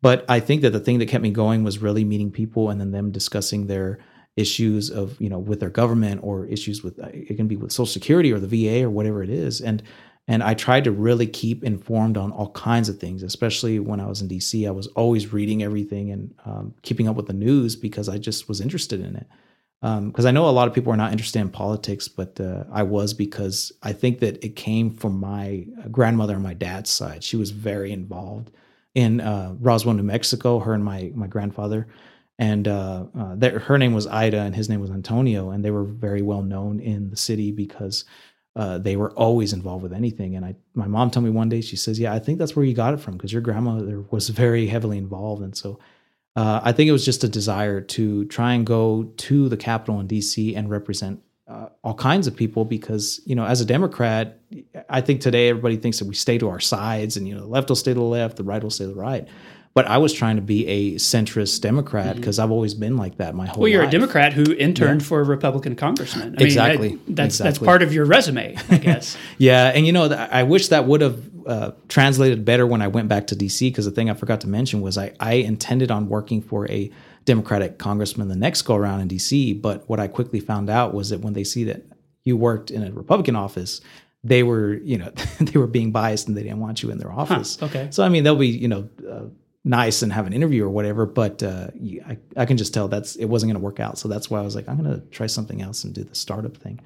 But 0.00 0.24
I 0.28 0.40
think 0.40 0.62
that 0.62 0.70
the 0.70 0.80
thing 0.80 0.98
that 1.00 1.08
kept 1.08 1.22
me 1.22 1.30
going 1.30 1.62
was 1.64 1.80
really 1.80 2.04
meeting 2.04 2.30
people 2.30 2.70
and 2.70 2.80
then 2.80 2.92
them 2.92 3.10
discussing 3.10 3.66
their 3.66 3.98
issues 4.36 4.90
of 4.90 5.20
you 5.20 5.28
know 5.28 5.40
with 5.40 5.60
their 5.60 5.70
government 5.70 6.20
or 6.22 6.46
issues 6.46 6.82
with 6.82 6.98
it 7.00 7.36
can 7.36 7.48
be 7.48 7.56
with 7.56 7.72
Social 7.72 7.84
Security 7.84 8.32
or 8.32 8.38
the 8.38 8.46
VA 8.46 8.84
or 8.84 8.90
whatever 8.90 9.22
it 9.22 9.28
is. 9.28 9.60
And 9.60 9.82
and 10.26 10.42
I 10.42 10.54
tried 10.54 10.84
to 10.84 10.92
really 10.92 11.26
keep 11.26 11.64
informed 11.64 12.16
on 12.16 12.30
all 12.30 12.50
kinds 12.52 12.88
of 12.88 12.98
things, 12.98 13.22
especially 13.22 13.80
when 13.80 14.00
I 14.00 14.06
was 14.06 14.22
in 14.22 14.28
DC. 14.28 14.66
I 14.66 14.70
was 14.70 14.86
always 14.88 15.32
reading 15.32 15.62
everything 15.62 16.12
and 16.12 16.34
um, 16.46 16.74
keeping 16.82 17.08
up 17.08 17.16
with 17.16 17.26
the 17.26 17.32
news 17.32 17.74
because 17.74 18.08
I 18.08 18.16
just 18.16 18.48
was 18.48 18.60
interested 18.60 19.00
in 19.00 19.16
it 19.16 19.26
because 19.80 20.24
um, 20.24 20.28
I 20.28 20.30
know 20.30 20.46
a 20.46 20.50
lot 20.50 20.68
of 20.68 20.74
people 20.74 20.92
are 20.92 20.96
not 20.96 21.12
interested 21.12 21.40
in 21.40 21.48
politics, 21.48 22.06
but 22.06 22.38
uh, 22.38 22.64
I 22.70 22.82
was 22.82 23.14
because 23.14 23.72
I 23.82 23.94
think 23.94 24.18
that 24.18 24.44
it 24.44 24.54
came 24.54 24.90
from 24.90 25.18
my 25.18 25.66
grandmother 25.90 26.34
on 26.34 26.42
my 26.42 26.52
dad's 26.52 26.90
side. 26.90 27.24
She 27.24 27.36
was 27.36 27.50
very 27.50 27.90
involved 27.90 28.50
in 28.94 29.22
uh, 29.22 29.54
Roswell, 29.58 29.94
New 29.94 30.02
Mexico. 30.02 30.58
Her 30.58 30.74
and 30.74 30.84
my 30.84 31.10
my 31.14 31.26
grandfather, 31.26 31.86
and 32.38 32.68
uh, 32.68 33.04
uh, 33.18 33.34
their, 33.36 33.58
her 33.58 33.78
name 33.78 33.94
was 33.94 34.06
Ida, 34.06 34.40
and 34.40 34.54
his 34.54 34.68
name 34.68 34.80
was 34.80 34.90
Antonio, 34.90 35.50
and 35.50 35.64
they 35.64 35.70
were 35.70 35.84
very 35.84 36.22
well 36.22 36.42
known 36.42 36.80
in 36.80 37.08
the 37.08 37.16
city 37.16 37.50
because 37.50 38.04
uh, 38.56 38.78
they 38.78 38.96
were 38.96 39.12
always 39.12 39.52
involved 39.52 39.82
with 39.82 39.92
anything. 39.92 40.36
And 40.36 40.44
I, 40.44 40.56
my 40.74 40.86
mom 40.86 41.10
told 41.10 41.24
me 41.24 41.30
one 41.30 41.48
day, 41.48 41.60
she 41.60 41.76
says, 41.76 41.98
"Yeah, 41.98 42.12
I 42.12 42.18
think 42.18 42.38
that's 42.38 42.54
where 42.54 42.64
you 42.64 42.74
got 42.74 42.94
it 42.94 43.00
from 43.00 43.16
because 43.16 43.32
your 43.32 43.42
grandmother 43.42 44.04
was 44.10 44.28
very 44.28 44.66
heavily 44.66 44.98
involved." 44.98 45.42
And 45.42 45.56
so, 45.56 45.78
uh, 46.40 46.60
I 46.64 46.72
think 46.72 46.88
it 46.88 46.92
was 46.92 47.04
just 47.04 47.22
a 47.22 47.28
desire 47.28 47.82
to 47.82 48.24
try 48.24 48.54
and 48.54 48.64
go 48.64 49.12
to 49.18 49.50
the 49.50 49.58
Capitol 49.58 50.00
in 50.00 50.06
D.C. 50.06 50.54
and 50.54 50.70
represent 50.70 51.20
uh, 51.46 51.68
all 51.84 51.92
kinds 51.92 52.26
of 52.26 52.34
people 52.34 52.64
because 52.64 53.20
you 53.26 53.34
know 53.34 53.44
as 53.44 53.60
a 53.60 53.64
democrat 53.64 54.38
i 54.88 55.00
think 55.00 55.20
today 55.20 55.48
everybody 55.48 55.76
thinks 55.76 55.98
that 55.98 56.04
we 56.04 56.14
stay 56.14 56.38
to 56.38 56.48
our 56.48 56.60
sides 56.60 57.16
and 57.16 57.26
you 57.26 57.34
know 57.34 57.40
the 57.40 57.46
left 57.48 57.68
will 57.68 57.74
stay 57.74 57.92
to 57.92 57.98
the 57.98 58.04
left 58.04 58.36
the 58.36 58.44
right 58.44 58.62
will 58.62 58.70
stay 58.70 58.84
to 58.84 58.94
the 58.94 59.00
right 59.00 59.26
but 59.74 59.84
i 59.88 59.98
was 59.98 60.12
trying 60.12 60.36
to 60.36 60.42
be 60.42 60.64
a 60.68 60.94
centrist 60.94 61.60
democrat 61.60 62.14
because 62.14 62.36
mm-hmm. 62.36 62.44
i've 62.44 62.52
always 62.52 62.72
been 62.74 62.96
like 62.96 63.16
that 63.16 63.34
my 63.34 63.48
whole 63.48 63.62
well 63.62 63.68
you're 63.68 63.82
life. 63.82 63.88
a 63.88 63.90
democrat 63.90 64.32
who 64.32 64.54
interned 64.54 65.00
yeah. 65.02 65.08
for 65.08 65.18
a 65.18 65.24
republican 65.24 65.74
congressman 65.74 66.36
I 66.38 66.44
exactly 66.44 66.90
mean, 66.90 66.98
that, 66.98 67.16
that's 67.16 67.34
exactly. 67.34 67.50
that's 67.50 67.58
part 67.66 67.82
of 67.82 67.92
your 67.92 68.04
resume 68.04 68.56
i 68.70 68.78
guess 68.78 69.16
yeah 69.36 69.72
and 69.74 69.84
you 69.84 69.92
know 69.92 70.04
i 70.04 70.44
wish 70.44 70.68
that 70.68 70.86
would 70.86 71.00
have 71.00 71.29
uh, 71.46 71.72
translated 71.88 72.44
better 72.44 72.66
when 72.66 72.82
i 72.82 72.88
went 72.88 73.08
back 73.08 73.26
to 73.26 73.36
dc 73.36 73.60
because 73.60 73.84
the 73.84 73.90
thing 73.90 74.10
i 74.10 74.14
forgot 74.14 74.40
to 74.40 74.48
mention 74.48 74.80
was 74.80 74.98
i 74.98 75.12
i 75.20 75.34
intended 75.34 75.90
on 75.90 76.08
working 76.08 76.40
for 76.42 76.70
a 76.70 76.90
Democratic 77.24 77.78
congressman 77.78 78.28
the 78.28 78.36
next 78.36 78.62
go 78.62 78.74
around 78.74 79.00
in 79.00 79.08
DC. 79.08 79.60
But 79.60 79.88
what 79.88 80.00
I 80.00 80.08
quickly 80.08 80.40
found 80.40 80.70
out 80.70 80.94
was 80.94 81.10
that 81.10 81.20
when 81.20 81.32
they 81.32 81.44
see 81.44 81.64
that 81.64 81.84
you 82.24 82.36
worked 82.36 82.70
in 82.70 82.82
a 82.82 82.90
Republican 82.92 83.36
office, 83.36 83.80
they 84.24 84.42
were, 84.42 84.74
you 84.74 84.98
know, 84.98 85.10
they 85.40 85.58
were 85.58 85.66
being 85.66 85.92
biased 85.92 86.28
and 86.28 86.36
they 86.36 86.42
didn't 86.42 86.60
want 86.60 86.82
you 86.82 86.90
in 86.90 86.98
their 86.98 87.12
office. 87.12 87.56
Huh, 87.60 87.66
okay. 87.66 87.88
So 87.90 88.02
I 88.02 88.08
mean, 88.08 88.24
they'll 88.24 88.36
be, 88.36 88.48
you 88.48 88.68
know, 88.68 88.88
uh, 89.08 89.24
nice 89.64 90.02
and 90.02 90.12
have 90.12 90.26
an 90.26 90.32
interview 90.32 90.64
or 90.64 90.70
whatever, 90.70 91.04
but 91.04 91.42
uh, 91.42 91.68
I, 92.06 92.16
I 92.36 92.46
can 92.46 92.56
just 92.56 92.72
tell 92.72 92.88
that's 92.88 93.16
it 93.16 93.26
wasn't 93.26 93.52
going 93.52 93.60
to 93.60 93.64
work 93.64 93.78
out. 93.78 93.98
So 93.98 94.08
that's 94.08 94.30
why 94.30 94.38
I 94.38 94.42
was 94.42 94.56
like, 94.56 94.68
I'm 94.68 94.82
going 94.82 94.98
to 94.98 95.06
try 95.08 95.26
something 95.26 95.60
else 95.60 95.84
and 95.84 95.94
do 95.94 96.02
the 96.02 96.14
startup 96.14 96.56
thing. 96.56 96.80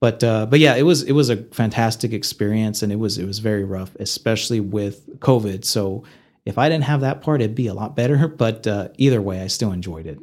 But 0.00 0.22
uh, 0.22 0.46
but 0.46 0.60
yeah, 0.60 0.76
it 0.76 0.82
was 0.82 1.02
it 1.02 1.12
was 1.12 1.30
a 1.30 1.36
fantastic 1.36 2.12
experience 2.12 2.82
and 2.82 2.92
it 2.92 2.96
was 2.96 3.18
it 3.18 3.24
was 3.24 3.38
very 3.38 3.64
rough, 3.64 3.94
especially 3.96 4.60
with 4.60 5.20
COVID. 5.20 5.64
So 5.64 6.04
if 6.44 6.58
I 6.58 6.68
didn't 6.68 6.84
have 6.84 7.00
that 7.00 7.22
part, 7.22 7.40
it'd 7.40 7.54
be 7.54 7.66
a 7.66 7.74
lot 7.74 7.96
better. 7.96 8.28
But 8.36 8.66
uh, 8.66 8.88
either 8.98 9.22
way, 9.22 9.40
I 9.40 9.46
still 9.46 9.72
enjoyed 9.72 10.06
it. 10.06 10.18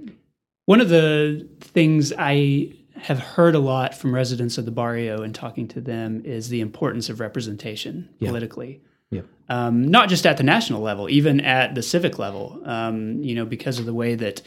One 0.66 0.80
of 0.80 0.90
the 0.90 1.48
things 1.60 2.14
I 2.18 2.74
have 2.96 3.20
heard 3.20 3.56
a 3.56 3.60
lot 3.60 3.96
from 3.96 4.16
residents 4.16 4.58
of 4.58 4.66
the 4.66 4.72
barrio 4.72 5.24
and 5.24 5.36
talking 5.36 5.68
to 5.70 5.82
them 5.82 6.22
is 6.24 6.48
the 6.50 6.62
importance 6.62 7.10
of 7.10 7.20
representation 7.20 8.08
yeah. 8.20 8.30
politically. 8.30 8.82
Yep. 9.10 9.26
Um, 9.50 9.88
not 9.90 10.08
just 10.08 10.26
at 10.26 10.38
the 10.38 10.44
national 10.44 10.82
level, 10.82 11.10
even 11.10 11.42
at 11.42 11.76
the 11.76 11.84
civic 11.84 12.18
level. 12.18 12.62
Um, 12.64 13.22
you 13.22 13.36
know, 13.36 13.46
because 13.46 13.80
of 13.80 13.86
the 13.86 13.94
way 13.94 14.16
that 14.16 14.42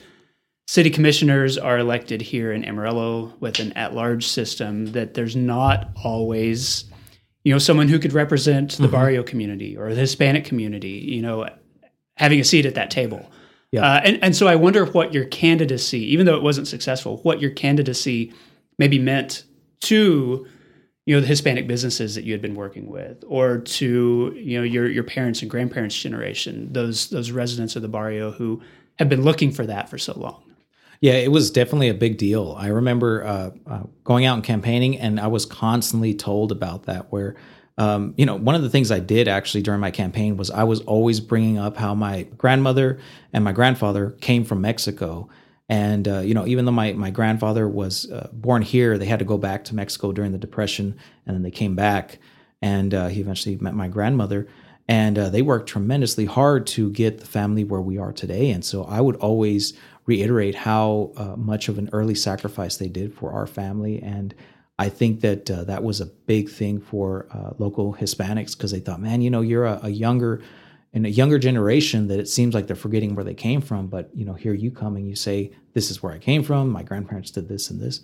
city 0.67 0.91
commissioners 0.91 1.57
are 1.57 1.79
elected 1.79 2.21
here 2.21 2.53
in 2.53 2.65
Amarillo 2.65 3.35
with 3.41 3.59
an 3.61 3.73
at-large 3.75 4.27
system, 4.27 4.87
that 4.93 5.15
there's 5.15 5.37
not 5.37 5.91
always, 6.03 6.85
you 7.45 7.53
know, 7.53 7.59
someone 7.59 7.89
who 7.89 7.99
could 7.99 8.13
represent 8.13 8.73
the 8.73 8.85
mm-hmm. 8.85 8.93
barrio 8.93 9.23
community 9.23 9.77
or 9.77 9.95
the 9.95 10.01
Hispanic 10.01 10.45
community. 10.45 10.89
You 10.89 11.23
know, 11.23 11.49
having 12.17 12.41
a 12.41 12.45
seat 12.45 12.67
at 12.67 12.75
that 12.75 12.91
table. 12.91 13.31
Yeah. 13.73 13.83
Uh, 13.83 14.01
and, 14.05 14.19
and 14.23 14.37
so 14.37 14.47
I 14.47 14.57
wonder 14.57 14.85
what 14.85 15.13
your 15.13 15.25
candidacy, 15.27 16.01
even 16.13 16.27
though 16.27 16.37
it 16.37 16.43
wasn't 16.43 16.69
successful, 16.69 17.19
what 17.19 17.41
your 17.41 17.51
candidacy 17.51 18.33
maybe 18.79 18.99
meant 18.99 19.45
to 19.81 20.47
you 21.05 21.15
know 21.15 21.21
the 21.21 21.27
Hispanic 21.29 21.69
businesses 21.69 22.17
that 22.17 22.25
you 22.25 22.33
had 22.33 22.43
been 22.43 22.57
working 22.57 22.91
with, 22.91 23.23
or 23.29 23.59
to 23.59 24.35
you 24.37 24.59
know 24.59 24.65
your 24.65 24.89
your 24.89 25.05
parents 25.05 25.41
and 25.41 25.51
grandparents' 25.51 25.97
generation, 25.97 26.73
those 26.73 27.11
those 27.11 27.31
residents 27.31 27.77
of 27.77 27.83
the 27.83 27.89
barrio 27.89 28.33
who 28.33 28.61
have 28.99 29.09
been 29.09 29.23
looking 29.23 29.53
for 29.53 29.65
that 29.67 29.89
for 29.89 29.99
so 29.99 30.19
long. 30.19 30.43
Yeah, 31.01 31.15
it 31.15 31.31
was 31.31 31.51
definitely 31.51 31.89
a 31.89 31.95
big 31.95 32.17
deal. 32.17 32.55
I 32.59 32.69
remember 32.69 33.25
uh, 33.25 33.51
uh, 33.67 33.83
going 34.05 34.25
out 34.25 34.35
and 34.35 34.45
campaigning, 34.45 34.99
and 34.99 35.21
I 35.21 35.27
was 35.27 35.45
constantly 35.45 36.15
told 36.15 36.53
about 36.53 36.85
that. 36.85 37.13
Where 37.13 37.37
um, 37.79 38.15
you 38.17 38.25
know, 38.25 38.37
one 38.37 38.55
of 38.55 38.63
the 38.63 38.71
things 38.71 38.91
I 38.91 39.01
did 39.01 39.29
actually 39.29 39.63
during 39.63 39.81
my 39.81 39.91
campaign 39.91 40.37
was 40.37 40.51
I 40.51 40.65
was 40.65 40.81
always 40.81 41.21
bringing 41.21 41.59
up 41.59 41.77
how 41.77 41.95
my 41.95 42.23
grandmother 42.39 42.99
and 43.33 43.45
my 43.45 43.53
grandfather 43.53 44.11
came 44.21 44.45
from 44.45 44.63
Mexico. 44.63 45.29
And, 45.69 46.09
uh, 46.09 46.21
you 46.21 46.33
know, 46.33 46.47
even 46.47 46.65
though 46.65 46.73
my, 46.73 46.93
my 46.93 47.11
grandfather 47.11 47.69
was 47.69 48.11
uh, 48.11 48.29
born 48.33 48.63
here, 48.63 48.97
they 48.97 49.05
had 49.05 49.19
to 49.19 49.25
go 49.25 49.37
back 49.37 49.65
to 49.65 49.75
Mexico 49.75 50.13
during 50.13 50.33
the 50.33 50.39
Depression 50.39 50.97
and 51.27 51.35
then 51.35 51.43
they 51.43 51.51
came 51.51 51.75
back. 51.75 52.19
And 52.63 52.95
uh, 52.95 53.09
he 53.09 53.21
eventually 53.21 53.57
met 53.57 53.75
my 53.75 53.89
grandmother. 53.89 54.49
And 54.89 55.19
uh, 55.19 55.29
they 55.29 55.43
worked 55.43 55.69
tremendously 55.69 56.25
hard 56.25 56.67
to 56.69 56.91
get 56.93 57.19
the 57.19 57.27
family 57.27 57.65
where 57.65 57.81
we 57.81 57.99
are 57.99 58.13
today. 58.13 58.53
And 58.53 58.65
so 58.65 58.85
I 58.85 59.01
would 59.01 59.17
always 59.17 59.75
reiterate 60.07 60.55
how 60.55 61.13
uh, 61.17 61.37
much 61.37 61.69
of 61.69 61.79
an 61.79 61.91
early 61.93 62.15
sacrifice 62.15 62.77
they 62.77 62.89
did 62.89 63.13
for 63.13 63.33
our 63.33 63.47
family. 63.47 64.01
And 64.01 64.35
I 64.79 64.89
think 64.89 65.21
that 65.21 65.51
uh, 65.51 65.65
that 65.65 65.83
was 65.83 66.01
a 66.01 66.07
big 66.07 66.49
thing 66.49 66.81
for 66.81 67.27
uh, 67.33 67.55
local 67.59 67.95
Hispanics 67.95 68.57
because 68.57 68.71
they 68.71 68.81
thought, 68.81 69.01
man, 69.01 69.21
you 69.21 69.31
know, 69.31 69.41
you're 69.41 69.65
a, 69.65 69.81
a, 69.85 69.89
younger 69.89 70.43
in 70.93 71.05
a 71.05 71.11
younger 71.11 71.39
generation 71.39 72.09
that 72.09 72.21
it 72.21 72.29
seems 72.29 72.55
like 72.55 72.67
they're 72.67 72.77
forgetting 72.77 73.15
where 73.15 73.25
they 73.25 73.35
came 73.35 73.61
from. 73.61 73.89
But 73.89 74.11
you 74.15 74.25
know, 74.25 74.35
here 74.35 74.55
you 74.55 74.71
come 74.71 74.97
and 74.97 75.09
you 75.09 75.17
say, 75.17 75.53
this 75.75 75.91
is 75.91 76.03
where 76.03 76.13
I 76.13 76.19
came 76.19 76.43
from. 76.43 76.71
My 76.71 76.83
grandparents 76.83 77.31
did 77.31 77.49
this 77.49 77.71
and 77.71 77.81
this. 77.81 78.01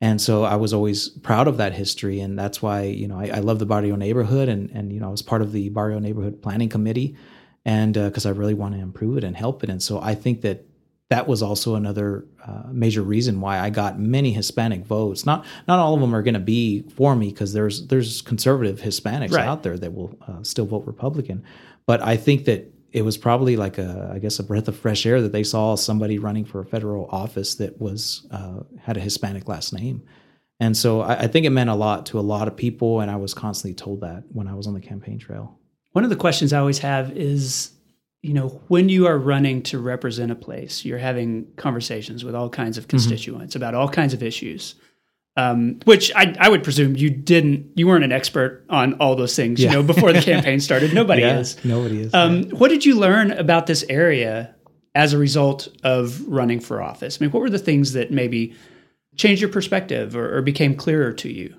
And 0.00 0.20
so 0.20 0.42
I 0.42 0.56
was 0.56 0.74
always 0.74 1.08
proud 1.08 1.46
of 1.46 1.58
that 1.58 1.74
history, 1.74 2.18
and 2.18 2.36
that's 2.36 2.60
why 2.60 2.82
you 2.82 3.06
know 3.06 3.20
I, 3.20 3.28
I 3.34 3.38
love 3.38 3.60
the 3.60 3.66
Barrio 3.66 3.94
neighborhood, 3.94 4.48
and 4.48 4.68
and 4.70 4.92
you 4.92 4.98
know 4.98 5.06
I 5.06 5.10
was 5.10 5.22
part 5.22 5.42
of 5.42 5.52
the 5.52 5.68
Barrio 5.68 6.00
neighborhood 6.00 6.42
planning 6.42 6.68
committee, 6.68 7.16
and 7.64 7.94
because 7.94 8.26
uh, 8.26 8.30
I 8.30 8.32
really 8.32 8.54
want 8.54 8.74
to 8.74 8.80
improve 8.80 9.16
it 9.16 9.22
and 9.22 9.36
help 9.36 9.62
it, 9.62 9.70
and 9.70 9.80
so 9.80 10.00
I 10.00 10.16
think 10.16 10.40
that 10.40 10.66
that 11.12 11.28
was 11.28 11.42
also 11.42 11.74
another 11.74 12.24
uh, 12.46 12.62
major 12.70 13.02
reason 13.02 13.40
why 13.40 13.58
I 13.58 13.68
got 13.68 14.00
many 14.00 14.32
Hispanic 14.32 14.86
votes. 14.86 15.26
Not 15.26 15.44
not 15.68 15.78
all 15.78 15.94
of 15.94 16.00
them 16.00 16.14
are 16.14 16.22
going 16.22 16.34
to 16.34 16.40
be 16.40 16.82
for 16.96 17.14
me 17.14 17.28
because 17.28 17.52
there's 17.52 17.86
there's 17.88 18.22
conservative 18.22 18.80
Hispanics 18.80 19.32
right. 19.32 19.46
out 19.46 19.62
there 19.62 19.76
that 19.76 19.92
will 19.92 20.16
uh, 20.26 20.42
still 20.42 20.64
vote 20.64 20.84
Republican. 20.86 21.44
But 21.86 22.00
I 22.02 22.16
think 22.16 22.46
that 22.46 22.72
it 22.92 23.02
was 23.02 23.18
probably 23.18 23.56
like 23.56 23.76
a 23.76 24.10
I 24.14 24.20
guess 24.20 24.38
a 24.38 24.42
breath 24.42 24.68
of 24.68 24.76
fresh 24.76 25.04
air 25.04 25.20
that 25.20 25.32
they 25.32 25.44
saw 25.44 25.74
somebody 25.74 26.18
running 26.18 26.46
for 26.46 26.60
a 26.60 26.64
federal 26.64 27.06
office 27.10 27.56
that 27.56 27.78
was 27.78 28.26
uh, 28.30 28.60
had 28.80 28.96
a 28.96 29.00
Hispanic 29.00 29.48
last 29.48 29.74
name. 29.74 30.02
And 30.60 30.74
so 30.74 31.02
I, 31.02 31.24
I 31.24 31.26
think 31.26 31.44
it 31.44 31.50
meant 31.50 31.68
a 31.68 31.74
lot 31.74 32.06
to 32.06 32.18
a 32.18 32.20
lot 32.20 32.48
of 32.48 32.56
people, 32.56 33.00
and 33.00 33.10
I 33.10 33.16
was 33.16 33.34
constantly 33.34 33.74
told 33.74 34.00
that 34.00 34.24
when 34.32 34.48
I 34.48 34.54
was 34.54 34.66
on 34.66 34.72
the 34.72 34.80
campaign 34.80 35.18
trail. 35.18 35.58
One 35.90 36.04
of 36.04 36.10
the 36.10 36.16
questions 36.16 36.54
I 36.54 36.58
always 36.58 36.78
have 36.78 37.10
is 37.18 37.72
you 38.22 38.32
know, 38.32 38.48
when 38.68 38.88
you 38.88 39.06
are 39.08 39.18
running 39.18 39.62
to 39.64 39.78
represent 39.78 40.30
a 40.30 40.36
place, 40.36 40.84
you're 40.84 40.98
having 40.98 41.46
conversations 41.56 42.24
with 42.24 42.34
all 42.34 42.48
kinds 42.48 42.78
of 42.78 42.84
mm-hmm. 42.84 42.90
constituents 42.90 43.54
mm-hmm. 43.54 43.62
about 43.62 43.74
all 43.74 43.88
kinds 43.88 44.14
of 44.14 44.22
issues. 44.22 44.76
Um, 45.34 45.80
which 45.86 46.12
I, 46.14 46.36
I, 46.38 46.50
would 46.50 46.62
presume 46.62 46.94
you 46.94 47.08
didn't, 47.08 47.70
you 47.74 47.86
weren't 47.86 48.04
an 48.04 48.12
expert 48.12 48.66
on 48.68 48.92
all 48.94 49.16
those 49.16 49.34
things, 49.34 49.62
yeah. 49.62 49.70
you 49.70 49.76
know, 49.76 49.82
before 49.82 50.12
the 50.12 50.20
campaign 50.22 50.60
started. 50.60 50.92
Nobody 50.92 51.22
yeah, 51.22 51.38
is. 51.38 51.64
Nobody 51.64 52.02
is. 52.02 52.12
Um, 52.12 52.42
yeah. 52.42 52.54
What 52.56 52.68
did 52.68 52.84
you 52.84 52.98
learn 52.98 53.32
about 53.32 53.66
this 53.66 53.82
area 53.88 54.54
as 54.94 55.14
a 55.14 55.18
result 55.18 55.68
of 55.82 56.20
running 56.28 56.60
for 56.60 56.82
office? 56.82 57.16
I 57.18 57.24
mean, 57.24 57.32
what 57.32 57.40
were 57.40 57.48
the 57.48 57.58
things 57.58 57.94
that 57.94 58.10
maybe 58.10 58.54
changed 59.16 59.40
your 59.40 59.50
perspective 59.50 60.14
or, 60.14 60.36
or 60.36 60.42
became 60.42 60.76
clearer 60.76 61.14
to 61.14 61.32
you? 61.32 61.56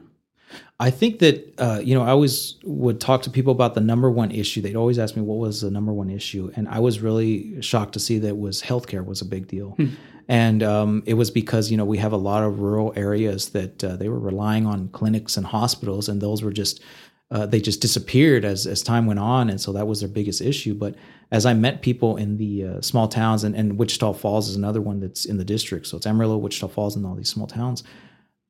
I 0.84 0.89
think 0.89 1.19
that 1.19 1.54
uh, 1.58 1.80
you 1.82 1.96
know 1.96 2.04
I 2.04 2.10
always 2.10 2.56
would 2.65 3.00
talk 3.00 3.22
to 3.22 3.30
people 3.30 3.54
about 3.54 3.74
the 3.74 3.80
number 3.80 4.12
one 4.12 4.32
issue. 4.32 4.60
They'd 4.60 4.76
always 4.76 5.00
ask 5.00 5.15
me 5.15 5.22
what 5.22 5.38
was 5.38 5.62
the 5.62 5.72
number 5.72 5.93
one 5.93 6.10
issue, 6.10 6.52
and 6.58 6.67
I 6.67 6.80
was 6.80 7.00
really 7.00 7.62
shocked 7.62 7.93
to 7.93 8.02
see 8.02 8.19
that 8.19 8.38
was 8.38 8.62
healthcare 8.62 9.06
was 9.06 9.22
a 9.22 9.26
big 9.26 9.48
deal, 9.48 9.69
hmm. 9.69 9.91
and 10.28 10.62
um, 10.62 11.02
it 11.06 11.13
was 11.13 11.32
because 11.32 11.72
you 11.72 11.78
know 11.78 11.86
we 11.86 12.00
have 12.00 12.12
a 12.12 12.17
lot 12.17 12.43
of 12.43 12.60
rural 12.60 12.91
areas 12.98 13.52
that 13.52 13.82
uh, 13.82 13.96
they 13.96 14.10
were 14.10 14.19
relying 14.19 14.65
on 14.65 14.89
clinics 14.89 15.38
and 15.38 15.46
hospitals, 15.46 16.10
and 16.10 16.19
those 16.22 16.43
were 16.43 16.52
just 16.52 16.84
uh, 17.32 17.46
they 17.46 17.62
just 17.62 17.80
disappeared 17.80 18.43
as 18.43 18.67
as 18.67 18.84
time 18.84 19.06
went 19.06 19.22
on, 19.22 19.50
and 19.50 19.62
so 19.62 19.72
that 19.72 19.88
was 19.88 20.02
their 20.02 20.10
biggest 20.10 20.41
issue. 20.41 20.74
But 20.74 20.96
as 21.32 21.46
I 21.46 21.54
met 21.54 21.82
people 21.82 22.17
in 22.17 22.36
the 22.36 22.65
uh, 22.65 22.82
small 22.82 23.08
towns, 23.08 23.46
and, 23.46 23.56
and 23.56 23.80
Wichita 23.80 24.12
Falls 24.12 24.50
is 24.50 24.58
another 24.58 24.82
one 24.82 25.00
that's 25.00 25.24
in 25.24 25.38
the 25.38 25.46
district, 25.46 25.88
so 25.88 25.96
it's 25.96 26.06
Amarillo, 26.06 26.36
Wichita 26.36 26.67
Falls, 26.67 26.98
and 26.98 27.06
all 27.06 27.15
these 27.15 27.30
small 27.30 27.48
towns 27.48 27.86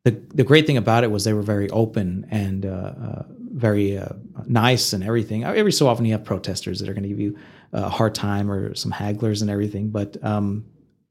the 0.04 0.12
the 0.34 0.44
great 0.44 0.68
thing 0.68 0.78
about 0.78 1.04
it 1.04 1.12
was 1.12 1.24
they 1.24 1.34
were 1.34 1.42
very 1.42 1.70
open 1.70 2.28
and 2.30 2.66
uh, 2.66 2.70
uh, 2.70 3.24
very 3.54 3.98
uh, 3.98 4.10
nice 4.46 4.94
and 4.94 5.04
everything. 5.04 5.44
Every 5.44 5.72
so 5.72 5.88
often 5.88 6.06
you 6.06 6.12
have 6.14 6.24
protesters 6.24 6.80
that 6.80 6.90
are 6.90 6.94
going 6.94 7.04
to 7.04 7.10
give 7.10 7.20
you 7.20 7.38
a 7.72 7.90
hard 7.90 8.14
time 8.14 8.52
or 8.52 8.76
some 8.76 8.92
hagglers 8.92 9.42
and 9.42 9.50
everything, 9.50 9.90
but 9.90 10.24
um, 10.24 10.66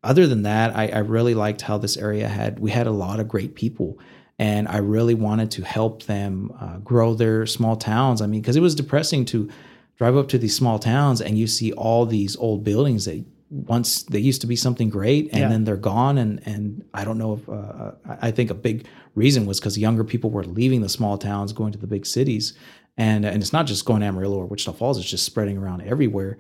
other 0.04 0.26
than 0.26 0.42
that, 0.42 0.76
I, 0.76 0.88
I, 0.88 0.98
really 0.98 1.34
liked 1.34 1.62
how 1.62 1.78
this 1.78 1.96
area 1.96 2.26
had. 2.28 2.58
We 2.58 2.72
had 2.72 2.88
a 2.88 2.92
lot 2.92 3.20
of 3.20 3.28
great 3.28 3.54
people, 3.54 4.00
and 4.38 4.66
I 4.66 4.78
really 4.78 5.14
wanted 5.14 5.52
to 5.52 5.62
help 5.62 6.02
them 6.04 6.52
uh, 6.60 6.78
grow 6.78 7.14
their 7.14 7.46
small 7.46 7.76
towns. 7.76 8.20
I 8.20 8.26
mean, 8.26 8.40
because 8.40 8.56
it 8.56 8.60
was 8.60 8.74
depressing 8.74 9.24
to 9.26 9.48
drive 9.96 10.16
up 10.16 10.28
to 10.28 10.38
these 10.38 10.56
small 10.56 10.80
towns 10.80 11.20
and 11.20 11.38
you 11.38 11.46
see 11.46 11.72
all 11.72 12.06
these 12.06 12.34
old 12.36 12.64
buildings 12.64 13.04
that 13.04 13.24
once 13.52 14.04
they 14.04 14.18
used 14.18 14.40
to 14.40 14.46
be 14.46 14.56
something 14.56 14.88
great 14.88 15.28
and 15.32 15.40
yeah. 15.40 15.48
then 15.48 15.64
they're 15.64 15.76
gone 15.76 16.16
and 16.16 16.40
and 16.46 16.82
I 16.94 17.04
don't 17.04 17.18
know 17.18 17.34
if 17.34 17.48
uh, 17.48 17.92
I 18.22 18.30
think 18.30 18.50
a 18.50 18.54
big 18.54 18.86
reason 19.14 19.44
was 19.44 19.60
because 19.60 19.76
younger 19.76 20.04
people 20.04 20.30
were 20.30 20.44
leaving 20.44 20.80
the 20.80 20.88
small 20.88 21.18
towns 21.18 21.52
going 21.52 21.72
to 21.72 21.78
the 21.78 21.86
big 21.86 22.06
cities. 22.06 22.54
And 22.96 23.24
and 23.24 23.42
it's 23.42 23.52
not 23.52 23.66
just 23.66 23.84
going 23.84 24.00
to 24.00 24.06
Amarillo 24.06 24.38
or 24.38 24.46
Wichita 24.46 24.72
Falls 24.72 24.98
it's 24.98 25.08
just 25.08 25.24
spreading 25.24 25.58
around 25.58 25.82
everywhere. 25.82 26.38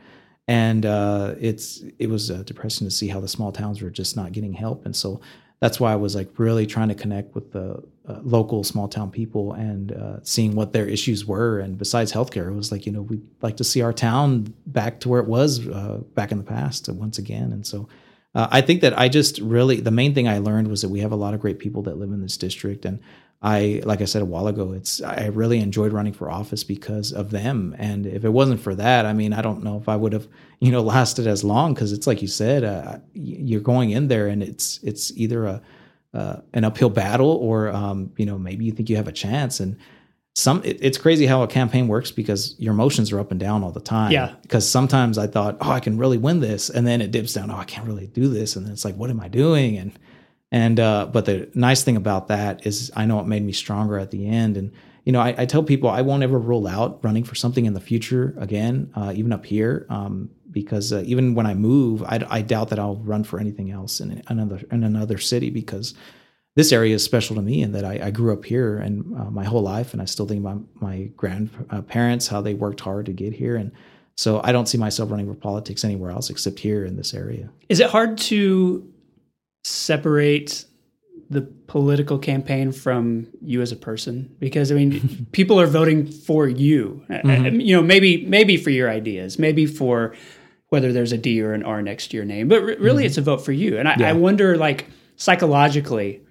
And 0.48 0.86
uh, 0.86 1.34
it's 1.38 1.84
it 1.98 2.08
was 2.08 2.30
uh, 2.30 2.42
depressing 2.44 2.86
to 2.86 2.90
see 2.90 3.08
how 3.08 3.20
the 3.20 3.28
small 3.28 3.52
towns 3.52 3.80
were 3.80 3.90
just 3.90 4.16
not 4.16 4.32
getting 4.32 4.52
help, 4.52 4.84
and 4.84 4.94
so 4.94 5.20
that's 5.60 5.78
why 5.78 5.92
I 5.92 5.96
was 5.96 6.16
like 6.16 6.30
really 6.36 6.66
trying 6.66 6.88
to 6.88 6.94
connect 6.96 7.34
with 7.36 7.52
the 7.52 7.82
uh, 8.08 8.18
local 8.22 8.64
small 8.64 8.88
town 8.88 9.10
people 9.10 9.52
and 9.52 9.92
uh, 9.92 10.16
seeing 10.22 10.54
what 10.54 10.72
their 10.72 10.86
issues 10.86 11.24
were. 11.24 11.60
And 11.60 11.78
besides 11.78 12.12
healthcare, 12.12 12.48
it 12.48 12.54
was 12.54 12.72
like 12.72 12.86
you 12.86 12.92
know 12.92 13.02
we'd 13.02 13.26
like 13.42 13.56
to 13.58 13.64
see 13.64 13.82
our 13.82 13.92
town 13.92 14.52
back 14.66 15.00
to 15.00 15.08
where 15.08 15.20
it 15.20 15.28
was 15.28 15.66
uh, 15.68 16.00
back 16.14 16.32
in 16.32 16.38
the 16.38 16.44
past 16.44 16.88
once 16.88 17.18
again. 17.18 17.52
And 17.52 17.66
so 17.66 17.88
uh, 18.34 18.48
I 18.50 18.60
think 18.60 18.80
that 18.80 18.98
I 18.98 19.08
just 19.08 19.38
really 19.38 19.80
the 19.80 19.90
main 19.90 20.14
thing 20.14 20.28
I 20.28 20.38
learned 20.38 20.68
was 20.68 20.82
that 20.82 20.88
we 20.88 21.00
have 21.00 21.12
a 21.12 21.16
lot 21.16 21.34
of 21.34 21.40
great 21.40 21.58
people 21.58 21.82
that 21.82 21.98
live 21.98 22.10
in 22.10 22.22
this 22.22 22.36
district, 22.36 22.84
and 22.84 23.00
I 23.42 23.82
like 23.84 24.00
I 24.00 24.04
said 24.04 24.22
a 24.22 24.26
while 24.26 24.46
ago, 24.46 24.72
it's 24.72 25.02
I 25.02 25.26
really 25.26 25.58
enjoyed 25.58 25.92
running 25.92 26.12
for 26.12 26.30
office 26.30 26.62
because 26.64 27.12
of 27.12 27.30
them. 27.30 27.74
And 27.78 28.06
if 28.06 28.24
it 28.24 28.30
wasn't 28.30 28.60
for 28.60 28.74
that, 28.76 29.04
I 29.04 29.12
mean, 29.12 29.32
I 29.32 29.42
don't 29.42 29.64
know 29.64 29.76
if 29.78 29.88
I 29.88 29.96
would 29.96 30.12
have 30.12 30.28
you 30.60 30.70
know 30.70 30.82
lasted 30.94 31.26
as 31.26 31.44
long 31.44 31.74
because 31.74 31.92
it's 31.92 32.06
like 32.06 32.22
you 32.22 32.28
said, 32.28 32.64
uh, 32.64 32.98
you're 33.12 33.60
going 33.60 33.90
in 33.90 34.08
there 34.08 34.28
and 34.28 34.42
it's 34.42 34.80
it's 34.82 35.12
either 35.16 35.44
a 35.44 35.62
uh, 36.14 36.36
an 36.52 36.64
uphill 36.64 36.90
battle 36.90 37.30
or 37.30 37.68
um, 37.68 38.12
you 38.16 38.26
know 38.26 38.38
maybe 38.38 38.64
you 38.64 38.72
think 38.72 38.90
you 38.90 38.96
have 38.96 39.08
a 39.08 39.12
chance. 39.12 39.60
And 39.60 39.76
some 40.34 40.62
it, 40.64 40.78
it's 40.80 40.98
crazy 40.98 41.26
how 41.26 41.42
a 41.42 41.46
campaign 41.46 41.88
works 41.88 42.10
because 42.10 42.54
your 42.58 42.72
emotions 42.72 43.12
are 43.12 43.20
up 43.20 43.30
and 43.30 43.40
down 43.40 43.62
all 43.62 43.72
the 43.72 43.80
time. 43.80 44.12
Yeah. 44.12 44.34
because 44.42 44.68
sometimes 44.68 45.18
i 45.18 45.26
thought 45.26 45.58
oh 45.60 45.70
i 45.70 45.80
can 45.80 45.98
really 45.98 46.18
win 46.18 46.40
this. 46.40 46.70
And 46.70 46.86
then 46.86 47.00
it 47.00 47.10
dips 47.10 47.34
down 47.34 47.50
oh 47.50 47.56
i 47.56 47.64
can't 47.64 47.86
really 47.86 48.06
do 48.06 48.28
this. 48.28 48.56
And 48.56 48.64
then 48.64 48.72
it's 48.72 48.84
like 48.84 48.96
what 48.96 49.10
am 49.10 49.20
i 49.20 49.28
doing? 49.28 49.76
And 49.76 49.92
and 50.50 50.80
uh 50.80 51.06
but 51.06 51.26
the 51.26 51.50
nice 51.54 51.82
thing 51.82 51.96
about 51.96 52.28
that 52.28 52.66
is 52.66 52.90
i 52.96 53.04
know 53.06 53.20
it 53.20 53.26
made 53.26 53.44
me 53.44 53.52
stronger 53.52 53.98
at 53.98 54.10
the 54.10 54.26
end. 54.26 54.56
And 54.56 54.72
you 55.04 55.12
know 55.12 55.20
i, 55.20 55.34
I 55.36 55.46
tell 55.46 55.62
people 55.62 55.90
i 55.90 56.00
won't 56.00 56.22
ever 56.22 56.38
rule 56.38 56.66
out 56.66 57.02
running 57.02 57.24
for 57.24 57.34
something 57.34 57.66
in 57.66 57.74
the 57.74 57.80
future 57.80 58.34
again 58.38 58.90
uh, 58.94 59.12
even 59.14 59.32
up 59.32 59.44
here. 59.44 59.86
Um 59.90 60.30
because 60.52 60.92
uh, 60.92 61.02
even 61.06 61.34
when 61.34 61.46
i 61.46 61.54
move 61.54 62.02
I, 62.02 62.24
I 62.28 62.42
doubt 62.42 62.68
that 62.70 62.78
i'll 62.78 62.96
run 62.96 63.24
for 63.24 63.40
anything 63.40 63.70
else 63.70 64.00
in 64.00 64.22
another 64.28 64.60
in 64.70 64.84
another 64.84 65.18
city 65.18 65.50
because 65.50 65.94
this 66.54 66.72
area 66.72 66.94
is 66.94 67.02
special 67.02 67.36
to 67.36 67.42
me 67.42 67.62
in 67.62 67.72
that 67.72 67.84
I, 67.84 67.98
I 68.04 68.10
grew 68.10 68.32
up 68.32 68.44
here 68.44 68.76
and 68.76 69.18
uh, 69.18 69.30
my 69.30 69.44
whole 69.44 69.62
life, 69.62 69.92
and 69.92 70.02
I 70.02 70.04
still 70.04 70.26
think 70.26 70.40
about 70.40 70.62
my 70.80 71.10
grandparents 71.16 72.28
how 72.28 72.42
they 72.42 72.54
worked 72.54 72.80
hard 72.80 73.06
to 73.06 73.12
get 73.12 73.32
here, 73.32 73.56
and 73.56 73.72
so 74.16 74.40
I 74.44 74.52
don't 74.52 74.66
see 74.66 74.78
myself 74.78 75.10
running 75.10 75.26
for 75.26 75.34
politics 75.34 75.84
anywhere 75.84 76.10
else 76.10 76.28
except 76.28 76.58
here 76.58 76.84
in 76.84 76.96
this 76.96 77.14
area. 77.14 77.50
Is 77.68 77.80
it 77.80 77.88
hard 77.88 78.18
to 78.18 78.86
separate 79.64 80.66
the 81.30 81.40
political 81.40 82.18
campaign 82.18 82.72
from 82.72 83.28
you 83.40 83.62
as 83.62 83.72
a 83.72 83.76
person? 83.76 84.34
Because 84.38 84.70
I 84.70 84.74
mean, 84.74 85.26
people 85.32 85.58
are 85.58 85.66
voting 85.66 86.06
for 86.06 86.46
you. 86.46 87.02
Mm-hmm. 87.08 87.60
You 87.60 87.76
know, 87.76 87.82
maybe 87.82 88.26
maybe 88.26 88.58
for 88.58 88.70
your 88.70 88.90
ideas, 88.90 89.38
maybe 89.38 89.64
for 89.64 90.14
whether 90.72 90.90
there's 90.90 91.12
a 91.12 91.18
D 91.18 91.42
or 91.42 91.52
an 91.52 91.62
R 91.62 91.82
next 91.82 92.08
to 92.08 92.16
your 92.16 92.24
name, 92.24 92.48
but 92.48 92.62
re- 92.62 92.76
really, 92.76 93.02
mm-hmm. 93.02 93.08
it's 93.08 93.18
a 93.18 93.20
vote 93.20 93.44
for 93.44 93.52
you. 93.52 93.76
And 93.76 93.86
I, 93.86 93.96
yeah. 93.98 94.08
I 94.08 94.14
wonder, 94.14 94.56
like 94.56 94.86
psychologically, 95.16 96.22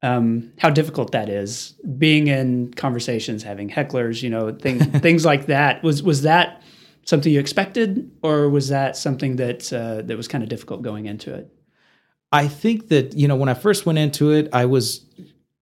um, 0.00 0.52
how 0.60 0.70
difficult 0.70 1.10
that 1.10 1.28
is 1.28 1.74
being 1.98 2.28
in 2.28 2.72
conversations, 2.74 3.42
having 3.42 3.68
hecklers, 3.68 4.22
you 4.22 4.30
know, 4.30 4.52
things 4.52 4.86
things 5.00 5.24
like 5.24 5.46
that. 5.46 5.82
Was 5.82 6.04
was 6.04 6.22
that 6.22 6.62
something 7.04 7.32
you 7.32 7.40
expected, 7.40 8.08
or 8.22 8.48
was 8.48 8.68
that 8.68 8.96
something 8.96 9.34
that 9.36 9.72
uh, 9.72 10.02
that 10.02 10.16
was 10.16 10.28
kind 10.28 10.44
of 10.44 10.48
difficult 10.48 10.82
going 10.82 11.06
into 11.06 11.34
it? 11.34 11.52
I 12.30 12.46
think 12.46 12.90
that 12.90 13.14
you 13.14 13.26
know 13.26 13.34
when 13.34 13.48
I 13.48 13.54
first 13.54 13.86
went 13.86 13.98
into 13.98 14.30
it, 14.30 14.48
I 14.52 14.66
was, 14.66 15.04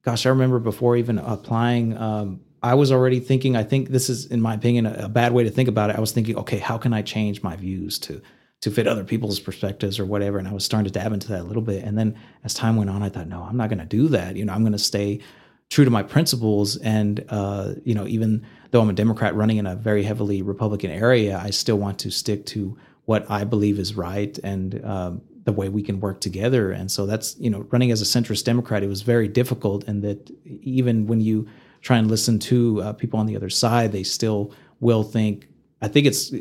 gosh, 0.02 0.26
I 0.26 0.28
remember 0.28 0.58
before 0.58 0.98
even 0.98 1.18
applying. 1.18 1.96
Um, 1.96 2.40
I 2.62 2.74
was 2.74 2.90
already 2.90 3.20
thinking. 3.20 3.56
I 3.56 3.62
think 3.62 3.88
this 3.90 4.10
is, 4.10 4.26
in 4.26 4.40
my 4.40 4.54
opinion, 4.54 4.86
a, 4.86 5.04
a 5.04 5.08
bad 5.08 5.32
way 5.32 5.44
to 5.44 5.50
think 5.50 5.68
about 5.68 5.90
it. 5.90 5.96
I 5.96 6.00
was 6.00 6.12
thinking, 6.12 6.36
okay, 6.38 6.58
how 6.58 6.78
can 6.78 6.92
I 6.92 7.02
change 7.02 7.42
my 7.42 7.56
views 7.56 7.98
to 8.00 8.20
to 8.60 8.70
fit 8.70 8.88
other 8.88 9.04
people's 9.04 9.38
perspectives 9.38 10.00
or 10.00 10.04
whatever. 10.04 10.38
And 10.38 10.48
I 10.48 10.52
was 10.52 10.64
starting 10.64 10.90
to 10.90 10.98
dab 10.98 11.12
into 11.12 11.28
that 11.28 11.42
a 11.42 11.44
little 11.44 11.62
bit. 11.62 11.84
And 11.84 11.96
then 11.96 12.18
as 12.42 12.54
time 12.54 12.76
went 12.76 12.90
on, 12.90 13.02
I 13.02 13.08
thought, 13.08 13.28
no, 13.28 13.42
I'm 13.42 13.56
not 13.56 13.68
going 13.68 13.78
to 13.78 13.84
do 13.84 14.08
that. 14.08 14.36
You 14.36 14.44
know, 14.44 14.52
I'm 14.52 14.62
going 14.62 14.72
to 14.72 14.78
stay 14.78 15.20
true 15.70 15.84
to 15.84 15.90
my 15.90 16.02
principles. 16.02 16.76
And, 16.78 17.24
uh, 17.28 17.74
you 17.84 17.94
know, 17.94 18.06
even 18.06 18.44
though 18.70 18.80
I'm 18.80 18.90
a 18.90 18.94
Democrat 18.94 19.34
running 19.34 19.58
in 19.58 19.66
a 19.66 19.76
very 19.76 20.02
heavily 20.02 20.42
Republican 20.42 20.90
area, 20.90 21.38
I 21.38 21.50
still 21.50 21.78
want 21.78 21.98
to 22.00 22.10
stick 22.10 22.46
to 22.46 22.76
what 23.04 23.30
I 23.30 23.44
believe 23.44 23.78
is 23.78 23.94
right 23.94 24.36
and 24.42 24.84
um, 24.84 25.22
the 25.44 25.52
way 25.52 25.68
we 25.68 25.82
can 25.82 26.00
work 26.00 26.20
together. 26.20 26.72
And 26.72 26.90
so 26.90 27.06
that's, 27.06 27.38
you 27.38 27.50
know, 27.50 27.60
running 27.70 27.92
as 27.92 28.02
a 28.02 28.04
centrist 28.04 28.44
Democrat, 28.44 28.82
it 28.82 28.88
was 28.88 29.02
very 29.02 29.28
difficult. 29.28 29.84
And 29.84 30.02
that 30.02 30.30
even 30.44 31.06
when 31.06 31.20
you 31.20 31.48
try 31.80 31.98
and 31.98 32.10
listen 32.10 32.38
to 32.38 32.82
uh, 32.82 32.92
people 32.92 33.18
on 33.18 33.26
the 33.26 33.36
other 33.36 33.50
side, 33.50 33.92
they 33.92 34.02
still 34.02 34.52
will 34.80 35.02
think, 35.02 35.48
I 35.80 35.88
think 35.88 36.06
it's 36.06 36.32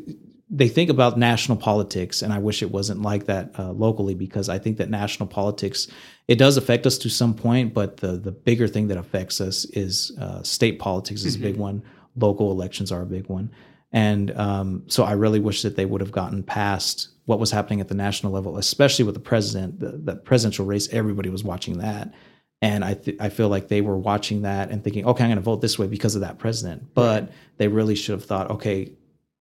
they 0.49 0.69
think 0.69 0.89
about 0.89 1.17
national 1.17 1.57
politics, 1.57 2.21
and 2.21 2.31
I 2.31 2.39
wish 2.39 2.61
it 2.63 2.71
wasn't 2.71 3.01
like 3.01 3.25
that 3.25 3.51
uh, 3.59 3.71
locally 3.71 4.15
because 4.15 4.47
I 4.47 4.59
think 4.59 4.77
that 4.77 4.89
national 4.89 5.27
politics 5.27 5.87
it 6.27 6.37
does 6.37 6.57
affect 6.57 6.85
us 6.85 6.97
to 6.99 7.09
some 7.09 7.33
point, 7.33 7.73
but 7.73 7.97
the 7.97 8.13
the 8.17 8.31
bigger 8.31 8.67
thing 8.67 8.87
that 8.87 8.97
affects 8.97 9.41
us 9.41 9.65
is 9.65 10.11
uh, 10.19 10.41
state 10.43 10.79
politics 10.79 11.23
is 11.23 11.35
mm-hmm. 11.35 11.43
a 11.43 11.47
big 11.47 11.53
mm-hmm. 11.55 11.63
one. 11.63 11.83
Local 12.15 12.51
elections 12.51 12.91
are 12.91 13.01
a 13.01 13.05
big 13.05 13.27
one, 13.27 13.51
and 13.91 14.31
um, 14.37 14.83
so 14.87 15.03
I 15.03 15.13
really 15.13 15.39
wish 15.39 15.61
that 15.63 15.75
they 15.75 15.85
would 15.85 16.01
have 16.01 16.11
gotten 16.11 16.43
past 16.43 17.09
what 17.25 17.39
was 17.39 17.51
happening 17.51 17.81
at 17.81 17.89
the 17.89 17.95
national 17.95 18.31
level, 18.31 18.57
especially 18.57 19.03
with 19.03 19.13
the 19.13 19.21
president, 19.21 19.79
the, 19.79 19.91
the 19.97 20.15
presidential 20.15 20.65
race. 20.65 20.87
Everybody 20.93 21.29
was 21.29 21.43
watching 21.43 21.77
that, 21.79 22.13
and 22.61 22.83
I 22.83 22.95
th- 22.95 23.17
I 23.19 23.29
feel 23.29 23.49
like 23.49 23.67
they 23.67 23.81
were 23.81 23.97
watching 23.97 24.41
that 24.41 24.71
and 24.71 24.83
thinking, 24.83 25.05
okay, 25.05 25.23
I'm 25.23 25.29
going 25.29 25.37
to 25.37 25.43
vote 25.43 25.61
this 25.61 25.77
way 25.77 25.87
because 25.87 26.15
of 26.15 26.21
that 26.21 26.39
president. 26.39 26.93
But 26.93 27.23
right. 27.23 27.31
they 27.57 27.67
really 27.67 27.95
should 27.95 28.13
have 28.13 28.25
thought, 28.25 28.49
okay, 28.51 28.91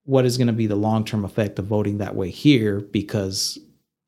what 0.05 0.24
is 0.24 0.37
going 0.37 0.46
to 0.48 0.52
be 0.52 0.66
the 0.66 0.76
long 0.76 1.05
term 1.05 1.24
effect 1.24 1.59
of 1.59 1.66
voting 1.66 1.98
that 1.98 2.14
way 2.14 2.31
here 2.31 2.81
because 2.81 3.59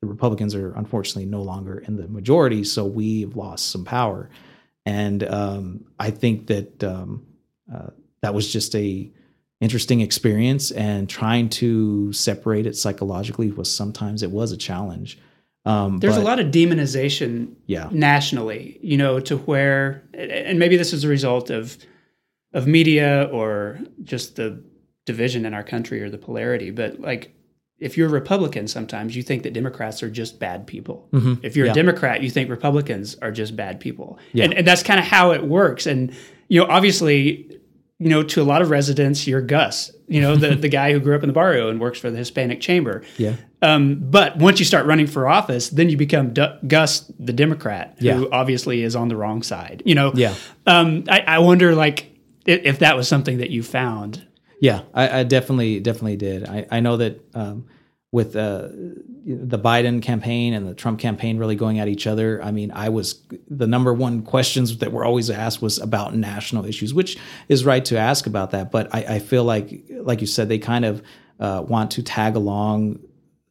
the 0.01 0.07
Republicans 0.07 0.55
are 0.55 0.73
unfortunately 0.73 1.25
no 1.25 1.41
longer 1.41 1.79
in 1.79 1.97
the 1.97 2.07
majority, 2.07 2.63
so 2.63 2.85
we've 2.85 3.35
lost 3.35 3.69
some 3.69 3.83
power. 3.83 4.29
And 4.85 5.23
um, 5.23 5.85
I 5.99 6.09
think 6.11 6.47
that 6.47 6.83
um, 6.83 7.25
uh, 7.73 7.89
that 8.21 8.33
was 8.33 8.51
just 8.51 8.75
a 8.75 9.11
interesting 9.59 9.99
experience, 9.99 10.71
and 10.71 11.09
trying 11.09 11.49
to 11.49 12.13
separate 12.13 12.65
it 12.65 12.77
psychologically 12.77 13.51
was 13.51 13.73
sometimes 13.73 14.23
it 14.23 14.31
was 14.31 14.51
a 14.53 14.57
challenge. 14.57 15.19
Um, 15.69 15.99
There's 15.99 16.15
but, 16.15 16.21
a 16.21 16.25
lot 16.25 16.39
of 16.39 16.47
demonization, 16.47 17.53
yeah. 17.67 17.89
nationally, 17.91 18.79
you 18.81 18.97
know, 18.97 19.19
to 19.19 19.37
where, 19.37 20.03
and 20.13 20.57
maybe 20.57 20.77
this 20.77 20.93
is 20.93 21.03
a 21.03 21.07
result 21.07 21.49
of 21.49 21.77
of 22.53 22.65
media 22.65 23.29
or 23.31 23.79
just 24.03 24.35
the 24.35 24.63
division 25.05 25.45
in 25.45 25.53
our 25.53 25.63
country 25.63 26.01
or 26.01 26.09
the 26.09 26.17
polarity, 26.17 26.71
but 26.71 26.99
like 26.99 27.35
if 27.79 27.97
you're 27.97 28.07
a 28.07 28.11
Republican, 28.11 28.67
sometimes 28.67 29.15
you 29.15 29.23
think 29.23 29.43
that 29.43 29.53
Democrats 29.53 30.03
are 30.03 30.09
just 30.09 30.39
bad 30.39 30.67
people. 30.67 31.07
Mm-hmm. 31.13 31.45
If 31.45 31.55
you're 31.55 31.67
yeah. 31.67 31.71
a 31.71 31.75
Democrat, 31.75 32.21
you 32.21 32.29
think 32.29 32.49
Republicans 32.49 33.15
are 33.21 33.31
just 33.31 33.55
bad 33.55 33.79
people. 33.79 34.17
Yeah. 34.33 34.45
And, 34.45 34.53
and 34.53 34.67
that's 34.67 34.83
kind 34.83 34.99
of 34.99 35.05
how 35.05 35.31
it 35.31 35.45
works. 35.45 35.85
And, 35.85 36.13
you 36.47 36.59
know, 36.59 36.67
obviously, 36.67 37.58
you 37.99 38.09
know, 38.09 38.23
to 38.23 38.41
a 38.41 38.43
lot 38.43 38.61
of 38.61 38.69
residents, 38.69 39.27
you're 39.27 39.41
Gus, 39.41 39.91
you 40.07 40.21
know, 40.21 40.35
the, 40.35 40.55
the 40.55 40.69
guy 40.69 40.91
who 40.91 40.99
grew 40.99 41.15
up 41.15 41.23
in 41.23 41.27
the 41.27 41.33
barrio 41.33 41.69
and 41.69 41.79
works 41.79 41.99
for 41.99 42.09
the 42.09 42.17
Hispanic 42.17 42.61
Chamber. 42.61 43.03
Yeah. 43.17 43.35
Um, 43.61 43.95
but 43.99 44.37
once 44.37 44.59
you 44.59 44.65
start 44.65 44.85
running 44.85 45.05
for 45.05 45.27
office, 45.27 45.69
then 45.69 45.89
you 45.89 45.97
become 45.97 46.33
D- 46.33 46.47
Gus, 46.65 47.11
the 47.19 47.33
Democrat, 47.33 47.97
who 47.99 48.29
obviously 48.31 48.83
is 48.83 48.95
on 48.95 49.09
the 49.09 49.17
wrong 49.17 49.43
side. 49.43 49.83
You 49.85 49.95
know, 49.95 50.13
yeah. 50.15 50.33
Um, 50.65 51.03
I, 51.09 51.19
I 51.27 51.39
wonder, 51.39 51.75
like, 51.75 52.09
if, 52.45 52.61
if 52.63 52.79
that 52.79 52.95
was 52.95 53.09
something 53.09 53.39
that 53.39 53.49
you 53.49 53.61
found 53.63 54.25
yeah, 54.59 54.81
I, 54.93 55.19
I 55.19 55.23
definitely 55.23 55.79
definitely 55.79 56.17
did. 56.17 56.47
I, 56.47 56.67
I 56.69 56.79
know 56.81 56.97
that 56.97 57.21
um, 57.33 57.67
with 58.11 58.35
uh, 58.35 58.69
the 59.25 59.59
Biden 59.59 60.01
campaign 60.01 60.53
and 60.53 60.67
the 60.67 60.73
Trump 60.73 60.99
campaign 60.99 61.37
really 61.37 61.55
going 61.55 61.79
at 61.79 61.87
each 61.87 62.07
other. 62.07 62.41
I 62.43 62.51
mean, 62.51 62.71
I 62.71 62.89
was 62.89 63.21
the 63.47 63.67
number 63.67 63.93
one 63.93 64.23
questions 64.23 64.77
that 64.79 64.91
were 64.91 65.05
always 65.05 65.29
asked 65.29 65.61
was 65.61 65.77
about 65.77 66.15
national 66.15 66.65
issues, 66.65 66.93
which 66.93 67.17
is 67.49 67.65
right 67.65 67.85
to 67.85 67.97
ask 67.97 68.25
about 68.25 68.51
that. 68.51 68.71
But 68.71 68.93
I, 68.93 69.15
I 69.15 69.19
feel 69.19 69.43
like, 69.43 69.83
like 69.91 70.21
you 70.21 70.27
said, 70.27 70.49
they 70.49 70.57
kind 70.57 70.85
of 70.85 71.03
uh, 71.39 71.63
want 71.67 71.91
to 71.91 72.03
tag 72.03 72.35
along 72.35 72.99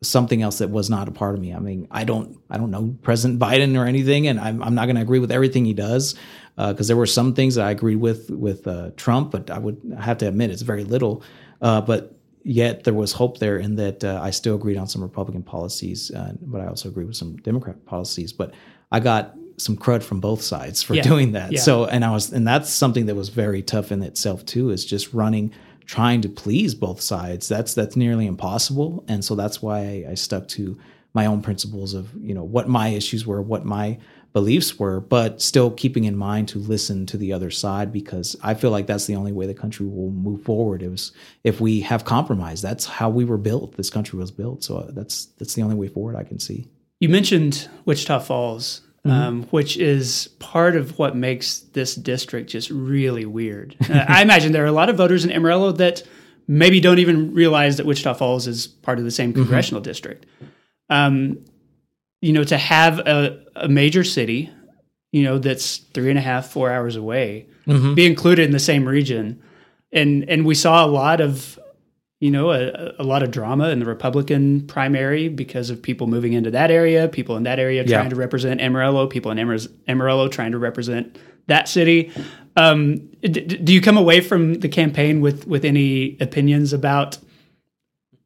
something 0.02 0.42
else 0.42 0.58
that 0.58 0.70
was 0.70 0.90
not 0.90 1.06
a 1.08 1.12
part 1.12 1.34
of 1.34 1.40
me. 1.40 1.54
I 1.54 1.60
mean, 1.60 1.86
I 1.90 2.02
don't, 2.04 2.38
I 2.50 2.56
don't 2.56 2.72
know 2.72 2.96
President 3.02 3.40
Biden 3.40 3.78
or 3.78 3.86
anything, 3.86 4.26
and 4.26 4.40
I'm, 4.40 4.60
I'm 4.62 4.74
not 4.74 4.86
going 4.86 4.96
to 4.96 5.02
agree 5.02 5.18
with 5.20 5.30
everything 5.30 5.64
he 5.64 5.74
does 5.74 6.16
because 6.56 6.86
uh, 6.86 6.88
there 6.88 6.96
were 6.96 7.06
some 7.06 7.34
things 7.34 7.54
that 7.54 7.64
I 7.64 7.70
agreed 7.70 7.96
with 7.96 8.30
with 8.30 8.66
uh, 8.66 8.90
Trump, 8.96 9.30
but 9.30 9.50
I 9.50 9.58
would 9.58 9.96
have 10.00 10.18
to 10.18 10.28
admit 10.28 10.50
it's 10.50 10.62
very 10.62 10.82
little. 10.82 11.22
Uh, 11.60 11.80
but 11.80 12.17
yet 12.48 12.84
there 12.84 12.94
was 12.94 13.12
hope 13.12 13.38
there 13.38 13.58
in 13.58 13.76
that 13.76 14.02
uh, 14.02 14.18
I 14.22 14.30
still 14.30 14.54
agreed 14.54 14.78
on 14.78 14.86
some 14.86 15.02
Republican 15.02 15.42
policies, 15.42 16.10
uh, 16.10 16.32
but 16.40 16.62
I 16.62 16.66
also 16.66 16.88
agree 16.88 17.04
with 17.04 17.16
some 17.16 17.36
Democrat 17.36 17.84
policies. 17.84 18.32
But 18.32 18.54
I 18.90 19.00
got 19.00 19.34
some 19.58 19.76
crud 19.76 20.02
from 20.02 20.20
both 20.20 20.40
sides 20.40 20.82
for 20.82 20.94
yeah. 20.94 21.02
doing 21.02 21.32
that. 21.32 21.52
Yeah. 21.52 21.60
So, 21.60 21.84
and 21.84 22.04
I 22.04 22.10
was, 22.10 22.32
and 22.32 22.46
that's 22.46 22.70
something 22.70 23.04
that 23.06 23.14
was 23.14 23.28
very 23.28 23.62
tough 23.62 23.92
in 23.92 24.02
itself 24.02 24.46
too, 24.46 24.70
is 24.70 24.86
just 24.86 25.12
running, 25.12 25.52
trying 25.84 26.22
to 26.22 26.28
please 26.30 26.74
both 26.74 27.02
sides. 27.02 27.48
That's 27.48 27.74
that's 27.74 27.96
nearly 27.96 28.26
impossible, 28.26 29.04
and 29.08 29.22
so 29.22 29.34
that's 29.34 29.60
why 29.60 29.80
I, 29.80 30.12
I 30.12 30.14
stuck 30.14 30.48
to 30.48 30.78
my 31.12 31.26
own 31.26 31.42
principles 31.42 31.92
of 31.92 32.08
you 32.18 32.34
know 32.34 32.44
what 32.44 32.66
my 32.66 32.88
issues 32.88 33.26
were, 33.26 33.42
what 33.42 33.66
my 33.66 33.98
beliefs 34.32 34.78
were, 34.78 35.00
but 35.00 35.40
still 35.40 35.70
keeping 35.70 36.04
in 36.04 36.16
mind 36.16 36.48
to 36.48 36.58
listen 36.58 37.06
to 37.06 37.16
the 37.16 37.32
other 37.32 37.50
side 37.50 37.92
because 37.92 38.36
I 38.42 38.54
feel 38.54 38.70
like 38.70 38.86
that's 38.86 39.06
the 39.06 39.16
only 39.16 39.32
way 39.32 39.46
the 39.46 39.54
country 39.54 39.86
will 39.86 40.10
move 40.10 40.42
forward. 40.42 40.82
It 40.82 40.90
was 40.90 41.12
if 41.44 41.60
we 41.60 41.80
have 41.80 42.04
compromise. 42.04 42.62
That's 42.62 42.84
how 42.84 43.08
we 43.08 43.24
were 43.24 43.38
built. 43.38 43.76
This 43.76 43.90
country 43.90 44.18
was 44.18 44.30
built. 44.30 44.64
So 44.64 44.78
uh, 44.78 44.90
that's 44.92 45.26
that's 45.38 45.54
the 45.54 45.62
only 45.62 45.76
way 45.76 45.88
forward 45.88 46.16
I 46.16 46.24
can 46.24 46.38
see. 46.38 46.68
You 47.00 47.08
mentioned 47.08 47.68
Wichita 47.84 48.20
Falls, 48.20 48.82
mm-hmm. 49.06 49.10
um, 49.10 49.42
which 49.44 49.76
is 49.76 50.28
part 50.38 50.76
of 50.76 50.98
what 50.98 51.16
makes 51.16 51.60
this 51.60 51.94
district 51.94 52.50
just 52.50 52.70
really 52.70 53.24
weird. 53.24 53.76
uh, 53.88 54.04
I 54.08 54.22
imagine 54.22 54.52
there 54.52 54.64
are 54.64 54.66
a 54.66 54.72
lot 54.72 54.88
of 54.88 54.96
voters 54.96 55.24
in 55.24 55.30
Amarillo 55.30 55.72
that 55.72 56.02
maybe 56.46 56.80
don't 56.80 56.98
even 56.98 57.32
realize 57.34 57.76
that 57.76 57.86
Wichita 57.86 58.14
Falls 58.14 58.46
is 58.46 58.66
part 58.66 58.98
of 58.98 59.04
the 59.04 59.10
same 59.10 59.30
mm-hmm. 59.30 59.42
congressional 59.42 59.80
mm-hmm. 59.80 59.90
district. 59.90 60.26
Um, 60.90 61.44
you 62.20 62.32
know, 62.32 62.44
to 62.44 62.56
have 62.56 62.98
a, 63.00 63.44
a 63.56 63.68
major 63.68 64.04
city, 64.04 64.50
you 65.12 65.22
know, 65.22 65.38
that's 65.38 65.78
three 65.78 66.10
and 66.10 66.18
a 66.18 66.22
half, 66.22 66.50
four 66.50 66.70
hours 66.70 66.96
away, 66.96 67.46
mm-hmm. 67.66 67.94
be 67.94 68.06
included 68.06 68.44
in 68.44 68.50
the 68.52 68.58
same 68.58 68.86
region. 68.86 69.42
And 69.92 70.28
and 70.28 70.44
we 70.44 70.54
saw 70.54 70.84
a 70.84 70.88
lot 70.88 71.20
of, 71.20 71.58
you 72.20 72.30
know, 72.30 72.50
a, 72.50 72.94
a, 72.98 73.04
lot 73.04 73.22
of 73.22 73.30
drama 73.30 73.70
in 73.70 73.78
the 73.78 73.86
Republican 73.86 74.66
primary 74.66 75.28
because 75.28 75.70
of 75.70 75.80
people 75.80 76.06
moving 76.06 76.34
into 76.34 76.50
that 76.50 76.70
area, 76.70 77.08
people 77.08 77.36
in 77.36 77.44
that 77.44 77.58
area 77.58 77.84
trying 77.84 78.04
yeah. 78.04 78.10
to 78.10 78.16
represent 78.16 78.60
Amarillo, 78.60 79.06
people 79.06 79.30
in 79.30 79.68
Amarillo 79.86 80.28
trying 80.28 80.52
to 80.52 80.58
represent 80.58 81.16
that 81.46 81.68
city. 81.68 82.12
Um, 82.56 83.08
d- 83.22 83.40
do 83.40 83.72
you 83.72 83.80
come 83.80 83.96
away 83.96 84.20
from 84.20 84.54
the 84.54 84.68
campaign 84.68 85.22
with 85.22 85.46
with 85.46 85.64
any 85.64 86.18
opinions 86.20 86.74
about 86.74 87.16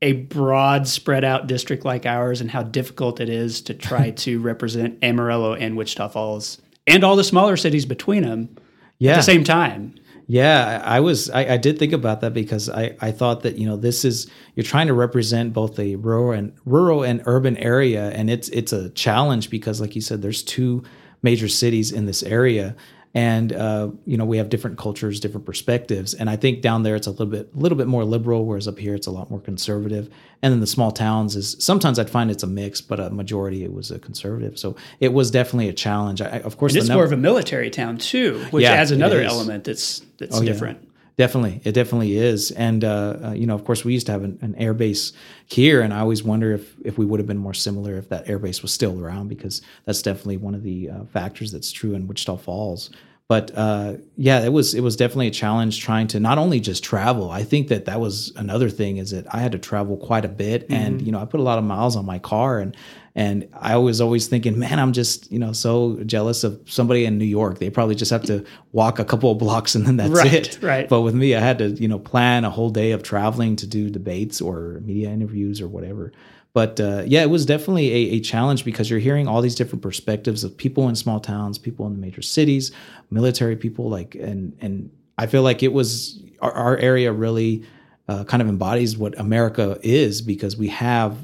a 0.03 0.13
broad, 0.13 0.87
spread 0.87 1.25
out 1.25 1.47
district 1.47 1.85
like 1.85 2.05
ours 2.05 2.41
and 2.41 2.51
how 2.51 2.63
difficult 2.63 3.21
it 3.21 3.29
is 3.29 3.63
to 3.63 3.75
try 3.75 4.11
to 4.25 4.41
represent 4.41 4.99
Amarillo 5.03 5.55
and 5.55 5.77
Wichita 5.77 6.09
Falls 6.09 6.61
and 6.87 7.05
all 7.05 7.17
the 7.17 7.25
smaller 7.25 7.57
cities 7.57 7.87
between 7.87 8.25
them 8.25 8.55
yeah. 8.99 9.13
at 9.13 9.17
the 9.17 9.23
same 9.23 9.45
time. 9.45 9.95
Yeah, 10.27 10.81
I 10.85 11.01
was 11.01 11.31
I, 11.31 11.55
I, 11.55 11.57
did 11.57 11.79
think 11.79 11.93
about 11.93 12.21
that 12.21 12.33
because 12.33 12.69
I, 12.69 12.97
I 13.01 13.11
thought 13.11 13.43
that 13.43 13.59
you 13.59 13.67
know 13.67 13.77
this 13.77 14.05
is 14.05 14.31
you're 14.55 14.65
trying 14.65 14.87
to 14.87 14.95
represent 14.95 15.53
both 15.53 15.79
a 15.79 15.97
rural 15.97 16.33
and 16.33 16.55
rural 16.65 17.03
and 17.03 17.23
urban 17.27 17.57
area 17.59 18.11
and 18.11 18.31
it's 18.31 18.49
it's 18.51 18.73
a 18.73 18.91
challenge 18.91 19.51
because 19.51 19.81
like 19.81 19.95
you 19.95 20.01
said 20.01 20.23
there's 20.23 20.43
two 20.43 20.85
major 21.23 21.49
cities 21.49 21.93
in 21.93 22.07
this 22.07 22.23
area 22.23 22.75
and 23.15 23.53
uh, 23.53 23.91
you 24.07 24.17
know 24.17 24.25
we 24.25 24.39
have 24.39 24.49
different 24.49 24.79
cultures 24.79 25.21
different 25.21 25.47
perspectives. 25.47 26.15
And 26.15 26.31
i 26.31 26.37
think 26.37 26.63
down 26.63 26.83
there 26.83 26.97
it's 26.97 27.07
a 27.07 27.11
little 27.11 27.27
bit 27.27 27.51
a 27.55 27.59
little 27.59 27.77
bit 27.77 27.87
more 27.87 28.05
liberal 28.05 28.47
whereas 28.47 28.67
up 28.67 28.79
here 28.79 28.95
it's 28.95 29.07
a 29.07 29.11
lot 29.11 29.31
more 29.31 29.41
conservative. 29.41 30.09
And 30.43 30.53
then 30.53 30.61
the 30.61 30.67
small 30.67 30.91
towns 30.93 31.37
is 31.37 31.57
sometimes 31.59 31.99
i'd 31.99 32.11
find 32.11 32.31
it's 32.31 32.43
a 32.43 32.47
mix 32.47 32.81
but 32.81 33.01
a 33.01 33.11
majority 33.11 33.65
it 33.65 33.73
was 33.73 33.91
a 33.91 33.99
conservative. 33.99 34.59
So 34.59 34.77
it 35.01 35.13
was 35.13 35.31
definitely 35.31 35.69
a 35.69 35.75
challenge. 35.75 36.21
I, 36.21 36.39
of 36.41 36.57
course 36.57 36.73
and 36.73 36.79
it's 36.81 36.89
num- 36.89 36.97
more 36.97 37.05
of 37.05 37.13
a 37.13 37.17
military 37.17 37.71
town 37.71 37.99
too 37.99 38.45
which 38.51 38.63
yeah, 38.63 38.73
adds 38.73 38.91
another 38.91 39.21
element 39.23 39.65
that's 39.65 40.01
that's 40.19 40.39
oh, 40.39 40.45
different. 40.45 40.79
yeah. 40.83 40.89
Definitely, 41.23 41.61
it 41.63 41.71
definitely 41.71 42.17
is, 42.17 42.51
and 42.51 42.83
uh, 42.83 43.17
uh, 43.27 43.31
you 43.31 43.47
know, 43.47 43.55
of 43.55 43.65
course, 43.65 43.85
we 43.85 43.93
used 43.93 44.07
to 44.07 44.13
have 44.13 44.25
an, 44.25 44.41
an 44.43 44.57
air 44.57 44.75
base 44.75 45.13
here, 45.47 45.81
and 45.81 45.95
I 45.95 46.01
always 46.01 46.25
wonder 46.25 46.51
if 46.51 46.75
if 46.85 46.99
we 46.99 47.07
would 47.07 47.21
have 47.21 47.29
been 47.29 47.39
more 47.39 47.55
similar 47.55 47.95
if 47.95 48.09
that 48.09 48.29
air 48.29 48.41
base 48.41 48.61
was 48.61 48.73
still 48.73 49.01
around, 49.01 49.29
because 49.29 49.63
that's 49.85 50.03
definitely 50.03 50.39
one 50.39 50.57
of 50.57 50.65
the 50.65 50.91
uh, 50.91 51.05
factors 51.05 51.53
that's 51.53 51.71
true 51.71 51.95
in 51.95 52.09
Wichita 52.09 52.39
Falls 52.39 52.91
but 53.33 53.51
uh, 53.55 53.95
yeah, 54.19 54.45
it 54.45 54.53
was 54.53 54.75
it 54.75 54.83
was 54.83 54.95
definitely 54.95 55.29
a 55.29 55.31
challenge 55.31 55.81
trying 55.81 56.07
to 56.09 56.21
not 56.21 56.37
only 56.37 56.61
just 56.61 56.85
travel. 56.85 57.31
I 57.31 57.45
think 57.45 57.69
that 57.69 57.87
that 57.87 57.99
was 57.99 58.31
another 58.37 58.69
thing 58.69 58.99
is 58.99 59.13
that 59.13 59.33
I 59.35 59.39
had 59.39 59.53
to 59.53 59.59
travel 59.59 59.97
quite 59.97 60.27
a 60.27 60.29
bit, 60.29 60.65
mm-hmm. 60.65 60.75
and 60.75 61.01
you 61.01 61.13
know 61.13 61.19
I 61.19 61.25
put 61.25 61.41
a 61.41 61.43
lot 61.43 61.57
of 61.57 61.65
miles 61.65 61.97
on 61.97 62.05
my 62.05 62.19
car, 62.19 62.59
and 62.59 62.77
and 63.15 63.49
I 63.53 63.77
was 63.77 64.01
always 64.01 64.27
thinking, 64.27 64.59
man, 64.59 64.79
I'm 64.79 64.93
just 64.93 65.31
you 65.31 65.39
know 65.39 65.53
so 65.53 65.99
jealous 66.05 66.45
of 66.45 66.61
somebody 66.67 67.05
in 67.05 67.19
New 67.19 67.27
York. 67.27 67.59
They 67.59 67.71
probably 67.71 67.95
just 67.95 68.11
have 68.11 68.25
to 68.25 68.45
walk 68.73 68.99
a 68.99 69.05
couple 69.05 69.31
of 69.31 69.39
blocks 69.39 69.75
and 69.75 69.87
then 69.87 69.97
that's 69.97 70.11
right, 70.11 70.33
it. 70.33 70.59
Right. 70.63 70.89
But 70.89 71.03
with 71.03 71.15
me, 71.15 71.35
I 71.35 71.41
had 71.41 71.59
to 71.59 71.71
you 71.71 71.89
know 71.89 71.99
plan 71.99 72.45
a 72.45 72.51
whole 72.51 72.71
day 72.71 72.93
of 72.93 73.03
traveling 73.03 73.57
to 73.57 73.67
do 73.67 73.91
debates 73.91 74.41
or 74.41 74.81
media 74.85 75.11
interviews 75.11 75.61
or 75.61 75.69
whatever. 75.69 76.13
But 76.55 76.81
uh, 76.81 77.05
yeah, 77.07 77.23
it 77.23 77.31
was 77.31 77.47
definitely 77.47 77.91
a, 77.93 78.17
a, 78.17 78.21
challenge 78.21 78.63
because 78.63 78.91
you're 78.91 78.99
hearing 78.99 79.27
all 79.27 79.41
these 79.41 79.55
different 79.55 79.81
perspectives 79.81 80.45
of 80.45 80.55
people 80.55 80.87
in 80.91 80.95
small 80.95 81.19
towns, 81.19 81.57
people 81.57 81.87
in 81.87 81.95
the 81.95 81.99
major 81.99 82.21
cities, 82.21 82.73
military 83.11 83.57
people, 83.57 83.89
like 83.89 84.15
and 84.15 84.57
and 84.61 84.91
I 85.17 85.27
feel 85.27 85.43
like 85.43 85.63
it 85.63 85.73
was 85.73 86.23
our, 86.41 86.53
our 86.53 86.77
area 86.77 87.11
really 87.13 87.65
uh, 88.09 88.25
kind 88.25 88.43
of 88.43 88.49
embodies 88.49 88.99
what 88.99 89.19
America 89.19 89.79
is 89.83 90.21
because 90.21 90.57
we 90.57 90.69
have 90.69 91.17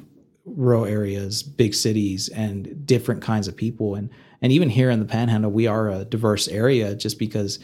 rural 0.57 0.85
areas, 0.85 1.43
big 1.43 1.75
cities, 1.75 2.29
and 2.29 2.87
different 2.87 3.23
kinds 3.23 3.49
of 3.49 3.57
people, 3.57 3.95
and 3.95 4.11
and 4.41 4.53
even 4.53 4.71
here 4.71 4.91
in 4.91 5.01
the 5.01 5.05
Panhandle, 5.05 5.51
we 5.51 5.67
are 5.67 5.91
a 5.91 6.05
diverse 6.05 6.49
area 6.49 6.95
just 6.95 7.19
because 7.19 7.59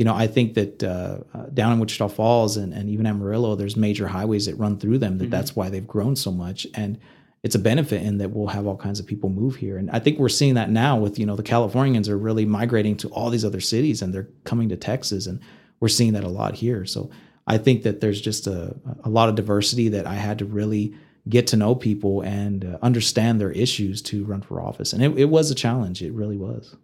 you 0.00 0.04
know, 0.04 0.14
I 0.14 0.28
think 0.28 0.54
that 0.54 0.82
uh, 0.82 1.18
uh, 1.34 1.42
down 1.52 1.74
in 1.74 1.78
Wichita 1.78 2.08
Falls 2.08 2.56
and, 2.56 2.72
and 2.72 2.88
even 2.88 3.04
Amarillo, 3.04 3.54
there's 3.54 3.76
major 3.76 4.08
highways 4.08 4.46
that 4.46 4.54
run 4.54 4.78
through 4.78 4.96
them. 4.96 5.18
That 5.18 5.24
mm-hmm. 5.24 5.30
that's 5.30 5.54
why 5.54 5.68
they've 5.68 5.86
grown 5.86 6.16
so 6.16 6.32
much, 6.32 6.66
and 6.72 6.98
it's 7.42 7.54
a 7.54 7.58
benefit 7.58 8.00
in 8.00 8.16
that 8.16 8.30
we'll 8.30 8.46
have 8.46 8.66
all 8.66 8.78
kinds 8.78 8.98
of 8.98 9.06
people 9.06 9.28
move 9.28 9.56
here. 9.56 9.76
And 9.76 9.90
I 9.90 9.98
think 9.98 10.18
we're 10.18 10.30
seeing 10.30 10.54
that 10.54 10.70
now 10.70 10.96
with 10.96 11.18
you 11.18 11.26
know 11.26 11.36
the 11.36 11.42
Californians 11.42 12.08
are 12.08 12.16
really 12.16 12.46
migrating 12.46 12.96
to 12.96 13.08
all 13.08 13.28
these 13.28 13.44
other 13.44 13.60
cities 13.60 14.00
and 14.00 14.14
they're 14.14 14.30
coming 14.44 14.70
to 14.70 14.76
Texas, 14.78 15.26
and 15.26 15.38
we're 15.80 15.88
seeing 15.88 16.14
that 16.14 16.24
a 16.24 16.28
lot 16.28 16.54
here. 16.54 16.86
So 16.86 17.10
I 17.46 17.58
think 17.58 17.82
that 17.82 18.00
there's 18.00 18.22
just 18.22 18.46
a, 18.46 18.74
a 19.04 19.10
lot 19.10 19.28
of 19.28 19.34
diversity 19.34 19.90
that 19.90 20.06
I 20.06 20.14
had 20.14 20.38
to 20.38 20.46
really 20.46 20.94
get 21.28 21.46
to 21.48 21.56
know 21.56 21.74
people 21.74 22.22
and 22.22 22.64
uh, 22.64 22.78
understand 22.82 23.40
their 23.40 23.50
issues 23.52 24.02
to 24.02 24.24
run 24.24 24.42
for 24.42 24.60
office, 24.60 24.92
and 24.92 25.02
it, 25.02 25.18
it 25.18 25.26
was 25.26 25.50
a 25.50 25.54
challenge. 25.54 26.02
It 26.02 26.12
really 26.12 26.36
was. 26.36 26.76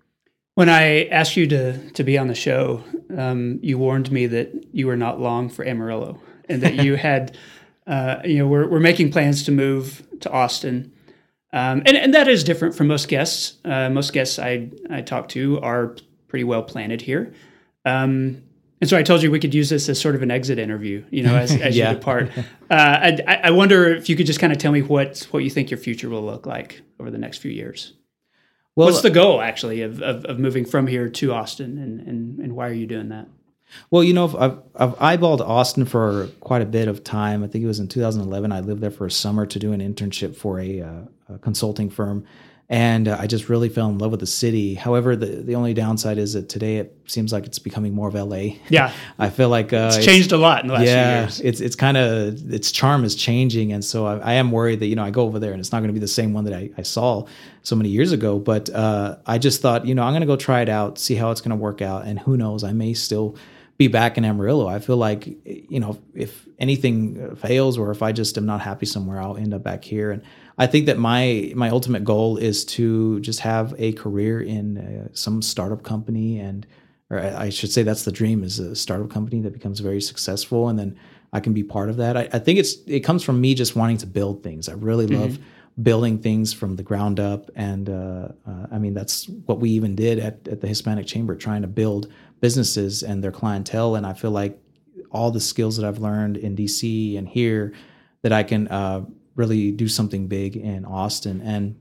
When 0.54 0.68
I 0.68 1.04
asked 1.06 1.36
you 1.36 1.46
to 1.48 1.90
to 1.90 2.04
be 2.04 2.18
on 2.18 2.28
the 2.28 2.34
show, 2.34 2.82
um, 3.16 3.58
you 3.62 3.78
warned 3.78 4.10
me 4.10 4.26
that 4.26 4.52
you 4.72 4.86
were 4.86 4.96
not 4.96 5.20
long 5.20 5.48
for 5.48 5.66
Amarillo, 5.66 6.20
and 6.48 6.62
that 6.62 6.74
you 6.74 6.96
had, 7.08 7.36
uh, 7.86 8.16
you 8.24 8.38
know, 8.38 8.46
we're 8.46 8.68
we're 8.68 8.80
making 8.80 9.12
plans 9.12 9.42
to 9.44 9.52
move 9.52 10.06
to 10.20 10.30
Austin, 10.30 10.92
um, 11.52 11.82
and 11.86 11.96
and 11.96 12.14
that 12.14 12.28
is 12.28 12.44
different 12.44 12.74
from 12.74 12.86
most 12.86 13.08
guests. 13.08 13.58
Uh, 13.64 13.90
most 13.90 14.12
guests 14.12 14.38
I 14.38 14.70
I 14.90 15.02
talk 15.02 15.28
to 15.30 15.60
are 15.60 15.96
pretty 16.28 16.44
well 16.44 16.62
planted 16.62 17.02
here. 17.02 17.32
Um, 17.84 18.42
and 18.80 18.90
so 18.90 18.96
I 18.96 19.02
told 19.02 19.22
you 19.22 19.30
we 19.30 19.40
could 19.40 19.54
use 19.54 19.70
this 19.70 19.88
as 19.88 20.00
sort 20.00 20.14
of 20.14 20.22
an 20.22 20.30
exit 20.30 20.58
interview, 20.58 21.04
you 21.10 21.22
know, 21.22 21.34
as, 21.34 21.52
as 21.52 21.76
yeah. 21.76 21.90
you 21.90 21.96
depart. 21.96 22.30
Uh, 22.36 22.42
I, 22.70 23.40
I 23.44 23.50
wonder 23.50 23.94
if 23.94 24.08
you 24.08 24.16
could 24.16 24.26
just 24.26 24.40
kind 24.40 24.52
of 24.52 24.58
tell 24.58 24.72
me 24.72 24.82
what 24.82 25.26
what 25.30 25.44
you 25.44 25.50
think 25.50 25.70
your 25.70 25.78
future 25.78 26.08
will 26.08 26.24
look 26.24 26.46
like 26.46 26.82
over 27.00 27.10
the 27.10 27.18
next 27.18 27.38
few 27.38 27.50
years. 27.50 27.94
Well, 28.74 28.88
What's 28.88 29.00
the 29.00 29.10
goal 29.10 29.40
actually 29.40 29.80
of, 29.80 30.02
of, 30.02 30.26
of, 30.26 30.38
moving 30.38 30.66
from 30.66 30.86
here 30.86 31.08
to 31.08 31.32
Austin, 31.32 31.78
and, 31.78 32.00
and, 32.00 32.38
and 32.40 32.54
why 32.54 32.68
are 32.68 32.74
you 32.74 32.86
doing 32.86 33.08
that? 33.08 33.26
Well, 33.90 34.04
you 34.04 34.12
know, 34.12 34.24
I've, 34.36 34.58
I've 34.74 35.18
eyeballed 35.18 35.40
Austin 35.40 35.86
for 35.86 36.28
quite 36.40 36.60
a 36.60 36.66
bit 36.66 36.86
of 36.86 37.02
time. 37.02 37.42
I 37.42 37.46
think 37.46 37.64
it 37.64 37.66
was 37.66 37.80
in 37.80 37.88
2011. 37.88 38.52
I 38.52 38.60
lived 38.60 38.82
there 38.82 38.90
for 38.90 39.06
a 39.06 39.10
summer 39.10 39.46
to 39.46 39.58
do 39.58 39.72
an 39.72 39.80
internship 39.80 40.36
for 40.36 40.60
a, 40.60 40.82
uh, 40.82 41.00
a 41.30 41.38
consulting 41.38 41.88
firm, 41.88 42.26
and 42.68 43.06
uh, 43.06 43.16
I 43.20 43.28
just 43.28 43.48
really 43.48 43.68
fell 43.68 43.88
in 43.88 43.98
love 43.98 44.10
with 44.10 44.20
the 44.20 44.26
city. 44.26 44.74
However, 44.74 45.14
the 45.14 45.26
the 45.26 45.54
only 45.54 45.72
downside 45.72 46.18
is 46.18 46.32
that 46.32 46.48
today 46.48 46.78
it 46.78 46.96
seems 47.06 47.32
like 47.32 47.46
it's 47.46 47.60
becoming 47.60 47.94
more 47.94 48.08
of 48.08 48.14
LA. 48.14 48.56
Yeah, 48.68 48.92
I 49.18 49.30
feel 49.30 49.48
like 49.48 49.72
uh, 49.72 49.86
it's, 49.88 49.98
it's 49.98 50.06
changed 50.06 50.32
a 50.32 50.36
lot 50.36 50.62
in 50.62 50.68
the 50.68 50.74
last 50.74 50.86
yeah, 50.86 51.12
few 51.12 51.20
years. 51.20 51.40
it's 51.40 51.60
it's 51.60 51.76
kind 51.76 51.96
of 51.96 52.52
its 52.52 52.72
charm 52.72 53.04
is 53.04 53.14
changing, 53.14 53.72
and 53.72 53.84
so 53.84 54.06
I, 54.06 54.18
I, 54.18 54.32
am 54.34 54.50
worried 54.50 54.80
that 54.80 54.86
you 54.86 54.96
know 54.96 55.04
I 55.04 55.10
go 55.10 55.22
over 55.22 55.38
there 55.38 55.52
and 55.52 55.60
it's 55.60 55.70
not 55.70 55.78
going 55.78 55.88
to 55.88 55.94
be 55.94 56.00
the 56.00 56.08
same 56.08 56.32
one 56.32 56.44
that 56.44 56.54
I, 56.54 56.70
I 56.76 56.82
saw 56.82 57.26
so 57.62 57.76
many 57.76 57.88
years 57.88 58.10
ago. 58.10 58.38
But 58.40 58.68
uh, 58.70 59.18
I 59.26 59.38
just 59.38 59.62
thought 59.62 59.86
you 59.86 59.94
know 59.94 60.02
I'm 60.02 60.12
going 60.12 60.22
to 60.22 60.26
go 60.26 60.36
try 60.36 60.60
it 60.62 60.68
out, 60.68 60.98
see 60.98 61.14
how 61.14 61.30
it's 61.30 61.40
going 61.40 61.50
to 61.50 61.56
work 61.56 61.82
out, 61.82 62.04
and 62.04 62.18
who 62.18 62.36
knows, 62.36 62.64
I 62.64 62.72
may 62.72 62.94
still 62.94 63.36
be 63.78 63.88
back 63.88 64.16
in 64.16 64.24
Amarillo. 64.24 64.66
I 64.66 64.78
feel 64.78 64.96
like 64.96 65.26
you 65.44 65.80
know 65.80 65.98
if 66.14 66.46
anything 66.58 67.36
fails 67.36 67.78
or 67.78 67.90
if 67.90 68.02
I 68.02 68.12
just 68.12 68.38
am 68.38 68.46
not 68.46 68.60
happy 68.60 68.86
somewhere, 68.86 69.20
I'll 69.20 69.36
end 69.36 69.54
up 69.54 69.62
back 69.62 69.84
here 69.84 70.10
and 70.10 70.22
I 70.58 70.66
think 70.66 70.86
that 70.86 70.98
my 70.98 71.52
my 71.54 71.68
ultimate 71.68 72.04
goal 72.04 72.38
is 72.38 72.64
to 72.66 73.20
just 73.20 73.40
have 73.40 73.74
a 73.78 73.92
career 73.92 74.40
in 74.40 74.78
uh, 74.78 75.08
some 75.12 75.42
startup 75.42 75.82
company, 75.82 76.38
and 76.38 76.66
or 77.10 77.20
I 77.20 77.50
should 77.50 77.70
say 77.70 77.82
that's 77.82 78.04
the 78.04 78.12
dream 78.12 78.42
is 78.42 78.58
a 78.58 78.74
startup 78.74 79.10
company 79.10 79.40
that 79.42 79.52
becomes 79.52 79.80
very 79.80 80.00
successful, 80.00 80.68
and 80.68 80.78
then 80.78 80.98
I 81.32 81.40
can 81.40 81.52
be 81.52 81.62
part 81.62 81.90
of 81.90 81.98
that. 81.98 82.16
I, 82.16 82.28
I 82.32 82.38
think 82.38 82.58
it's 82.58 82.76
it 82.86 83.00
comes 83.00 83.22
from 83.22 83.40
me 83.40 83.54
just 83.54 83.76
wanting 83.76 83.98
to 83.98 84.06
build 84.06 84.42
things. 84.42 84.68
I 84.68 84.72
really 84.72 85.06
mm-hmm. 85.06 85.20
love 85.20 85.38
building 85.82 86.18
things 86.18 86.54
from 86.54 86.76
the 86.76 86.82
ground 86.82 87.20
up, 87.20 87.50
and 87.54 87.90
uh, 87.90 88.28
uh, 88.48 88.66
I 88.72 88.78
mean 88.78 88.94
that's 88.94 89.28
what 89.44 89.60
we 89.60 89.70
even 89.70 89.94
did 89.94 90.18
at 90.18 90.48
at 90.48 90.62
the 90.62 90.68
Hispanic 90.68 91.06
Chamber, 91.06 91.36
trying 91.36 91.62
to 91.62 91.68
build 91.68 92.10
businesses 92.40 93.02
and 93.02 93.22
their 93.22 93.32
clientele, 93.32 93.94
and 93.94 94.06
I 94.06 94.12
feel 94.12 94.30
like 94.30 94.58
all 95.10 95.30
the 95.30 95.40
skills 95.40 95.76
that 95.76 95.86
I've 95.86 95.98
learned 95.98 96.36
in 96.36 96.56
DC 96.56 97.16
and 97.16 97.28
here 97.28 97.72
that 98.22 98.32
I 98.32 98.42
can 98.42 98.68
uh, 98.68 99.04
really 99.34 99.70
do 99.70 99.88
something 99.88 100.26
big 100.26 100.56
in 100.56 100.84
Austin. 100.84 101.40
And 101.40 101.78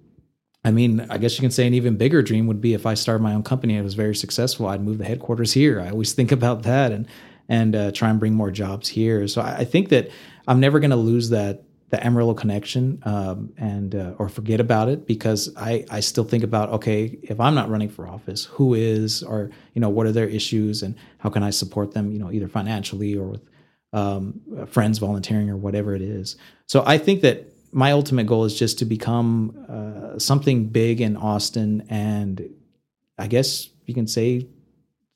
I 0.64 0.72
mean, 0.72 1.06
I 1.10 1.18
guess 1.18 1.38
you 1.38 1.42
can 1.42 1.52
say 1.52 1.68
an 1.68 1.74
even 1.74 1.98
bigger 1.98 2.22
dream 2.22 2.48
would 2.48 2.62
be 2.62 2.74
if 2.74 2.86
I 2.86 2.94
started 2.94 3.24
my 3.24 3.34
own 3.34 3.44
company 3.44 3.74
and 3.74 3.82
it 3.82 3.84
was 3.84 3.94
very 3.94 4.16
successful, 4.16 4.68
I'd 4.68 4.84
move 4.84 4.98
the 4.98 5.06
headquarters 5.06 5.54
here. 5.54 5.80
I 5.80 5.90
always 5.90 6.14
think 6.14 6.32
about 6.32 6.64
that 6.64 6.92
and 6.92 7.08
and 7.48 7.76
uh, 7.76 7.92
try 7.92 8.10
and 8.10 8.20
bring 8.20 8.34
more 8.34 8.50
jobs 8.50 8.90
here. 8.90 9.28
So 9.28 9.42
I, 9.42 9.58
I 9.58 9.66
think 9.66 9.90
that 9.90 10.10
I'm 10.48 10.60
never 10.60 10.80
going 10.80 10.90
to 10.90 10.96
lose 10.96 11.30
that 11.30 11.65
the 11.90 12.06
Amarillo 12.06 12.34
connection 12.34 13.02
um, 13.04 13.54
and 13.58 13.94
uh, 13.94 14.14
or 14.18 14.28
forget 14.28 14.60
about 14.60 14.90
it 14.90 15.06
because 15.06 15.54
I 15.56 15.86
I 15.90 16.00
still 16.00 16.24
think 16.24 16.44
about 16.44 16.70
okay 16.70 17.18
if 17.24 17.40
I'm 17.40 17.54
not 17.56 17.70
running 17.70 17.90
for 17.90 18.08
office 18.08 18.46
who 18.46 18.74
is 18.74 19.22
or 19.22 19.52
you 19.74 19.82
know 19.82 19.90
what 19.90 20.08
are 20.08 20.12
their 20.12 20.28
issues 20.28 20.82
and 20.82 20.96
how 21.20 21.30
can 21.30 21.44
I 21.44 21.52
support 21.52 21.94
them 21.94 22.12
you 22.12 22.20
know 22.20 22.32
either 22.32 22.48
financially 22.48 23.16
or 23.16 23.28
with 23.28 23.42
um, 23.94 24.42
friends 24.68 24.98
volunteering 24.98 25.50
or 25.50 25.56
whatever 25.56 25.96
it 25.96 26.02
is. 26.02 26.36
So 26.66 26.84
I 26.86 26.98
think 26.98 27.22
that 27.22 27.54
my 27.72 27.92
ultimate 27.92 28.26
goal 28.26 28.46
is 28.46 28.58
just 28.58 28.80
to 28.80 28.86
become 28.86 29.66
uh, 29.70 30.20
something 30.20 30.68
big 30.68 31.02
in 31.02 31.16
Austin 31.16 31.86
and 31.90 32.50
I 33.18 33.28
guess 33.28 33.70
you 33.86 33.94
can 33.94 34.08
say 34.08 34.48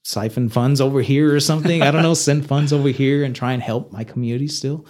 siphon 0.03 0.49
funds 0.49 0.79
over 0.79 1.01
here 1.01 1.35
or 1.35 1.39
something. 1.39 1.81
I 1.81 1.91
don't 1.91 2.03
know, 2.03 2.13
send 2.13 2.45
funds 2.45 2.71
over 2.71 2.89
here 2.89 3.23
and 3.23 3.35
try 3.35 3.53
and 3.53 3.61
help 3.61 3.91
my 3.91 4.03
community 4.03 4.47
still 4.47 4.85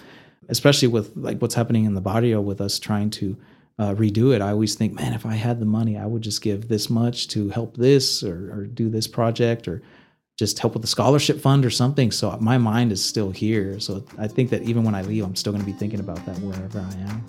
especially 0.48 0.88
with 0.88 1.16
like 1.16 1.38
what's 1.38 1.54
happening 1.54 1.84
in 1.84 1.94
the 1.94 2.00
barrio 2.00 2.40
with 2.40 2.60
us 2.60 2.78
trying 2.78 3.10
to 3.10 3.36
uh, 3.78 3.94
redo 3.94 4.34
it. 4.34 4.42
I 4.42 4.50
always 4.50 4.74
think, 4.74 4.92
man, 4.92 5.14
if 5.14 5.24
I 5.24 5.34
had 5.34 5.58
the 5.58 5.66
money, 5.66 5.96
I 5.96 6.06
would 6.06 6.22
just 6.22 6.42
give 6.42 6.68
this 6.68 6.90
much 6.90 7.28
to 7.28 7.48
help 7.48 7.76
this 7.76 8.22
or, 8.22 8.52
or 8.52 8.66
do 8.66 8.90
this 8.90 9.06
project 9.06 9.66
or 9.66 9.82
just 10.38 10.58
help 10.58 10.74
with 10.74 10.82
the 10.82 10.88
scholarship 10.88 11.40
fund 11.40 11.64
or 11.64 11.70
something. 11.70 12.10
So 12.10 12.36
my 12.40 12.58
mind 12.58 12.92
is 12.92 13.04
still 13.04 13.30
here. 13.30 13.78
So 13.80 14.04
I 14.18 14.26
think 14.26 14.50
that 14.50 14.62
even 14.62 14.84
when 14.84 14.94
I 14.94 15.02
leave, 15.02 15.24
I'm 15.24 15.36
still 15.36 15.52
going 15.52 15.64
to 15.64 15.70
be 15.70 15.76
thinking 15.76 16.00
about 16.00 16.24
that 16.26 16.38
wherever 16.38 16.80
I 16.80 16.92
am. 17.10 17.24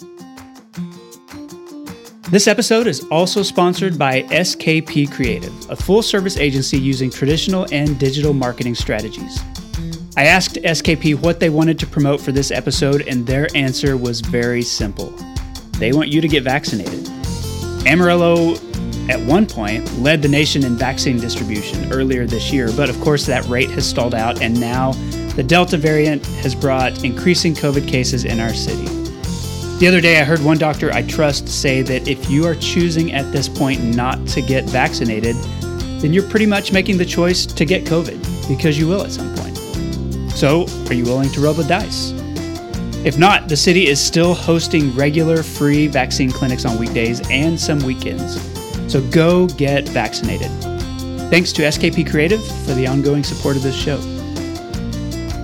This 2.31 2.47
episode 2.47 2.87
is 2.87 3.05
also 3.11 3.43
sponsored 3.43 3.99
by 3.99 4.21
SKP 4.23 5.11
Creative, 5.11 5.53
a 5.69 5.75
full 5.75 6.01
service 6.01 6.37
agency 6.37 6.77
using 6.77 7.09
traditional 7.09 7.67
and 7.73 7.99
digital 7.99 8.33
marketing 8.33 8.75
strategies. 8.75 9.41
I 10.17 10.25
asked 10.25 10.55
SKP 10.55 11.21
what 11.21 11.39
they 11.39 11.49
wanted 11.49 11.79
to 11.79 11.87
promote 11.87 12.19
for 12.19 12.33
this 12.33 12.51
episode, 12.51 13.07
and 13.07 13.25
their 13.25 13.47
answer 13.55 13.95
was 13.95 14.19
very 14.19 14.61
simple. 14.61 15.09
They 15.77 15.93
want 15.93 16.09
you 16.09 16.19
to 16.19 16.27
get 16.27 16.43
vaccinated. 16.43 17.07
Amarillo, 17.87 18.55
at 19.09 19.21
one 19.21 19.45
point, 19.45 19.89
led 19.99 20.21
the 20.21 20.27
nation 20.27 20.65
in 20.65 20.75
vaccine 20.75 21.17
distribution 21.17 21.93
earlier 21.93 22.27
this 22.27 22.51
year, 22.51 22.69
but 22.75 22.89
of 22.89 22.99
course 22.99 23.25
that 23.25 23.45
rate 23.45 23.71
has 23.71 23.87
stalled 23.87 24.13
out, 24.13 24.41
and 24.41 24.59
now 24.59 24.91
the 25.35 25.43
Delta 25.43 25.77
variant 25.77 26.25
has 26.25 26.53
brought 26.55 27.05
increasing 27.05 27.53
COVID 27.53 27.87
cases 27.87 28.25
in 28.25 28.41
our 28.41 28.53
city. 28.53 28.85
The 29.79 29.87
other 29.87 30.01
day, 30.01 30.19
I 30.19 30.25
heard 30.25 30.43
one 30.43 30.57
doctor 30.57 30.91
I 30.91 31.03
trust 31.03 31.47
say 31.47 31.81
that 31.83 32.07
if 32.07 32.29
you 32.29 32.45
are 32.45 32.55
choosing 32.55 33.13
at 33.13 33.31
this 33.31 33.47
point 33.47 33.81
not 33.81 34.27
to 34.27 34.41
get 34.41 34.65
vaccinated, 34.65 35.37
then 36.01 36.11
you're 36.11 36.29
pretty 36.29 36.45
much 36.45 36.73
making 36.73 36.97
the 36.97 37.05
choice 37.05 37.45
to 37.45 37.63
get 37.63 37.85
COVID 37.85 38.47
because 38.49 38.77
you 38.77 38.87
will 38.87 39.03
at 39.03 39.11
some 39.11 39.33
point. 39.35 39.50
So, 40.41 40.65
are 40.87 40.95
you 40.95 41.03
willing 41.03 41.29
to 41.33 41.39
roll 41.39 41.53
the 41.53 41.63
dice? 41.63 42.13
If 43.05 43.19
not, 43.19 43.47
the 43.47 43.55
city 43.55 43.85
is 43.85 44.01
still 44.01 44.33
hosting 44.33 44.91
regular 44.95 45.43
free 45.43 45.85
vaccine 45.85 46.31
clinics 46.31 46.65
on 46.65 46.79
weekdays 46.79 47.21
and 47.29 47.59
some 47.59 47.77
weekends. 47.77 48.41
So 48.91 49.07
go 49.11 49.45
get 49.45 49.87
vaccinated. 49.89 50.49
Thanks 51.29 51.51
to 51.51 51.61
SKP 51.61 52.09
Creative 52.09 52.43
for 52.65 52.73
the 52.73 52.87
ongoing 52.87 53.23
support 53.23 53.55
of 53.55 53.61
this 53.61 53.75
show. 53.75 53.99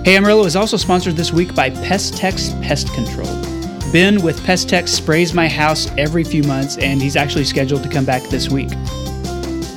Hey 0.04 0.16
Amarillo 0.16 0.44
is 0.44 0.56
also 0.56 0.76
sponsored 0.76 1.14
this 1.14 1.32
week 1.32 1.54
by 1.54 1.70
Pestex 1.70 2.60
Pest 2.60 2.92
Control. 2.92 3.32
Ben 3.92 4.20
with 4.20 4.40
Pestex 4.40 4.88
sprays 4.88 5.32
my 5.32 5.48
house 5.48 5.88
every 5.96 6.24
few 6.24 6.42
months, 6.42 6.76
and 6.78 7.00
he's 7.00 7.14
actually 7.14 7.44
scheduled 7.44 7.84
to 7.84 7.88
come 7.88 8.04
back 8.04 8.24
this 8.24 8.48
week. 8.48 8.70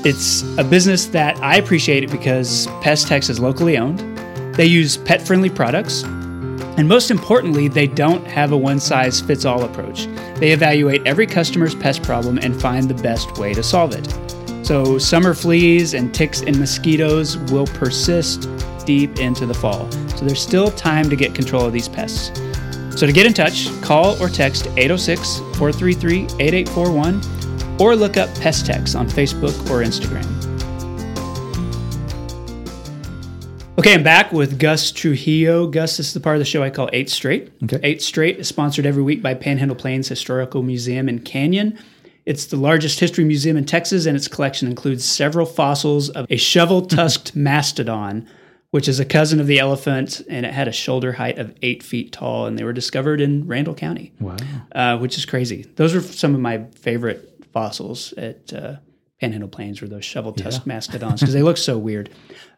It's 0.04 0.42
a 0.58 0.64
business 0.64 1.06
that 1.06 1.38
I 1.44 1.58
appreciate 1.58 2.10
because 2.10 2.66
Pestex 2.82 3.30
is 3.30 3.40
locally 3.40 3.78
owned 3.78 4.11
they 4.54 4.66
use 4.66 4.98
pet 4.98 5.22
friendly 5.22 5.50
products. 5.50 6.04
And 6.78 6.88
most 6.88 7.12
importantly, 7.12 7.68
they 7.68 7.88
don't 7.88 8.26
have 8.26 8.52
a 8.52 8.58
one 8.58 8.80
size 8.80 9.22
fits 9.22 9.46
all 9.46 9.64
approach. 9.64 10.06
They 10.36 10.52
evaluate 10.52 11.06
every 11.06 11.28
customer's 11.28 11.76
pest 11.76 12.04
problem 12.04 12.38
and 12.38 12.60
find 12.60 12.90
the 12.90 13.02
best 13.02 13.38
way 13.38 13.54
to 13.54 13.62
solve 13.64 13.94
it. 13.94 14.66
So, 14.66 14.98
summer 14.98 15.34
fleas 15.34 15.94
and 15.94 16.14
ticks 16.14 16.42
and 16.42 16.58
mosquitoes 16.58 17.38
will 17.52 17.68
persist 17.68 18.48
deep 18.86 19.20
into 19.20 19.46
the 19.46 19.54
fall. 19.54 19.92
So, 19.92 20.26
there's 20.26 20.42
still 20.42 20.72
time 20.72 21.10
to 21.10 21.16
get 21.16 21.36
control 21.36 21.66
of 21.66 21.74
these 21.74 21.90
pests. 21.90 22.32
So, 22.98 23.06
to 23.06 23.12
get 23.12 23.26
in 23.26 23.34
touch, 23.34 23.70
call 23.82 24.22
or 24.22 24.30
text 24.30 24.68
806 24.78 25.40
433 25.58 26.24
8841 26.40 27.22
or 27.82 27.96
look 27.96 28.18
up 28.18 28.30
Pestex 28.30 28.98
on 28.98 29.08
Facebook 29.08 29.58
or 29.70 29.84
Instagram. 29.84 30.41
Okay, 33.82 33.96
I'm 33.96 34.04
back 34.04 34.32
with 34.32 34.60
Gus 34.60 34.92
Trujillo. 34.92 35.66
Gus, 35.66 35.98
this 35.98 36.10
is 36.10 36.14
the 36.14 36.20
part 36.20 36.36
of 36.36 36.40
the 36.40 36.46
show 36.46 36.62
I 36.62 36.70
call 36.70 36.88
Eight 36.94 37.10
Straight. 37.10 37.52
Okay. 37.64 37.80
Eight 37.82 38.04
Straight 38.04 38.38
is 38.38 38.48
sponsored 38.48 38.86
every 38.86 39.02
week 39.02 39.24
by 39.24 39.34
Panhandle 39.34 39.76
Plains 39.76 40.08
Historical 40.08 40.62
Museum 40.62 41.10
in 41.10 41.18
Canyon. 41.18 41.80
It's 42.28 42.46
the 42.46 42.58
largest 42.58 43.00
history 43.00 43.24
museum 43.24 43.58
in 43.58 43.66
Texas, 43.66 44.06
and 44.06 44.16
its 44.16 44.28
collection 44.28 44.68
includes 44.68 45.04
several 45.04 45.48
fossils 45.48 46.10
of 46.10 46.28
a 46.30 46.38
shovel 46.38 46.84
tusked 46.84 47.36
mastodon, 47.36 48.30
which 48.70 48.88
is 48.88 49.00
a 49.00 49.06
cousin 49.06 49.40
of 49.40 49.48
the 49.48 49.58
elephant, 49.58 50.22
and 50.30 50.46
it 50.46 50.54
had 50.54 50.68
a 50.68 50.72
shoulder 50.72 51.14
height 51.14 51.40
of 51.40 51.56
eight 51.64 51.82
feet 51.82 52.12
tall, 52.12 52.46
and 52.46 52.60
they 52.60 52.64
were 52.64 52.74
discovered 52.74 53.20
in 53.20 53.48
Randall 53.48 53.74
County. 53.74 54.14
Wow. 54.20 54.38
Uh, 54.76 55.00
which 55.00 55.18
is 55.18 55.26
crazy. 55.26 55.64
Those 55.78 55.96
are 55.96 56.02
some 56.02 56.36
of 56.36 56.40
my 56.40 56.66
favorite 56.76 57.48
fossils 57.52 58.14
at 58.14 58.54
uh, 58.54 58.76
Panhandle 59.22 59.50
Plains 59.50 59.82
were 59.82 59.88
those 59.88 60.04
shovel 60.04 60.34
tusk 60.34 60.64
yeah. 60.66 60.74
mastodons 60.74 61.22
because 61.22 61.34
they 61.34 61.44
look 61.44 61.58
so 61.58 61.78
weird. 61.78 62.10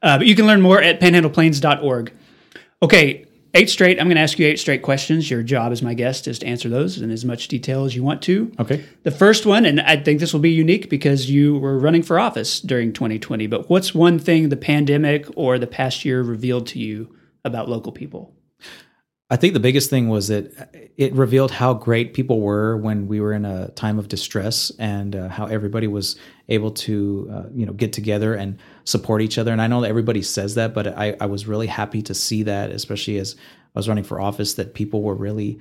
Uh, 0.02 0.18
but 0.18 0.28
you 0.28 0.36
can 0.36 0.48
learn 0.48 0.62
more 0.62 0.82
at 0.82 1.02
panhandleplains.org. 1.02 2.14
Okay, 2.82 3.26
eight 3.54 3.70
straight. 3.70 4.00
I'm 4.00 4.08
going 4.08 4.16
to 4.16 4.22
ask 4.22 4.40
you 4.40 4.48
eight 4.48 4.60
straight 4.60 4.82
questions. 4.82 5.30
Your 5.30 5.44
job 5.44 5.74
as 5.74 5.82
my 5.82 5.94
guest 5.94 6.26
is 6.26 6.40
to 6.40 6.48
answer 6.48 6.70
those 6.70 7.02
in 7.02 7.12
as 7.12 7.26
much 7.26 7.50
detail 7.50 7.84
as 7.84 7.98
you 7.98 8.02
want 8.02 8.22
to. 8.24 8.50
Okay. 8.60 8.84
The 9.04 9.12
first 9.12 9.46
one, 9.46 9.66
and 9.66 9.82
I 9.82 9.98
think 9.98 10.22
this 10.22 10.32
will 10.32 10.40
be 10.40 10.52
unique 10.52 10.90
because 10.90 11.30
you 11.30 11.58
were 11.58 11.78
running 11.78 12.02
for 12.02 12.18
office 12.18 12.62
during 12.62 12.94
2020, 12.94 13.46
but 13.48 13.70
what's 13.70 13.94
one 13.94 14.18
thing 14.18 14.48
the 14.48 14.56
pandemic 14.56 15.28
or 15.36 15.60
the 15.60 15.68
past 15.68 16.06
year 16.06 16.24
revealed 16.24 16.68
to 16.68 16.80
you 16.80 17.14
about 17.44 17.68
local 17.68 17.92
people? 17.92 18.34
I 19.34 19.36
think 19.36 19.56
the 19.56 19.60
biggest 19.60 19.90
thing 19.90 20.10
was 20.10 20.28
that 20.28 20.92
it 20.96 21.12
revealed 21.14 21.50
how 21.50 21.74
great 21.74 22.14
people 22.14 22.40
were 22.40 22.78
when 22.78 23.08
we 23.08 23.20
were 23.20 23.34
in 23.34 23.46
a 23.46 23.70
time 23.70 23.98
of 23.98 24.08
distress 24.08 24.72
and 24.78 25.16
uh, 25.16 25.28
how 25.28 25.48
everybody 25.48 25.88
was 25.88 26.18
able 26.50 26.70
to, 26.70 27.32
uh, 27.34 27.44
you 27.52 27.66
know, 27.66 27.74
get 27.74 27.94
together 27.94 28.36
and 28.36 28.60
support 28.84 29.24
each 29.24 29.40
other. 29.40 29.52
And 29.52 29.60
I 29.60 29.66
know 29.66 29.82
that 29.82 29.88
everybody 29.88 30.22
says 30.22 30.54
that, 30.54 30.76
but 30.76 30.88
I, 30.88 31.18
I 31.20 31.26
was 31.26 31.48
really 31.48 31.66
happy 31.66 32.04
to 32.04 32.14
see 32.14 32.44
that, 32.44 32.70
especially 32.70 33.18
as 33.18 33.36
I 33.76 33.80
was 33.80 33.90
running 33.90 34.04
for 34.04 34.22
office, 34.22 34.54
that 34.54 34.76
people 34.76 35.02
were 35.02 35.16
really 35.16 35.60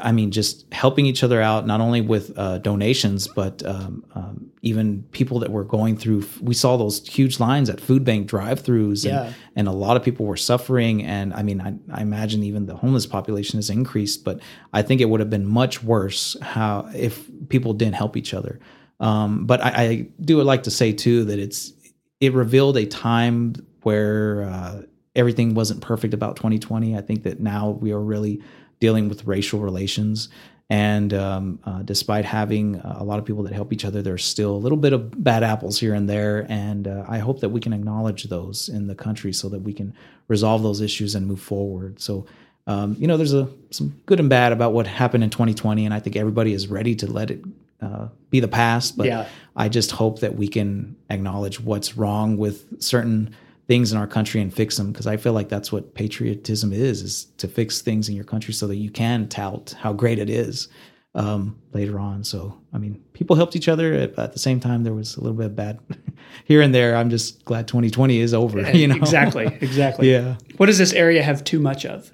I 0.00 0.12
mean, 0.12 0.30
just 0.30 0.72
helping 0.72 1.06
each 1.06 1.24
other 1.24 1.42
out, 1.42 1.66
not 1.66 1.80
only 1.80 2.00
with 2.00 2.36
uh, 2.38 2.58
donations, 2.58 3.26
but 3.26 3.64
um, 3.66 4.04
um, 4.14 4.50
even 4.62 5.02
people 5.10 5.40
that 5.40 5.50
were 5.50 5.64
going 5.64 5.96
through. 5.96 6.24
We 6.40 6.54
saw 6.54 6.76
those 6.76 7.06
huge 7.06 7.40
lines 7.40 7.68
at 7.68 7.80
food 7.80 8.04
bank 8.04 8.28
drive-throughs, 8.28 9.04
and, 9.04 9.14
yeah. 9.14 9.32
and 9.56 9.66
a 9.66 9.72
lot 9.72 9.96
of 9.96 10.02
people 10.04 10.26
were 10.26 10.36
suffering. 10.36 11.02
And 11.02 11.34
I 11.34 11.42
mean, 11.42 11.60
I, 11.60 11.74
I, 11.92 12.02
imagine 12.02 12.42
even 12.44 12.66
the 12.66 12.76
homeless 12.76 13.06
population 13.06 13.58
has 13.58 13.68
increased, 13.68 14.24
but 14.24 14.40
I 14.72 14.82
think 14.82 15.00
it 15.00 15.06
would 15.06 15.20
have 15.20 15.30
been 15.30 15.46
much 15.46 15.82
worse 15.82 16.36
how 16.40 16.88
if 16.94 17.28
people 17.48 17.72
didn't 17.72 17.96
help 17.96 18.16
each 18.16 18.32
other. 18.32 18.60
Um, 19.00 19.46
but 19.46 19.64
I, 19.64 19.70
I, 19.70 20.06
do 20.20 20.40
like 20.42 20.64
to 20.64 20.70
say 20.70 20.92
too 20.92 21.24
that 21.24 21.38
it's 21.38 21.72
it 22.20 22.34
revealed 22.34 22.76
a 22.76 22.84
time 22.86 23.54
where 23.82 24.44
uh, 24.44 24.82
everything 25.16 25.54
wasn't 25.54 25.80
perfect 25.80 26.14
about 26.14 26.36
2020. 26.36 26.96
I 26.96 27.00
think 27.00 27.22
that 27.24 27.40
now 27.40 27.70
we 27.70 27.92
are 27.92 28.00
really 28.00 28.42
dealing 28.80 29.08
with 29.08 29.26
racial 29.26 29.60
relations. 29.60 30.28
And 30.70 31.12
um, 31.14 31.58
uh, 31.64 31.82
despite 31.82 32.24
having 32.24 32.76
a 32.76 33.02
lot 33.02 33.18
of 33.18 33.24
people 33.24 33.42
that 33.42 33.52
help 33.52 33.72
each 33.72 33.84
other, 33.84 34.02
there's 34.02 34.24
still 34.24 34.52
a 34.52 34.56
little 34.56 34.78
bit 34.78 34.92
of 34.92 35.22
bad 35.22 35.42
apples 35.42 35.80
here 35.80 35.94
and 35.94 36.08
there. 36.08 36.46
And 36.48 36.86
uh, 36.86 37.04
I 37.08 37.18
hope 37.18 37.40
that 37.40 37.48
we 37.48 37.60
can 37.60 37.72
acknowledge 37.72 38.24
those 38.24 38.68
in 38.68 38.86
the 38.86 38.94
country 38.94 39.32
so 39.32 39.48
that 39.48 39.62
we 39.62 39.72
can 39.72 39.92
resolve 40.28 40.62
those 40.62 40.80
issues 40.80 41.16
and 41.16 41.26
move 41.26 41.40
forward. 41.40 42.00
So, 42.00 42.24
um, 42.68 42.94
you 43.00 43.08
know, 43.08 43.16
there's 43.16 43.34
a 43.34 43.48
some 43.70 44.00
good 44.06 44.20
and 44.20 44.30
bad 44.30 44.52
about 44.52 44.72
what 44.72 44.86
happened 44.86 45.24
in 45.24 45.30
2020, 45.30 45.84
and 45.84 45.92
I 45.92 45.98
think 45.98 46.14
everybody 46.14 46.52
is 46.52 46.68
ready 46.68 46.94
to 46.96 47.10
let 47.10 47.32
it 47.32 47.40
uh, 47.82 48.06
be 48.30 48.38
the 48.38 48.46
past. 48.46 48.96
But 48.96 49.06
yeah. 49.06 49.26
I 49.56 49.68
just 49.68 49.90
hope 49.90 50.20
that 50.20 50.36
we 50.36 50.46
can 50.46 50.94
acknowledge 51.08 51.58
what's 51.58 51.96
wrong 51.96 52.36
with 52.36 52.80
certain 52.80 53.34
things 53.70 53.92
in 53.92 53.98
our 53.98 54.06
country 54.08 54.40
and 54.40 54.52
fix 54.52 54.76
them 54.76 54.90
because 54.90 55.06
I 55.06 55.16
feel 55.16 55.32
like 55.32 55.48
that's 55.48 55.70
what 55.70 55.94
patriotism 55.94 56.72
is 56.72 57.02
is 57.02 57.26
to 57.36 57.46
fix 57.46 57.80
things 57.80 58.08
in 58.08 58.16
your 58.16 58.24
country 58.24 58.52
so 58.52 58.66
that 58.66 58.74
you 58.74 58.90
can 58.90 59.28
tout 59.28 59.76
how 59.78 59.92
great 59.92 60.18
it 60.18 60.28
is 60.28 60.66
um, 61.14 61.56
later 61.72 62.00
on. 62.00 62.24
So 62.24 62.60
I 62.72 62.78
mean, 62.78 63.00
people 63.12 63.36
helped 63.36 63.54
each 63.54 63.68
other 63.68 63.92
at, 63.92 64.18
at, 64.18 64.32
the 64.32 64.40
same 64.40 64.58
time. 64.58 64.82
There 64.82 64.92
was 64.92 65.16
a 65.16 65.20
little 65.20 65.36
bit 65.36 65.46
of 65.46 65.54
bad 65.54 65.78
here 66.46 66.62
and 66.62 66.74
there. 66.74 66.96
I'm 66.96 67.10
just 67.10 67.44
glad 67.44 67.68
2020 67.68 68.18
is 68.18 68.34
over. 68.34 68.60
You 68.72 68.88
know 68.88 68.96
exactly, 68.96 69.46
exactly. 69.60 70.10
yeah. 70.14 70.34
What 70.56 70.66
does 70.66 70.78
this 70.78 70.92
area 70.92 71.22
have 71.22 71.44
too 71.44 71.60
much 71.60 71.86
of? 71.86 72.12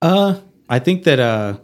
Uh, 0.00 0.38
I 0.68 0.78
think 0.78 1.02
that 1.02 1.18
uh, 1.18 1.58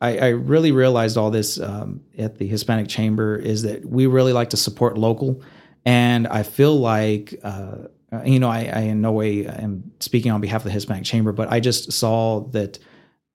I, 0.00 0.16
I 0.16 0.28
really 0.28 0.70
realized 0.70 1.16
all 1.16 1.32
this 1.32 1.58
um, 1.58 2.02
at 2.16 2.38
the 2.38 2.46
Hispanic 2.46 2.86
Chamber 2.86 3.34
is 3.34 3.62
that 3.62 3.84
we 3.84 4.06
really 4.06 4.32
like 4.32 4.50
to 4.50 4.56
support 4.56 4.96
local, 4.96 5.42
and 5.84 6.28
I 6.28 6.44
feel 6.44 6.78
like. 6.78 7.34
Uh, 7.42 7.88
uh, 8.12 8.22
you 8.24 8.38
know, 8.38 8.48
I, 8.48 8.64
I, 8.64 8.80
in 8.80 9.00
no 9.00 9.12
way 9.12 9.46
am 9.46 9.92
speaking 10.00 10.32
on 10.32 10.40
behalf 10.40 10.62
of 10.62 10.64
the 10.64 10.70
Hispanic 10.70 11.04
Chamber, 11.04 11.32
but 11.32 11.50
I 11.50 11.60
just 11.60 11.92
saw 11.92 12.40
that 12.48 12.78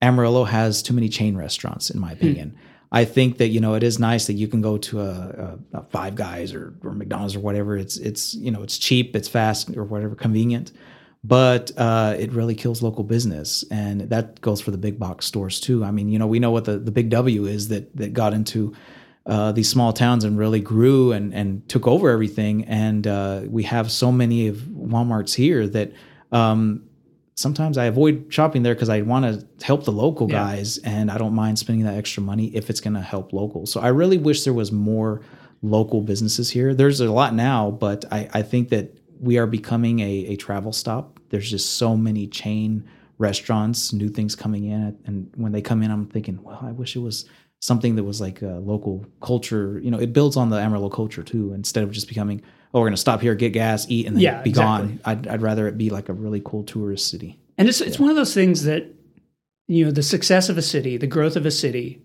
Amarillo 0.02 0.44
has 0.44 0.84
too 0.84 0.94
many 0.94 1.10
chain 1.10 1.38
restaurants, 1.38 1.90
in 1.90 2.00
my 2.00 2.12
opinion. 2.12 2.58
I 2.92 3.06
think 3.06 3.40
that 3.40 3.48
you 3.48 3.60
know 3.60 3.74
it 3.74 3.84
is 3.84 4.00
nice 4.00 4.28
that 4.28 4.34
you 4.34 4.48
can 4.48 4.62
go 4.62 4.78
to 4.78 5.02
a, 5.02 5.58
a, 5.74 5.80
a 5.80 5.84
Five 5.84 6.16
Guys 6.16 6.54
or, 6.54 6.74
or 6.84 6.94
McDonald's 6.94 7.36
or 7.36 7.40
whatever. 7.40 7.78
It's 7.78 7.98
it's 7.98 8.36
you 8.36 8.52
know 8.52 8.64
it's 8.64 8.78
cheap, 8.78 9.16
it's 9.16 9.28
fast 9.28 9.76
or 9.76 9.84
whatever, 9.84 10.16
convenient, 10.16 10.72
but 11.24 11.72
uh, 11.78 12.16
it 12.18 12.32
really 12.32 12.56
kills 12.56 12.84
local 12.84 13.04
business, 13.04 13.64
and 13.72 14.02
that 14.02 14.40
goes 14.42 14.62
for 14.62 14.72
the 14.72 14.78
big 14.78 15.00
box 15.00 15.26
stores 15.26 15.60
too. 15.60 15.84
I 15.84 15.92
mean, 15.92 16.10
you 16.10 16.20
know, 16.20 16.28
we 16.28 16.40
know 16.40 16.52
what 16.52 16.66
the, 16.66 16.78
the 16.78 16.92
big 16.92 17.10
W 17.10 17.46
is 17.46 17.70
that 17.70 17.96
that 17.98 18.14
got 18.14 18.34
into 18.34 18.74
uh, 19.26 19.52
these 19.52 19.70
small 19.70 19.92
towns 19.94 20.24
and 20.24 20.38
really 20.38 20.60
grew 20.60 21.12
and 21.12 21.34
and 21.34 21.68
took 21.68 21.88
over 21.88 22.10
everything, 22.10 22.66
and 22.66 23.08
uh, 23.08 23.42
we 23.48 23.64
have 23.64 23.92
so 23.92 24.12
many 24.12 24.48
of 24.48 24.58
WalMarts 24.58 25.36
here 25.36 25.68
that. 25.68 25.92
Um, 26.32 26.84
sometimes 27.36 27.78
I 27.78 27.86
avoid 27.86 28.28
shopping 28.30 28.64
there 28.64 28.74
because 28.74 28.90
I 28.90 29.02
want 29.02 29.26
to 29.26 29.66
help 29.66 29.84
the 29.84 29.92
local 29.92 30.30
yeah. 30.30 30.38
guys 30.38 30.78
and 30.80 31.12
I 31.12 31.18
don't 31.18 31.36
mind 31.36 31.60
spending 31.60 31.86
that 31.86 31.96
extra 31.96 32.24
money 32.24 32.48
if 32.56 32.70
it's 32.70 32.80
going 32.80 32.94
to 32.94 33.02
help 33.02 33.34
locals. 33.34 33.72
So 33.72 33.82
I 33.82 33.90
really 33.90 34.18
wish 34.18 34.46
there 34.46 34.54
was 34.54 34.72
more 34.72 35.22
local 35.62 36.02
businesses 36.02 36.50
here. 36.50 36.74
There's 36.74 37.02
a 37.02 37.12
lot 37.12 37.34
now, 37.34 37.72
but 37.72 38.06
I, 38.12 38.30
I 38.34 38.42
think 38.42 38.70
that 38.70 38.98
we 39.20 39.38
are 39.38 39.48
becoming 39.48 40.00
a, 40.00 40.28
a 40.28 40.36
travel 40.38 40.72
stop. 40.72 41.20
There's 41.30 41.50
just 41.50 41.74
so 41.74 41.98
many 41.98 42.28
chain 42.28 42.88
restaurants, 43.18 43.94
new 43.94 44.10
things 44.10 44.36
coming 44.36 44.66
in. 44.66 44.98
And 45.06 45.32
when 45.36 45.52
they 45.52 45.62
come 45.62 45.84
in, 45.84 45.92
I'm 45.92 46.08
thinking, 46.08 46.42
well, 46.44 46.60
I 46.62 46.72
wish 46.72 46.96
it 46.96 47.00
was 47.00 47.26
something 47.62 47.96
that 47.96 48.04
was 48.04 48.22
like 48.22 48.42
a 48.42 48.60
local 48.60 49.06
culture. 49.22 49.80
You 49.80 49.92
know, 49.92 50.00
it 50.00 50.14
builds 50.14 50.38
on 50.38 50.50
the 50.50 50.58
Amarillo 50.58 50.90
culture 50.90 51.24
too, 51.24 51.54
instead 51.54 51.84
of 51.84 51.92
just 51.92 52.08
becoming 52.08 52.42
oh, 52.76 52.82
we're 52.82 52.88
going 52.88 52.94
to 52.94 52.98
stop 52.98 53.22
here, 53.22 53.34
get 53.36 53.54
gas, 53.54 53.86
eat, 53.88 54.06
and 54.06 54.18
then 54.18 54.22
yeah, 54.22 54.42
be 54.42 54.50
exactly. 54.50 54.88
gone. 54.90 55.00
I'd, 55.06 55.28
I'd 55.28 55.42
rather 55.42 55.66
it 55.70 55.78
be 55.78 55.90
like 55.90 56.10
a 56.10 56.14
really 56.14 56.42
cool 56.44 56.66
tourist 56.66 57.10
city. 57.10 57.40
And 57.58 57.70
it's, 57.70 57.80
it's 57.80 57.98
one 57.98 58.10
of 58.10 58.18
those 58.18 58.34
things 58.34 58.66
that, 58.66 58.94
you 59.70 59.86
know, 59.86 59.92
the 59.92 60.04
success 60.04 60.50
of 60.50 60.58
a 60.58 60.62
city, 60.62 60.98
the 60.98 61.08
growth 61.08 61.38
of 61.38 61.46
a 61.46 61.52
city 61.52 62.02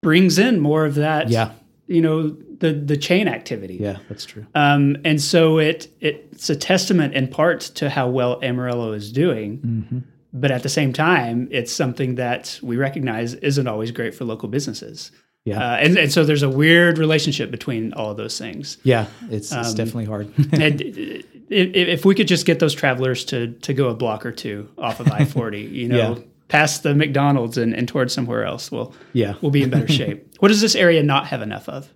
brings 0.00 0.38
in 0.38 0.60
more 0.60 0.86
of 0.86 0.94
that. 0.94 1.28
Yeah. 1.28 1.50
You 1.88 2.02
know, 2.02 2.28
the, 2.28 2.72
the 2.72 2.96
chain 2.96 3.26
activity. 3.26 3.78
Yeah, 3.80 3.98
that's 4.08 4.24
true. 4.24 4.46
Um, 4.54 4.96
and 5.04 5.20
so 5.20 5.58
it, 5.58 5.88
it's 6.00 6.48
a 6.48 6.54
testament 6.54 7.14
in 7.14 7.26
part 7.26 7.62
to 7.74 7.90
how 7.90 8.08
well 8.08 8.38
Amarillo 8.44 8.92
is 8.92 9.10
doing. 9.10 9.58
Mm-hmm. 9.58 9.98
But 10.32 10.50
at 10.50 10.62
the 10.62 10.68
same 10.68 10.92
time, 10.92 11.48
it's 11.50 11.72
something 11.72 12.14
that 12.14 12.58
we 12.62 12.76
recognize 12.76 13.34
isn't 13.34 13.66
always 13.66 13.90
great 13.90 14.14
for 14.14 14.24
local 14.24 14.48
businesses. 14.48 15.10
Yeah. 15.44 15.58
Uh, 15.58 15.76
and, 15.76 15.98
and 15.98 16.12
so 16.12 16.24
there's 16.24 16.42
a 16.42 16.50
weird 16.50 16.98
relationship 16.98 17.50
between 17.50 17.92
all 17.94 18.10
of 18.10 18.16
those 18.16 18.38
things. 18.38 18.78
Yeah, 18.82 19.06
it's, 19.30 19.50
it's 19.52 19.70
um, 19.70 19.74
definitely 19.74 20.04
hard. 20.04 20.32
and 20.52 20.80
if, 20.80 21.24
if, 21.48 22.04
we 22.04 22.14
could 22.14 22.28
just 22.28 22.46
get 22.46 22.58
those 22.58 22.74
travelers 22.74 23.24
to 23.26 23.52
to 23.52 23.72
go 23.72 23.88
a 23.88 23.94
block 23.94 24.26
or 24.26 24.32
two 24.32 24.68
off 24.78 25.00
of 25.00 25.10
I 25.10 25.24
40, 25.24 25.60
you 25.72 25.88
know, 25.88 26.16
yeah. 26.16 26.24
past 26.48 26.82
the 26.82 26.94
McDonald's 26.94 27.56
and, 27.56 27.74
and 27.74 27.88
towards 27.88 28.12
somewhere 28.12 28.44
else, 28.44 28.70
we'll, 28.70 28.94
yeah. 29.12 29.34
we'll 29.40 29.50
be 29.50 29.62
in 29.62 29.70
better 29.70 29.88
shape. 29.88 30.30
what 30.40 30.48
does 30.48 30.60
this 30.60 30.74
area 30.74 31.02
not 31.02 31.26
have 31.28 31.42
enough 31.42 31.68
of? 31.68 31.88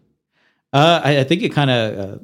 Uh, 0.72 1.00
I, 1.04 1.18
I, 1.20 1.24
think 1.24 1.42
it 1.42 1.52
kind 1.52 1.70
of 1.70 1.98
uh, 1.98 2.18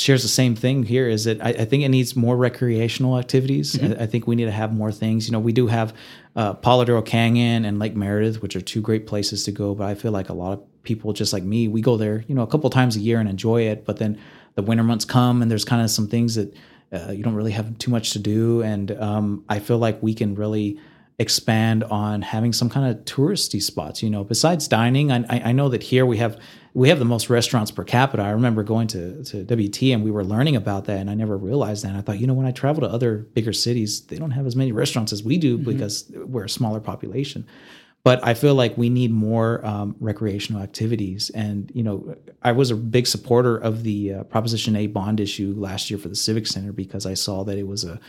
shares 0.00 0.22
the 0.22 0.28
same 0.28 0.54
thing 0.54 0.82
here 0.82 1.08
is 1.08 1.24
that 1.24 1.44
I, 1.44 1.50
I, 1.50 1.64
think 1.64 1.84
it 1.84 1.88
needs 1.88 2.16
more 2.16 2.36
recreational 2.36 3.18
activities. 3.18 3.74
Mm-hmm. 3.74 4.00
I, 4.00 4.04
I, 4.04 4.06
think 4.06 4.26
we 4.26 4.36
need 4.36 4.46
to 4.46 4.50
have 4.50 4.74
more 4.74 4.92
things. 4.92 5.26
You 5.26 5.32
know, 5.32 5.40
we 5.40 5.52
do 5.52 5.66
have 5.66 5.94
uh, 6.36 6.54
Canyon 6.54 7.64
and 7.64 7.78
Lake 7.78 7.94
Meredith, 7.94 8.42
which 8.42 8.56
are 8.56 8.60
two 8.60 8.80
great 8.80 9.06
places 9.06 9.44
to 9.44 9.52
go. 9.52 9.74
But 9.74 9.86
I 9.88 9.94
feel 9.94 10.12
like 10.12 10.28
a 10.28 10.32
lot 10.32 10.52
of 10.52 10.82
people, 10.82 11.12
just 11.12 11.32
like 11.32 11.42
me, 11.42 11.68
we 11.68 11.80
go 11.80 11.96
there, 11.96 12.24
you 12.28 12.34
know, 12.34 12.42
a 12.42 12.46
couple 12.46 12.70
times 12.70 12.96
a 12.96 13.00
year 13.00 13.20
and 13.20 13.28
enjoy 13.28 13.62
it. 13.62 13.84
But 13.84 13.98
then 13.98 14.18
the 14.54 14.62
winter 14.62 14.84
months 14.84 15.04
come 15.04 15.42
and 15.42 15.50
there's 15.50 15.64
kind 15.64 15.82
of 15.82 15.90
some 15.90 16.08
things 16.08 16.34
that 16.34 16.54
uh, 16.92 17.12
you 17.12 17.22
don't 17.22 17.34
really 17.34 17.52
have 17.52 17.78
too 17.78 17.90
much 17.90 18.12
to 18.12 18.18
do. 18.18 18.62
And 18.62 18.90
um, 18.92 19.44
I 19.48 19.58
feel 19.58 19.78
like 19.78 20.02
we 20.02 20.14
can 20.14 20.34
really 20.34 20.78
expand 21.18 21.84
on 21.84 22.22
having 22.22 22.52
some 22.52 22.70
kind 22.70 22.90
of 22.90 23.04
touristy 23.04 23.62
spots. 23.62 24.02
You 24.02 24.10
know, 24.10 24.24
besides 24.24 24.66
dining, 24.66 25.12
I, 25.12 25.24
I 25.28 25.52
know 25.52 25.68
that 25.68 25.82
here 25.82 26.06
we 26.06 26.16
have 26.16 26.40
we 26.74 26.88
have 26.88 26.98
the 26.98 27.04
most 27.04 27.28
restaurants 27.28 27.70
per 27.70 27.84
capita. 27.84 28.22
I 28.22 28.30
remember 28.30 28.62
going 28.62 28.86
to, 28.88 29.22
to 29.24 29.44
WT 29.44 29.82
and 29.84 30.04
we 30.04 30.10
were 30.10 30.24
learning 30.24 30.56
about 30.56 30.84
that, 30.84 30.98
and 30.98 31.10
I 31.10 31.14
never 31.14 31.36
realized 31.36 31.84
that. 31.84 31.88
And 31.88 31.96
I 31.96 32.00
thought, 32.00 32.20
you 32.20 32.26
know, 32.26 32.34
when 32.34 32.46
I 32.46 32.52
travel 32.52 32.82
to 32.82 32.88
other 32.88 33.18
bigger 33.18 33.52
cities, 33.52 34.02
they 34.02 34.16
don't 34.16 34.30
have 34.30 34.46
as 34.46 34.56
many 34.56 34.72
restaurants 34.72 35.12
as 35.12 35.22
we 35.22 35.38
do 35.38 35.56
mm-hmm. 35.56 35.70
because 35.70 36.10
we're 36.14 36.44
a 36.44 36.48
smaller 36.48 36.80
population. 36.80 37.46
But 38.02 38.24
I 38.26 38.32
feel 38.32 38.54
like 38.54 38.78
we 38.78 38.88
need 38.88 39.10
more 39.10 39.64
um, 39.66 39.94
recreational 40.00 40.62
activities. 40.62 41.30
And, 41.30 41.70
you 41.74 41.82
know, 41.82 42.16
I 42.42 42.52
was 42.52 42.70
a 42.70 42.76
big 42.76 43.06
supporter 43.06 43.58
of 43.58 43.82
the 43.82 44.14
uh, 44.14 44.24
Proposition 44.24 44.74
A 44.74 44.86
bond 44.86 45.20
issue 45.20 45.52
last 45.56 45.90
year 45.90 45.98
for 45.98 46.08
the 46.08 46.16
Civic 46.16 46.46
Center 46.46 46.72
because 46.72 47.04
I 47.04 47.12
saw 47.12 47.44
that 47.44 47.58
it 47.58 47.66
was 47.66 47.84
a 47.84 48.00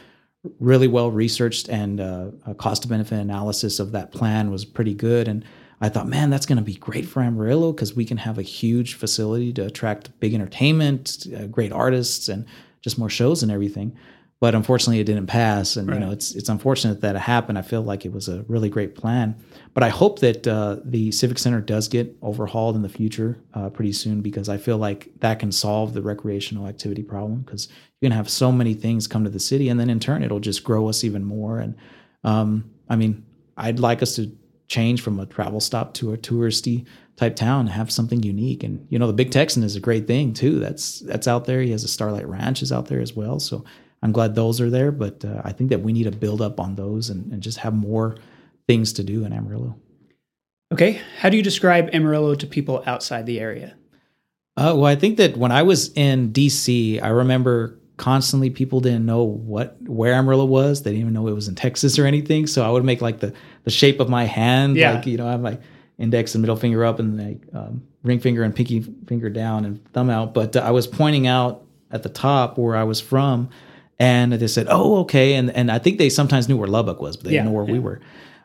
really 0.60 0.88
well 0.88 1.12
researched 1.12 1.68
and 1.68 2.00
uh, 2.00 2.32
a 2.46 2.56
cost 2.56 2.88
benefit 2.88 3.20
analysis 3.20 3.80
of 3.80 3.92
that 3.92 4.12
plan 4.12 4.50
was 4.50 4.64
pretty 4.64 4.94
good. 4.94 5.28
And 5.28 5.44
I 5.82 5.90
thought, 5.90 6.08
man, 6.08 6.30
that's 6.30 6.46
going 6.46 6.60
to 6.60 6.64
be 6.64 6.76
great 6.76 7.06
for 7.06 7.22
Amarillo 7.22 7.74
because 7.74 7.96
we 7.96 8.06
can 8.06 8.18
have 8.18 8.38
a 8.38 8.44
huge 8.44 8.94
facility 8.94 9.52
to 9.54 9.66
attract 9.66 10.18
big 10.20 10.36
entertainment, 10.36 11.26
uh, 11.36 11.48
great 11.48 11.72
artists, 11.72 12.30
and 12.30 12.46
just 12.82 13.00
more 13.00 13.10
shows 13.10 13.42
and 13.42 13.52
everything. 13.52 13.98
But 14.40 14.56
unfortunately, 14.56 15.00
it 15.00 15.04
didn't 15.04 15.28
pass, 15.28 15.76
and 15.76 15.88
right. 15.88 15.94
you 15.96 16.00
know 16.00 16.12
it's 16.12 16.34
it's 16.34 16.50
unfortunate 16.50 17.02
that 17.02 17.16
it 17.16 17.20
happened. 17.20 17.60
I 17.60 17.62
feel 17.62 17.84
like 17.84 18.06
it 18.06 18.12
was 18.12 18.28
a 18.28 18.44
really 18.48 18.70
great 18.70 18.96
plan, 18.96 19.36
but 19.76 19.84
I 19.84 19.90
hope 19.90 20.18
that 20.20 20.48
uh, 20.48 20.78
the 20.84 21.12
Civic 21.12 21.38
Center 21.38 21.62
does 21.62 21.88
get 21.88 22.16
overhauled 22.24 22.76
in 22.76 22.82
the 22.82 22.90
future 22.90 23.40
uh, 23.54 23.70
pretty 23.70 23.94
soon 23.94 24.22
because 24.22 24.50
I 24.50 24.58
feel 24.58 24.80
like 24.80 25.12
that 25.20 25.38
can 25.38 25.52
solve 25.52 25.94
the 25.94 26.02
recreational 26.02 26.66
activity 26.66 27.04
problem 27.04 27.42
because 27.42 27.68
you're 27.68 28.10
gonna 28.10 28.18
have 28.18 28.32
so 28.32 28.52
many 28.52 28.74
things 28.74 29.08
come 29.08 29.24
to 29.26 29.30
the 29.30 29.40
city, 29.40 29.70
and 29.70 29.80
then 29.80 29.92
in 29.92 30.00
turn, 30.00 30.24
it'll 30.24 30.40
just 30.40 30.64
grow 30.64 30.90
us 30.90 31.04
even 31.04 31.24
more. 31.24 31.60
And 31.60 31.76
um, 32.24 32.72
I 32.90 32.96
mean, 32.96 33.24
I'd 33.58 33.80
like 33.80 34.02
us 34.02 34.16
to 34.16 34.36
change 34.72 35.02
from 35.02 35.20
a 35.20 35.26
travel 35.26 35.60
stop 35.60 35.94
to 35.94 36.14
a 36.14 36.18
touristy 36.18 36.86
type 37.18 37.36
town 37.36 37.68
have 37.68 37.92
something 37.92 38.24
unique. 38.24 38.64
And 38.64 38.88
you 38.90 38.98
know 38.98 39.06
the 39.06 39.14
big 39.14 39.30
texan 39.30 39.64
is 39.64 39.76
a 39.76 39.82
great 39.82 40.08
thing 40.08 40.34
too. 40.34 40.60
That's 40.60 41.02
that's 41.02 41.28
out 41.28 41.44
there. 41.44 41.62
He 41.62 41.72
has 41.72 41.84
a 41.84 41.90
starlight 41.90 42.26
ranch 42.26 42.62
is 42.62 42.72
out 42.72 42.86
there 42.88 43.02
as 43.02 43.14
well. 43.14 43.40
So 43.40 43.66
i'm 44.02 44.14
glad 44.14 44.34
those 44.34 44.62
are 44.62 44.70
there. 44.70 44.92
But 44.92 45.26
uh, 45.26 45.42
i 45.44 45.52
think 45.52 45.70
that 45.72 45.82
we 45.82 45.92
need 45.92 46.06
to 46.06 46.12
build 46.12 46.42
up 46.42 46.60
on 46.60 46.76
those 46.76 47.10
and, 47.10 47.32
and 47.34 47.44
just 47.44 47.58
have 47.60 47.74
more 47.74 48.16
things 48.66 48.94
to 48.94 49.04
do 49.04 49.26
in 49.26 49.34
amarillo. 49.34 49.76
Okay. 50.72 51.02
How 51.20 51.28
do 51.28 51.36
you 51.36 51.44
describe 51.44 51.90
amarillo 51.94 52.34
to 52.36 52.48
people 52.48 52.82
outside 52.86 53.26
the 53.26 53.42
area? 53.42 53.76
Uh, 54.56 54.74
well 54.76 54.86
i 54.86 54.96
think 54.96 55.18
that 55.18 55.36
when 55.36 55.52
i 55.52 55.64
was 55.64 55.92
in 55.96 56.32
dc 56.32 57.02
i 57.02 57.08
remember 57.08 57.82
constantly 58.02 58.50
people 58.50 58.80
didn't 58.80 59.06
know 59.06 59.22
what 59.22 59.80
where 59.84 60.14
Amarillo 60.14 60.46
was. 60.46 60.82
They 60.82 60.90
didn't 60.90 61.02
even 61.02 61.14
know 61.14 61.28
it 61.28 61.36
was 61.36 61.48
in 61.48 61.54
Texas 61.54 62.00
or 62.00 62.08
anything. 62.08 62.48
So 62.48 62.66
I 62.66 62.70
would 62.72 62.84
make 62.84 63.00
like 63.00 63.20
the 63.20 63.32
the 63.64 63.72
shape 63.72 64.00
of 64.00 64.10
my 64.10 64.26
hand, 64.26 64.76
yeah. 64.76 64.94
like 64.94 65.06
you 65.06 65.18
know, 65.18 65.28
I 65.28 65.32
have 65.32 65.42
my 65.42 65.58
index 65.98 66.34
and 66.34 66.42
middle 66.42 66.56
finger 66.56 66.84
up 66.84 67.00
and 67.00 67.18
like 67.18 67.42
um, 67.54 67.84
ring 68.04 68.20
finger 68.20 68.44
and 68.44 68.56
pinky 68.56 68.82
finger 69.08 69.30
down 69.30 69.66
and 69.66 69.84
thumb 69.94 70.10
out. 70.10 70.34
But 70.34 70.56
uh, 70.56 70.62
I 70.62 70.72
was 70.72 70.88
pointing 70.88 71.28
out 71.28 71.64
at 71.92 72.04
the 72.04 72.10
top 72.10 72.58
where 72.58 72.76
I 72.76 72.84
was 72.84 73.00
from, 73.00 73.50
and 74.00 74.34
they 74.34 74.48
said, 74.48 74.68
"Oh, 74.70 75.00
okay." 75.02 75.36
And 75.36 75.52
and 75.52 75.72
I 75.72 75.80
think 75.80 75.98
they 75.98 76.10
sometimes 76.10 76.50
knew 76.50 76.58
where 76.58 76.68
Lubbock 76.68 77.02
was, 77.02 77.18
but 77.18 77.26
they 77.26 77.32
yeah, 77.32 77.42
didn't 77.42 77.54
know 77.54 77.58
where 77.58 77.68
yeah. 77.68 77.74
we 77.74 77.80
were. 77.80 78.02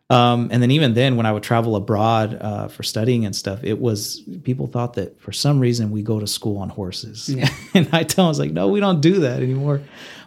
Um, 0.08 0.50
and 0.52 0.62
then 0.62 0.70
even 0.70 0.94
then, 0.94 1.16
when 1.16 1.26
I 1.26 1.32
would 1.32 1.42
travel 1.42 1.74
abroad 1.74 2.38
uh, 2.40 2.68
for 2.68 2.84
studying 2.84 3.24
and 3.24 3.34
stuff, 3.34 3.64
it 3.64 3.80
was 3.80 4.20
people 4.44 4.68
thought 4.68 4.94
that 4.94 5.20
for 5.20 5.32
some 5.32 5.58
reason 5.58 5.90
we 5.90 6.02
go 6.02 6.20
to 6.20 6.28
school 6.28 6.58
on 6.58 6.68
horses, 6.68 7.28
yeah. 7.28 7.48
and 7.74 7.88
I 7.92 8.04
tell 8.04 8.24
them 8.24 8.26
I 8.26 8.28
was 8.28 8.38
like, 8.38 8.52
no, 8.52 8.68
we 8.68 8.78
don't 8.78 9.00
do 9.00 9.20
that 9.20 9.42
anymore. 9.42 9.82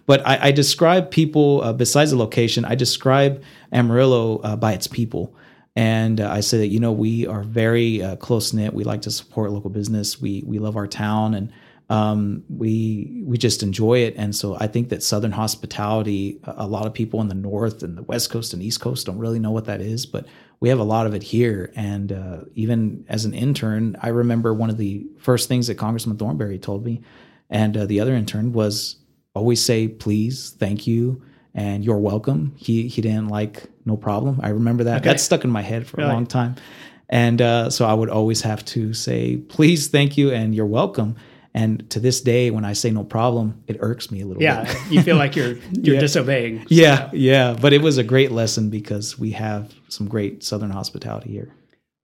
But 0.06 0.28
I, 0.28 0.48
I 0.48 0.52
describe 0.52 1.12
people 1.12 1.62
uh, 1.62 1.72
besides 1.72 2.12
the 2.12 2.18
location. 2.18 2.66
I 2.66 2.76
describe 2.76 3.42
Amarillo 3.72 4.40
uh, 4.40 4.56
by 4.58 4.74
its 4.74 4.88
people, 4.88 5.34
and 5.78 6.20
uh, 6.20 6.30
I 6.30 6.42
say 6.42 6.58
that 6.58 6.68
you 6.68 6.82
know 6.82 6.92
we 6.92 7.26
are 7.26 7.44
very 7.44 8.04
uh, 8.04 8.18
close 8.18 8.52
knit. 8.52 8.74
We 8.74 8.84
like 8.84 9.04
to 9.04 9.12
support 9.12 9.52
local 9.52 9.70
business. 9.70 10.20
We 10.20 10.44
we 10.46 10.60
love 10.60 10.76
our 10.76 10.88
town 10.88 11.36
and 11.36 11.54
um, 11.90 12.44
we 12.50 13.24
we 13.26 13.38
just 13.38 13.64
enjoy 13.64 14.00
it. 14.00 14.14
And 14.16 14.36
so 14.36 14.56
I 14.60 14.68
think 14.68 14.90
that 14.90 15.02
Southern 15.02 15.32
hospitality, 15.32 16.40
a 16.44 16.68
lot 16.68 16.86
of 16.86 16.94
people 16.94 17.20
in 17.20 17.28
the 17.28 17.36
North 17.36 17.82
and 17.82 17.98
the 17.98 18.04
West 18.04 18.30
Coast 18.30 18.54
and 18.54 18.62
East 18.62 18.80
Coast 18.80 19.08
don't 19.08 19.18
really 19.18 19.40
know 19.40 19.52
what 19.52 19.66
that 19.66 19.82
is, 19.82 20.06
but 20.06 20.28
we 20.60 20.70
have 20.70 20.80
a 20.80 20.84
lot 20.84 21.08
of 21.08 21.16
it 21.16 21.24
here. 21.24 21.72
And 21.76 22.12
uh, 22.12 22.38
even 22.54 23.06
as 23.10 23.26
an 23.26 23.34
intern, 23.34 23.96
I 24.02 24.10
remember 24.10 24.54
one 24.54 24.70
of 24.70 24.78
the 24.78 25.08
first 25.18 25.48
things 25.48 25.68
that 25.68 25.76
Congressman 25.76 26.18
Thornberry 26.18 26.60
told 26.60 26.86
me, 26.86 27.02
and 27.50 27.76
uh, 27.76 27.86
the 27.88 28.00
other 28.02 28.14
intern 28.14 28.54
was 28.54 28.98
always 29.34 29.64
say 29.64 29.88
please, 29.88 30.52
thank 30.60 30.86
you, 30.86 31.24
and 31.56 31.84
you're 31.84 31.98
welcome. 31.98 32.54
He 32.56 32.88
he 32.88 33.02
didn't 33.02 33.30
like 33.30 33.68
no 33.86 33.98
problem. 33.98 34.40
I 34.44 34.50
remember 34.50 34.84
that. 34.84 35.02
Okay. 35.02 35.10
That 35.10 35.20
stuck 35.20 35.44
in 35.44 35.50
my 35.50 35.64
head 35.64 35.88
for 35.88 35.98
really? 35.98 36.12
a 36.12 36.14
long 36.14 36.28
time. 36.28 36.56
And 37.12 37.42
uh, 37.42 37.72
so 37.72 37.86
I 37.86 37.94
would 37.96 38.12
always 38.12 38.42
have 38.42 38.64
to 38.66 38.94
say, 38.94 39.38
please, 39.38 39.88
thank 39.88 40.16
you, 40.16 40.32
and 40.32 40.54
you're 40.54 40.68
welcome. 40.68 41.16
And 41.54 41.90
to 41.90 42.00
this 42.00 42.22
day, 42.22 42.52
when 42.52 42.64
I 42.64 42.74
say 42.74 42.92
no 42.92 43.04
problem, 43.04 43.64
it 43.68 43.78
irks 43.80 44.12
me 44.12 44.22
a 44.22 44.26
little 44.26 44.42
yeah, 44.42 44.64
bit. 44.64 44.74
Yeah, 44.74 44.90
you 44.90 45.02
feel 45.02 45.18
like 45.18 45.36
you're 45.36 45.56
you're 45.72 45.96
yeah. 45.96 46.02
disobeying. 46.02 46.66
Yeah, 46.70 47.10
yeah. 47.12 47.56
But 47.60 47.74
it 47.74 47.82
was 47.82 47.98
a 47.98 48.04
great 48.04 48.32
lesson 48.32 48.70
because 48.70 49.18
we 49.18 49.32
have 49.32 49.74
some 49.88 50.08
great 50.08 50.44
Southern 50.44 50.70
hospitality 50.70 51.32
here. 51.32 51.52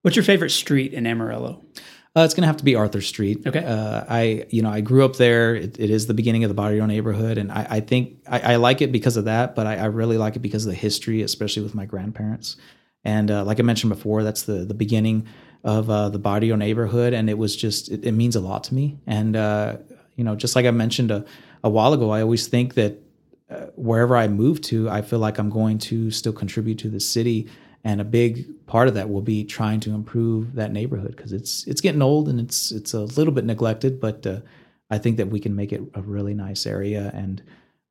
What's 0.01 0.15
your 0.15 0.23
favorite 0.23 0.51
street 0.51 0.93
in 0.93 1.05
Amarillo? 1.05 1.63
Uh, 2.17 2.23
it's 2.23 2.33
going 2.33 2.43
to 2.43 2.47
have 2.47 2.57
to 2.57 2.63
be 2.63 2.75
Arthur 2.75 3.01
Street. 3.01 3.45
Okay. 3.45 3.63
Uh, 3.63 4.05
I, 4.07 4.45
you 4.49 4.61
know, 4.61 4.69
I 4.69 4.79
grew 4.79 5.03
up 5.03 5.17
there. 5.17 5.53
It, 5.53 5.77
it 5.77 5.89
is 5.89 6.07
the 6.07 6.13
beginning 6.13 6.45
of 6.45 6.49
the 6.49 6.53
Barrio 6.53 6.85
neighborhood, 6.85 7.37
and 7.37 7.51
I, 7.51 7.67
I 7.69 7.79
think 7.81 8.19
I, 8.25 8.53
I, 8.53 8.55
like 8.55 8.81
it 8.81 8.93
because 8.93 9.17
of 9.17 9.25
that. 9.25 9.53
But 9.53 9.67
I, 9.67 9.75
I, 9.75 9.85
really 9.85 10.17
like 10.17 10.37
it 10.37 10.39
because 10.39 10.65
of 10.65 10.69
the 10.69 10.77
history, 10.77 11.23
especially 11.23 11.63
with 11.63 11.75
my 11.75 11.85
grandparents. 11.85 12.55
And 13.03 13.29
uh, 13.29 13.43
like 13.43 13.59
I 13.59 13.63
mentioned 13.63 13.89
before, 13.89 14.23
that's 14.23 14.43
the 14.43 14.63
the 14.63 14.73
beginning 14.73 15.27
of 15.65 15.89
uh, 15.89 16.09
the 16.09 16.19
Barrio 16.19 16.55
neighborhood, 16.55 17.13
and 17.13 17.29
it 17.29 17.37
was 17.37 17.55
just 17.55 17.89
it, 17.89 18.05
it 18.05 18.11
means 18.13 18.35
a 18.35 18.39
lot 18.39 18.63
to 18.65 18.75
me. 18.75 18.97
And 19.07 19.35
uh, 19.35 19.77
you 20.15 20.23
know, 20.23 20.35
just 20.35 20.55
like 20.55 20.65
I 20.65 20.71
mentioned 20.71 21.11
a, 21.11 21.25
a 21.63 21.69
while 21.69 21.91
ago, 21.91 22.11
I 22.11 22.21
always 22.21 22.47
think 22.47 22.75
that 22.75 23.01
uh, 23.49 23.65
wherever 23.75 24.15
I 24.15 24.27
move 24.27 24.61
to, 24.61 24.89
I 24.89 25.01
feel 25.01 25.19
like 25.19 25.39
I'm 25.39 25.49
going 25.49 25.79
to 25.79 26.11
still 26.11 26.33
contribute 26.33 26.77
to 26.79 26.89
the 26.89 26.99
city. 26.99 27.49
And 27.83 27.99
a 28.01 28.05
big 28.05 28.65
part 28.65 28.87
of 28.87 28.93
that 28.95 29.09
will 29.09 29.21
be 29.21 29.43
trying 29.43 29.79
to 29.81 29.93
improve 29.93 30.55
that 30.55 30.71
neighborhood 30.71 31.15
because 31.15 31.33
it's 31.33 31.65
it's 31.67 31.81
getting 31.81 32.01
old 32.01 32.29
and 32.29 32.39
it's 32.39 32.71
it's 32.71 32.93
a 32.93 33.01
little 33.01 33.33
bit 33.33 33.45
neglected. 33.45 33.99
But 33.99 34.25
uh, 34.25 34.39
I 34.91 34.99
think 34.99 35.17
that 35.17 35.27
we 35.27 35.39
can 35.39 35.55
make 35.55 35.73
it 35.73 35.81
a 35.95 36.01
really 36.01 36.35
nice 36.35 36.67
area. 36.67 37.11
And 37.13 37.41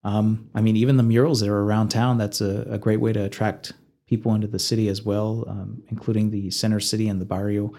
um, 0.05 0.49
I 0.55 0.61
mean, 0.61 0.77
even 0.77 0.97
the 0.97 1.03
murals 1.03 1.41
that 1.41 1.49
are 1.49 1.62
around 1.62 1.89
town, 1.89 2.18
that's 2.18 2.41
a, 2.41 2.66
a 2.70 2.79
great 2.79 3.01
way 3.01 3.12
to 3.12 3.25
attract 3.25 3.72
people 4.07 4.35
into 4.35 4.47
the 4.47 4.59
city 4.59 4.89
as 4.89 5.03
well, 5.03 5.45
um, 5.49 5.83
including 5.89 6.31
the 6.31 6.51
center 6.51 6.81
city 6.81 7.09
and 7.09 7.21
the 7.21 7.25
barrio 7.25 7.73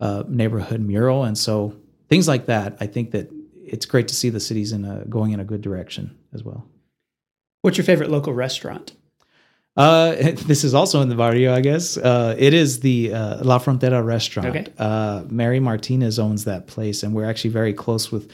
uh, 0.00 0.24
neighborhood 0.28 0.80
mural. 0.80 1.24
And 1.24 1.36
so 1.36 1.76
things 2.08 2.26
like 2.26 2.46
that, 2.46 2.76
I 2.80 2.86
think 2.86 3.12
that 3.12 3.30
it's 3.64 3.86
great 3.86 4.08
to 4.08 4.14
see 4.14 4.30
the 4.30 4.40
cities 4.40 4.72
in 4.72 4.84
a, 4.84 5.04
going 5.04 5.32
in 5.32 5.40
a 5.40 5.44
good 5.44 5.60
direction 5.60 6.16
as 6.32 6.42
well. 6.42 6.66
What's 7.62 7.76
your 7.76 7.84
favorite 7.84 8.10
local 8.10 8.32
restaurant? 8.32 8.94
Uh, 9.76 10.12
this 10.46 10.64
is 10.64 10.74
also 10.74 11.00
in 11.02 11.08
the 11.08 11.14
barrio, 11.14 11.54
I 11.54 11.60
guess. 11.60 11.96
Uh, 11.96 12.34
it 12.38 12.54
is 12.54 12.80
the 12.80 13.12
uh, 13.12 13.44
La 13.44 13.58
Frontera 13.58 14.04
restaurant. 14.04 14.48
Okay. 14.48 14.66
Uh, 14.78 15.24
Mary 15.28 15.60
Martinez 15.60 16.18
owns 16.18 16.44
that 16.44 16.66
place, 16.66 17.02
and 17.02 17.14
we're 17.14 17.28
actually 17.28 17.50
very 17.50 17.72
close 17.72 18.10
with 18.10 18.30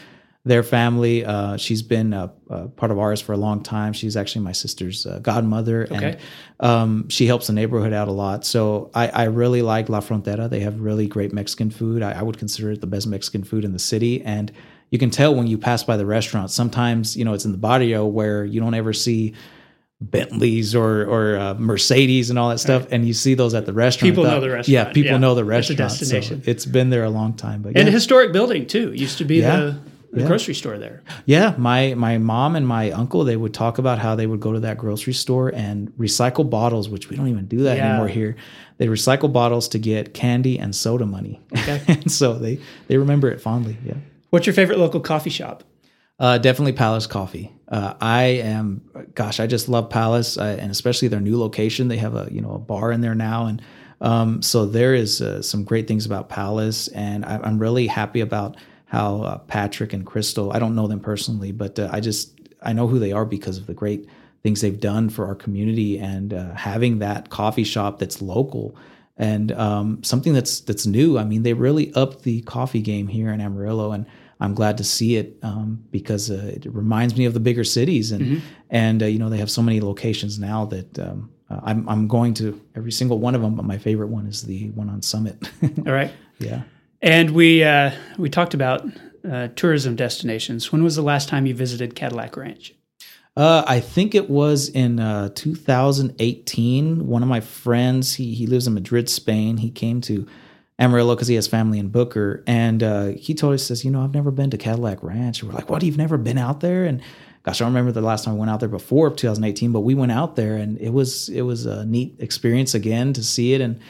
their 0.47 0.63
family. 0.63 1.25
Uh, 1.25 1.57
she's 1.59 1.83
been 1.83 2.13
a, 2.15 2.33
a 2.49 2.69
part 2.69 2.91
of 2.93 2.99
ours 2.99 3.21
for 3.21 3.33
a 3.33 3.37
long 3.37 3.63
time. 3.63 3.93
She's 3.93 4.17
actually 4.17 4.45
my 4.45 4.53
sister's 4.53 5.05
uh, 5.05 5.19
godmother, 5.19 5.83
Okay. 5.91 6.17
and 6.61 6.71
um, 6.71 7.09
she 7.09 7.27
helps 7.27 7.49
the 7.49 7.53
neighborhood 7.53 7.93
out 7.93 8.09
a 8.09 8.13
lot. 8.13 8.47
So 8.47 8.91
I, 8.95 9.09
I 9.09 9.25
really 9.25 9.61
like 9.63 9.89
La 9.89 10.01
Frontera. 10.01 10.49
They 10.49 10.61
have 10.61 10.81
really 10.81 11.09
great 11.09 11.33
Mexican 11.33 11.71
food. 11.71 12.01
I, 12.03 12.13
I 12.13 12.23
would 12.23 12.39
consider 12.39 12.71
it 12.71 12.81
the 12.81 12.87
best 12.87 13.07
Mexican 13.09 13.43
food 13.45 13.65
in 13.65 13.73
the 13.73 13.79
city, 13.81 14.23
and 14.23 14.53
you 14.91 14.99
can 14.99 15.11
tell 15.11 15.35
when 15.35 15.49
you 15.49 15.59
pass 15.59 15.83
by 15.83 15.97
the 15.97 16.07
restaurant. 16.07 16.51
Sometimes 16.53 17.17
you 17.17 17.25
know 17.25 17.35
it's 17.35 17.45
in 17.45 17.53
the 17.53 17.59
barrio 17.59 18.07
where 18.07 18.45
you 18.45 18.61
don't 18.61 18.75
ever 18.75 18.93
see. 18.93 19.35
Bentleys 19.99 20.75
or 20.75 21.07
or 21.07 21.39
uh, 21.39 21.55
Mercedes 21.55 22.29
and 22.29 22.39
all 22.39 22.51
that 22.51 22.59
stuff, 22.59 22.87
and 22.91 23.07
you 23.07 23.15
see 23.15 23.33
those 23.33 23.55
at 23.55 23.65
the 23.65 23.73
restaurant. 23.73 24.13
People 24.13 24.25
That- 24.25 24.33
know 24.35 24.41
the 24.43 24.51
restaurant. 24.51 24.69
Yeah, 24.69 24.93
people 24.93 25.13
Yeah. 25.13 25.17
know 25.17 25.35
the 25.35 25.41
It's 25.41 25.71
a 25.71 25.75
restaurant. 25.75 26.25
so 26.25 26.41
it's 26.45 26.67
been 26.67 26.91
there 26.91 27.05
a 27.05 27.09
long 27.09 27.33
time, 27.33 27.63
but 27.63 27.69
And 27.69 27.79
yeah. 27.79 27.89
a 27.89 27.91
historic 27.91 28.31
building 28.31 28.67
too. 28.67 28.93
It 28.93 28.99
used 29.01 29.17
to 29.19 29.25
be 29.25 29.37
Yeah. 29.37 29.57
the, 29.57 29.79
the 30.13 30.21
Yeah. 30.21 30.27
grocery 30.27 30.55
store 30.55 30.79
there. 30.79 31.03
Yeah, 31.27 31.55
my 31.59 31.95
my 31.95 32.19
mom 32.19 32.57
and 32.57 32.67
my 32.67 32.91
uncle 32.91 33.25
they 33.25 33.37
would 33.37 33.53
talk 33.55 33.79
about 33.79 33.99
how 33.99 34.15
they 34.15 34.27
would 34.27 34.41
go 34.41 34.53
to 34.53 34.61
that 34.61 34.79
grocery 34.79 35.13
store 35.13 35.49
and 35.55 35.91
recycle 35.99 36.49
bottles, 36.49 36.89
which 36.89 37.11
we 37.11 37.17
don't 37.17 37.29
even 37.29 37.47
do 37.47 37.59
that 37.65 37.77
Yeah. 37.77 37.89
anymore 37.89 38.09
here. 38.09 38.37
They 38.79 38.87
recycle 38.87 39.33
bottles 39.33 39.69
to 39.69 39.79
get 39.79 40.15
candy 40.15 40.59
and 40.59 40.75
soda 40.75 41.07
money, 41.07 41.41
Okay. 41.53 41.81
and 41.89 42.11
so 42.11 42.35
they 42.39 42.59
they 42.89 42.97
remember 42.99 43.31
it 43.31 43.41
fondly. 43.41 43.77
Yeah, 43.85 43.95
What's 44.31 44.47
your 44.47 44.55
favorite 44.55 44.79
local 44.79 45.01
coffee 45.01 45.31
shop? 45.31 45.65
uh, 46.19 46.39
definitely 46.39 46.73
Palace 46.73 47.07
Coffee. 47.07 47.53
Uh, 47.69 47.93
I 48.01 48.23
am, 48.41 48.81
gosh, 49.15 49.39
I 49.39 49.47
just 49.47 49.69
love 49.69 49.91
Palace, 49.91 50.39
uh, 50.39 50.57
and 50.59 50.71
especially 50.71 51.09
their 51.09 51.21
new 51.21 51.39
location. 51.39 51.89
They 51.89 51.99
have 51.99 52.15
a 52.15 52.29
you 52.31 52.41
know 52.41 52.53
a 52.53 52.59
bar 52.59 52.91
in 52.93 53.01
there 53.03 53.15
now, 53.15 53.47
and 53.47 53.61
um, 54.01 54.41
so 54.41 54.65
there 54.67 54.95
is 54.95 55.21
uh, 55.21 55.43
some 55.43 55.65
great 55.65 55.87
things 55.89 56.07
about 56.07 56.29
Palace, 56.31 56.89
and 56.89 57.25
I, 57.25 57.39
I'm 57.43 57.59
really 57.59 57.87
happy 57.87 58.21
about 58.21 58.57
how 58.87 59.23
uh, 59.23 59.39
Patrick 59.39 59.93
and 59.93 60.07
Crystal. 60.07 60.53
I 60.53 60.59
don't 60.59 60.75
know 60.75 60.87
them 60.87 61.01
personally, 61.01 61.53
but 61.53 61.79
uh, 61.79 61.89
I 61.93 62.01
just 62.01 62.41
I 62.63 62.73
know 62.73 62.87
who 62.87 62.99
they 62.99 63.13
are 63.13 63.25
because 63.25 63.59
of 63.59 63.67
the 63.67 63.75
great 63.75 64.09
things 64.43 64.61
they've 64.61 64.81
done 64.81 65.11
for 65.11 65.27
our 65.27 65.35
community, 65.35 65.99
and 65.99 66.33
uh, 66.33 66.55
having 66.55 67.01
that 67.01 67.31
coffee 67.31 67.65
shop 67.65 67.99
that's 67.99 68.23
local 68.23 68.77
and 69.17 69.53
um, 69.53 70.03
something 70.03 70.33
that's 70.33 70.61
that's 70.61 70.87
new. 70.87 71.19
I 71.19 71.25
mean, 71.25 71.43
they 71.43 71.55
really 71.55 71.93
upped 71.95 72.23
the 72.23 72.43
coffee 72.43 72.83
game 72.83 73.09
here 73.09 73.31
in 73.31 73.41
Amarillo, 73.41 73.93
and 73.93 74.07
I'm 74.41 74.55
glad 74.55 74.77
to 74.79 74.85
see 74.85 75.17
it 75.17 75.39
um, 75.43 75.85
because 75.91 76.31
uh, 76.31 76.53
it 76.55 76.67
reminds 76.67 77.17
me 77.17 77.25
of 77.25 77.35
the 77.35 77.41
bigger 77.41 77.65
cities, 77.65 78.13
and 78.13 78.43
and 78.71 79.03
uh, 79.03 79.07
you 79.07 79.19
know 79.19 79.31
they 79.31 79.39
have 79.39 79.51
so 79.51 79.63
many 79.63 79.81
locations 79.81 80.39
now 80.39 80.67
that 80.67 80.99
um, 80.99 81.31
I'm 81.49 81.89
I'm 81.89 82.09
going 82.09 82.35
to 82.35 82.61
every 82.75 82.93
single 82.93 83.19
one 83.19 83.35
of 83.35 83.41
them. 83.41 83.55
But 83.55 83.65
my 83.65 83.79
favorite 83.79 84.09
one 84.09 84.27
is 84.27 84.43
the 84.43 84.69
one 84.71 84.91
on 84.91 85.01
Summit. 85.01 85.51
All 85.87 85.93
right. 85.93 86.13
yeah. 86.39 86.63
And 87.03 87.31
we 87.31 87.63
uh, 87.63 87.93
we 88.17 88.31
talked 88.31 88.55
about 88.55 88.87
uh, 89.29 89.49
tourism 89.57 89.97
destinations. 89.97 90.73
When 90.73 90.83
was 90.83 90.97
the 90.97 91.03
last 91.03 91.29
time 91.29 91.47
you 91.47 91.55
visited 91.55 91.95
Cadillac 91.95 92.37
Ranch? 92.37 92.75
Uh, 93.37 93.63
I 93.67 93.81
think 93.81 94.15
it 94.15 94.31
was 94.31 94.71
in 94.71 94.99
uh, 94.99 95.29
2018. 95.35 97.07
One 97.07 97.23
of 97.23 97.29
my 97.29 97.41
friends, 97.41 98.15
he 98.15 98.35
he 98.35 98.47
lives 98.47 98.67
in 98.67 98.75
Madrid, 98.75 99.11
Spain. 99.11 99.59
He 99.59 99.71
came 99.71 100.01
to 100.03 100.27
Amarillo 100.79 101.15
because 101.15 101.29
he 101.29 101.35
has 101.35 101.47
family 101.47 101.79
in 101.79 101.89
Booker, 101.89 102.43
and 102.47 102.83
uh, 102.83 103.07
he 103.09 103.35
told 103.35 103.55
us, 103.55 103.65
says, 103.65 103.85
you 103.85 103.91
know, 103.91 104.03
I've 104.03 104.15
never 104.15 104.31
been 104.31 104.51
to 104.51 104.59
Cadillac 104.59 105.03
Ranch. 105.03 105.43
And 105.43 105.51
we're 105.51 105.59
like, 105.59 105.69
what? 105.69 105.83
You've 105.83 105.99
never 105.99 106.17
been 106.17 106.39
out 106.39 106.61
there? 106.61 106.85
And 106.85 107.03
gosh, 107.43 107.61
I 107.61 107.65
don't 107.65 107.75
remember 107.75 107.93
the 107.93 108.01
last 108.01 108.25
time 108.25 108.35
I 108.35 108.37
went 108.39 108.51
out 108.51 108.61
there 108.61 108.69
before 108.71 109.11
2018, 109.11 109.71
but 109.71 109.81
we 109.81 109.95
went 109.95 110.13
out 110.13 110.37
there, 110.37 110.57
and 110.57 110.79
it 110.79 110.91
was 110.91 111.29
it 111.29 111.43
was 111.43 111.67
a 111.67 111.85
neat 111.85 112.17
experience 112.21 112.75
again 112.75 113.13
to 113.13 113.23
see 113.23 113.53
it 113.53 113.61
and. 113.61 113.81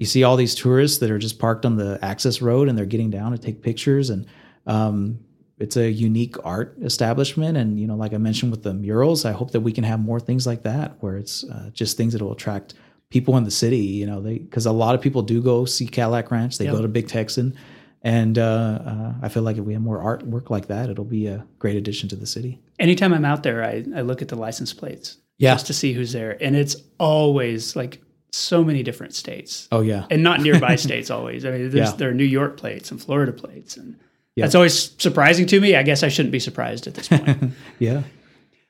You 0.00 0.06
see 0.06 0.22
all 0.24 0.36
these 0.36 0.54
tourists 0.54 0.98
that 0.98 1.10
are 1.10 1.18
just 1.18 1.38
parked 1.38 1.64
on 1.66 1.76
the 1.76 1.98
access 2.02 2.40
road 2.40 2.68
and 2.68 2.76
they're 2.76 2.86
getting 2.94 3.10
down 3.10 3.32
to 3.32 3.38
take 3.38 3.60
pictures 3.62 4.08
and 4.08 4.26
um, 4.66 5.18
it's 5.58 5.76
a 5.76 5.90
unique 5.90 6.36
art 6.42 6.74
establishment. 6.82 7.58
And 7.58 7.78
you 7.78 7.86
know 7.86 7.96
like 7.96 8.14
i 8.14 8.16
mentioned 8.16 8.50
with 8.50 8.62
the 8.62 8.72
murals 8.72 9.24
i 9.26 9.32
hope 9.32 9.50
that 9.52 9.60
we 9.60 9.72
can 9.72 9.84
have 9.84 10.00
more 10.00 10.18
things 10.18 10.46
like 10.46 10.62
that 10.62 10.96
where 11.00 11.16
it's 11.18 11.44
uh, 11.44 11.68
just 11.80 11.96
things 11.98 12.12
that 12.14 12.22
will 12.22 12.32
attract 12.32 12.72
people 13.10 13.36
in 13.36 13.44
the 13.44 13.50
city 13.50 13.84
you 14.00 14.06
know 14.06 14.20
they 14.22 14.38
because 14.38 14.64
a 14.66 14.72
lot 14.72 14.94
of 14.94 15.00
people 15.02 15.20
do 15.22 15.42
go 15.42 15.64
see 15.66 15.86
cadillac 15.86 16.30
ranch. 16.30 16.56
They 16.58 16.64
Yep. 16.66 16.74
go 16.76 16.82
to 16.82 16.88
big 16.88 17.06
texan. 17.08 17.54
And 18.02 18.38
uh, 18.38 18.78
uh, 18.92 19.12
i 19.22 19.28
feel 19.28 19.42
like 19.42 19.58
if 19.58 19.64
we 19.64 19.74
have 19.74 19.82
more 19.82 19.98
artwork 20.10 20.48
like 20.48 20.66
that 20.68 20.88
it'll 20.88 21.04
be 21.20 21.26
a 21.26 21.44
great 21.58 21.76
addition 21.76 22.08
to 22.08 22.16
the 22.16 22.26
city. 22.26 22.58
Anytime 22.78 23.12
I'm 23.12 23.26
out 23.26 23.42
there, 23.42 23.62
I, 23.62 23.84
I 23.94 24.00
look 24.00 24.22
at 24.22 24.28
the 24.28 24.36
license 24.36 24.72
plates 24.72 25.18
Yeah. 25.36 25.52
just 25.54 25.66
to 25.66 25.74
see 25.74 25.92
who's 25.92 26.12
there, 26.12 26.32
and 26.42 26.56
it's 26.56 26.76
always 26.98 27.76
like 27.76 28.00
so 28.32 28.62
many 28.64 28.82
different 28.82 29.14
states, 29.14 29.68
oh 29.72 29.80
yeah 29.80 30.06
and 30.10 30.22
not 30.22 30.40
nearby 30.40 30.76
states. 30.86 31.10
Always, 31.10 31.44
I 31.44 31.50
mean, 31.50 31.70
there's, 31.70 31.90
Yeah. 31.90 31.96
there 31.96 32.10
are 32.10 32.14
New 32.14 32.24
York 32.24 32.56
plates 32.56 32.90
and 32.90 33.00
Florida 33.02 33.32
plates, 33.32 33.76
and 33.76 33.96
Yeah. 34.36 34.44
that's 34.44 34.54
always 34.54 34.92
surprising 35.02 35.46
to 35.46 35.60
me. 35.60 35.74
I 35.76 35.82
guess 35.82 36.02
I 36.02 36.08
shouldn't 36.08 36.32
be 36.32 36.40
surprised 36.40 36.86
at 36.86 36.94
this 36.94 37.08
point. 37.08 37.52
yeah 37.78 38.02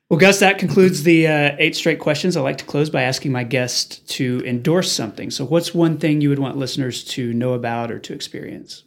Well, 0.09 0.19
Gus, 0.19 0.41
that 0.41 0.59
concludes 0.59 1.05
the 1.05 1.27
uh, 1.29 1.57
eight 1.59 1.77
straight 1.77 2.01
questions. 2.01 2.37
I 2.37 2.41
like 2.41 2.59
to 2.59 2.65
close 2.65 2.91
by 2.91 3.03
asking 3.03 3.31
my 3.33 3.45
guest 3.45 4.09
to 4.17 4.43
endorse 4.45 4.91
something. 4.91 5.31
So, 5.31 5.45
what's 5.45 5.73
one 5.75 5.99
thing 5.99 6.21
you 6.21 6.29
would 6.31 6.39
want 6.41 6.57
listeners 6.57 7.05
to 7.15 7.33
know 7.33 7.53
about 7.53 7.91
or 7.93 7.99
to 8.01 8.13
experience? 8.13 8.83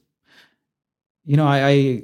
you 1.26 1.38
know, 1.38 1.48
I, 1.48 1.70
I 1.70 2.02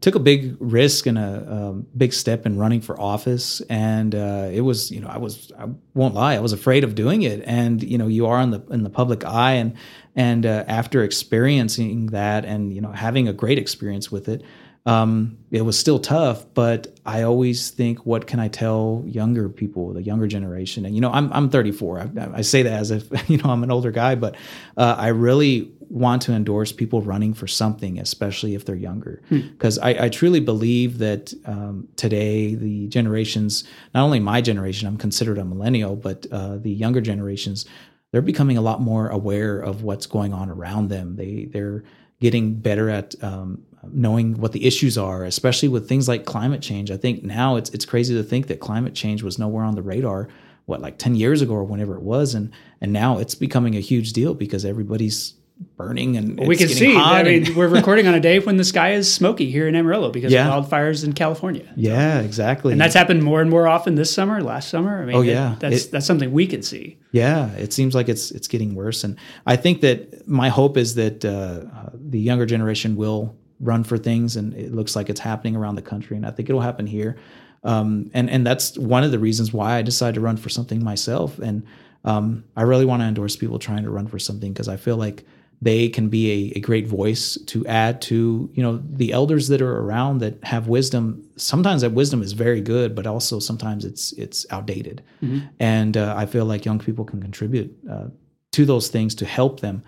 took 0.00 0.14
a 0.14 0.18
big 0.18 0.56
risk 0.60 1.06
and 1.06 1.18
a, 1.18 1.72
big 1.96 2.12
step 2.12 2.46
in 2.46 2.58
running 2.58 2.80
for 2.80 3.00
office, 3.00 3.60
and 3.62 4.14
uh, 4.14 4.48
it 4.52 4.60
was, 4.60 4.90
you 4.90 5.00
know, 5.00 5.08
I 5.08 5.18
was, 5.18 5.52
I 5.58 5.68
won't 5.94 6.14
lie, 6.14 6.34
I 6.34 6.40
was 6.40 6.52
afraid 6.52 6.84
of 6.84 6.94
doing 6.94 7.22
it, 7.22 7.42
and 7.46 7.82
you 7.82 7.98
know, 7.98 8.06
you 8.06 8.26
are 8.26 8.40
in 8.40 8.50
the 8.50 8.62
in 8.70 8.82
the 8.82 8.90
public 8.90 9.24
eye, 9.24 9.52
and 9.52 9.74
and 10.14 10.46
uh, 10.46 10.64
after 10.66 11.02
experiencing 11.02 12.06
that, 12.06 12.44
and 12.44 12.72
you 12.72 12.80
know, 12.80 12.92
having 12.92 13.28
a 13.28 13.32
great 13.32 13.58
experience 13.58 14.10
with 14.10 14.28
it, 14.28 14.42
um, 14.86 15.38
it 15.50 15.62
was 15.62 15.76
still 15.76 15.98
tough, 15.98 16.46
but 16.54 16.96
I 17.04 17.22
always 17.22 17.70
think, 17.70 18.06
what 18.06 18.28
can 18.28 18.38
I 18.38 18.46
tell 18.46 19.02
younger 19.04 19.48
people, 19.48 19.92
the 19.92 20.02
younger 20.02 20.28
generation? 20.28 20.86
And 20.86 20.94
you 20.94 21.00
know, 21.00 21.10
I'm 21.10 21.32
I'm 21.32 21.50
34. 21.50 22.00
I, 22.00 22.28
I 22.34 22.40
say 22.42 22.62
that 22.62 22.72
as 22.72 22.92
if 22.92 23.08
you 23.28 23.38
know 23.38 23.50
I'm 23.50 23.64
an 23.64 23.72
older 23.72 23.90
guy, 23.90 24.14
but 24.14 24.36
uh, 24.76 24.94
I 24.96 25.08
really 25.08 25.72
want 25.88 26.22
to 26.22 26.32
endorse 26.32 26.72
people 26.72 27.02
running 27.02 27.34
for 27.34 27.46
something, 27.46 27.98
especially 27.98 28.54
if 28.54 28.64
they're 28.64 28.74
younger, 28.74 29.22
because 29.28 29.78
I, 29.78 30.04
I 30.04 30.08
truly 30.08 30.40
believe 30.40 30.98
that 30.98 31.32
um, 31.44 31.88
today 31.96 32.54
the 32.54 32.88
generations, 32.88 33.64
not 33.94 34.02
only 34.02 34.20
my 34.20 34.40
generation, 34.40 34.88
I'm 34.88 34.96
considered 34.96 35.38
a 35.38 35.44
millennial, 35.44 35.96
but 35.96 36.26
uh, 36.32 36.56
the 36.58 36.70
younger 36.70 37.00
generations, 37.00 37.66
they're 38.12 38.22
becoming 38.22 38.56
a 38.56 38.62
lot 38.62 38.80
more 38.80 39.08
aware 39.08 39.58
of 39.58 39.82
what's 39.82 40.06
going 40.06 40.32
on 40.32 40.50
around 40.50 40.88
them. 40.88 41.16
They 41.16 41.48
they're 41.52 41.84
getting 42.20 42.54
better 42.54 42.88
at 42.88 43.14
um, 43.22 43.62
knowing 43.92 44.40
what 44.40 44.52
the 44.52 44.66
issues 44.66 44.96
are, 44.96 45.24
especially 45.24 45.68
with 45.68 45.88
things 45.88 46.08
like 46.08 46.24
climate 46.24 46.62
change. 46.62 46.90
I 46.90 46.96
think 46.96 47.22
now 47.22 47.56
it's 47.56 47.70
it's 47.70 47.84
crazy 47.84 48.14
to 48.14 48.22
think 48.22 48.46
that 48.46 48.60
climate 48.60 48.94
change 48.94 49.22
was 49.22 49.38
nowhere 49.38 49.64
on 49.64 49.74
the 49.74 49.82
radar. 49.82 50.28
What 50.66 50.80
like 50.80 50.98
ten 50.98 51.14
years 51.14 51.42
ago 51.42 51.54
or 51.54 51.64
whenever 51.64 51.94
it 51.94 52.02
was, 52.02 52.34
and 52.34 52.50
and 52.80 52.92
now 52.92 53.18
it's 53.18 53.34
becoming 53.34 53.76
a 53.76 53.80
huge 53.80 54.12
deal 54.12 54.34
because 54.34 54.64
everybody's 54.64 55.34
burning 55.76 56.16
and 56.16 56.38
we 56.46 56.56
can 56.56 56.68
see. 56.68 56.94
I 56.96 57.22
mean, 57.22 57.54
we're 57.54 57.68
recording 57.80 58.06
on 58.06 58.14
a 58.14 58.20
day 58.20 58.38
when 58.38 58.56
the 58.56 58.64
sky 58.64 58.92
is 58.92 59.12
smoky 59.12 59.50
here 59.50 59.66
in 59.68 59.74
Amarillo 59.74 60.10
because 60.10 60.32
Yeah. 60.32 60.52
of 60.54 60.68
wildfires 60.68 61.04
in 61.04 61.12
California. 61.14 61.70
yeah, 61.76 62.20
exactly. 62.20 62.72
And 62.72 62.80
that's 62.80 62.94
happened 62.94 63.22
more 63.22 63.40
and 63.40 63.50
more 63.50 63.66
often 63.66 63.94
this 63.94 64.12
summer, 64.12 64.42
last 64.42 64.68
summer. 64.68 65.02
I 65.02 65.06
mean, 65.06 65.16
Oh, 65.16 65.22
it- 65.22 65.28
yeah. 65.28 65.56
that's 65.58 65.86
It- 65.86 65.90
that's 65.92 66.06
something 66.06 66.32
we 66.32 66.46
can 66.46 66.62
see. 66.62 66.98
Yeah, 67.12 67.50
it 67.52 67.72
seems 67.72 67.94
like 67.94 68.08
it's 68.08 68.30
it's 68.30 68.48
getting 68.48 68.74
worse, 68.74 69.02
and 69.04 69.16
I 69.46 69.56
think 69.56 69.80
that 69.80 70.28
my 70.28 70.48
hope 70.50 70.76
is 70.76 70.94
that 70.96 71.24
uh, 71.24 71.28
uh, 71.28 71.90
the 71.94 72.18
younger 72.20 72.44
generation 72.46 72.96
will 72.96 73.34
run 73.60 73.82
for 73.84 73.96
things, 73.96 74.36
and 74.36 74.52
it 74.54 74.74
looks 74.74 74.94
like 74.94 75.08
it's 75.08 75.20
happening 75.20 75.56
around 75.56 75.76
the 75.76 75.82
country, 75.82 76.16
and 76.18 76.26
I 76.26 76.30
think 76.30 76.50
it'll 76.50 76.60
happen 76.60 76.86
here, 76.86 77.16
um, 77.64 78.10
and 78.12 78.28
and 78.28 78.46
that's 78.46 78.76
one 78.76 79.02
of 79.04 79.10
the 79.10 79.18
reasons 79.18 79.52
why 79.54 79.76
I 79.78 79.82
decided 79.82 80.16
to 80.16 80.20
run 80.20 80.36
for 80.36 80.50
something 80.50 80.84
myself, 80.84 81.38
and 81.38 81.62
um, 82.04 82.44
I 82.56 82.62
really 82.62 82.84
want 82.84 83.00
to 83.02 83.06
endorse 83.06 83.34
people 83.36 83.58
trying 83.58 83.84
to 83.84 83.90
run 83.90 84.06
for 84.06 84.18
something 84.18 84.52
because 84.52 84.68
I 84.68 84.76
feel 84.76 84.96
like 84.98 85.24
they 85.62 85.88
can 85.88 86.08
be 86.08 86.30
a, 86.30 86.58
a, 86.58 86.60
great 86.60 86.86
voice 86.86 87.38
to 87.46 87.66
add 87.66 88.02
to 88.02 88.50
you 88.52 88.62
know 88.62 88.82
the 88.88 89.12
elders 89.12 89.48
that 89.48 89.62
are 89.62 89.78
around 89.78 90.18
that 90.18 90.42
have 90.44 90.68
wisdom. 90.68 91.24
Sometimes 91.36 91.82
that 91.82 91.92
wisdom 91.92 92.22
is 92.22 92.32
very 92.32 92.60
good 92.60 92.94
but 92.94 93.06
also 93.06 93.38
sometimes 93.38 93.84
it's 93.84 94.12
it's 94.12 94.46
outdated. 94.50 95.02
Mm-hmm. 95.22 95.46
and 95.60 95.96
uh, 95.96 96.14
i 96.16 96.26
feel 96.26 96.44
like 96.44 96.64
young 96.64 96.78
people 96.78 97.04
can 97.04 97.22
contribute 97.22 97.74
uh, 97.90 98.08
to 98.52 98.64
those 98.64 98.88
things 98.88 99.14
to 99.16 99.26
help 99.26 99.60
them 99.60 99.82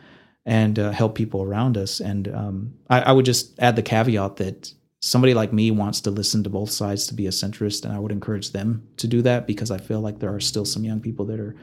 and 0.48 0.78
uh, 0.78 0.90
help 0.92 1.14
people 1.14 1.42
around 1.42 1.76
us. 1.76 2.00
And 2.00 2.26
um, 2.34 2.74
I, 2.88 3.00
I, 3.00 3.12
would 3.12 3.26
just 3.26 3.58
add 3.60 3.76
the 3.76 3.82
caveat 3.82 4.36
that 4.36 4.72
somebody 5.00 5.34
like 5.34 5.52
me 5.52 5.70
wants 5.70 6.00
to 6.00 6.10
listen 6.10 6.42
to 6.42 6.50
both 6.50 6.70
sides 6.70 7.06
to 7.06 7.14
be 7.14 7.26
a 7.26 7.30
centrist 7.30 7.84
and 7.84 7.92
i 7.94 7.98
would 7.98 8.10
encourage 8.10 8.50
them 8.50 8.86
to 8.96 9.06
do 9.06 9.22
that 9.22 9.46
because 9.46 9.70
i 9.70 9.78
feel 9.78 10.00
like 10.00 10.18
there 10.18 10.34
are 10.34 10.40
still 10.40 10.64
some 10.64 10.82
young 10.82 11.00
people 11.00 11.24
that 11.24 11.38
are 11.38 11.54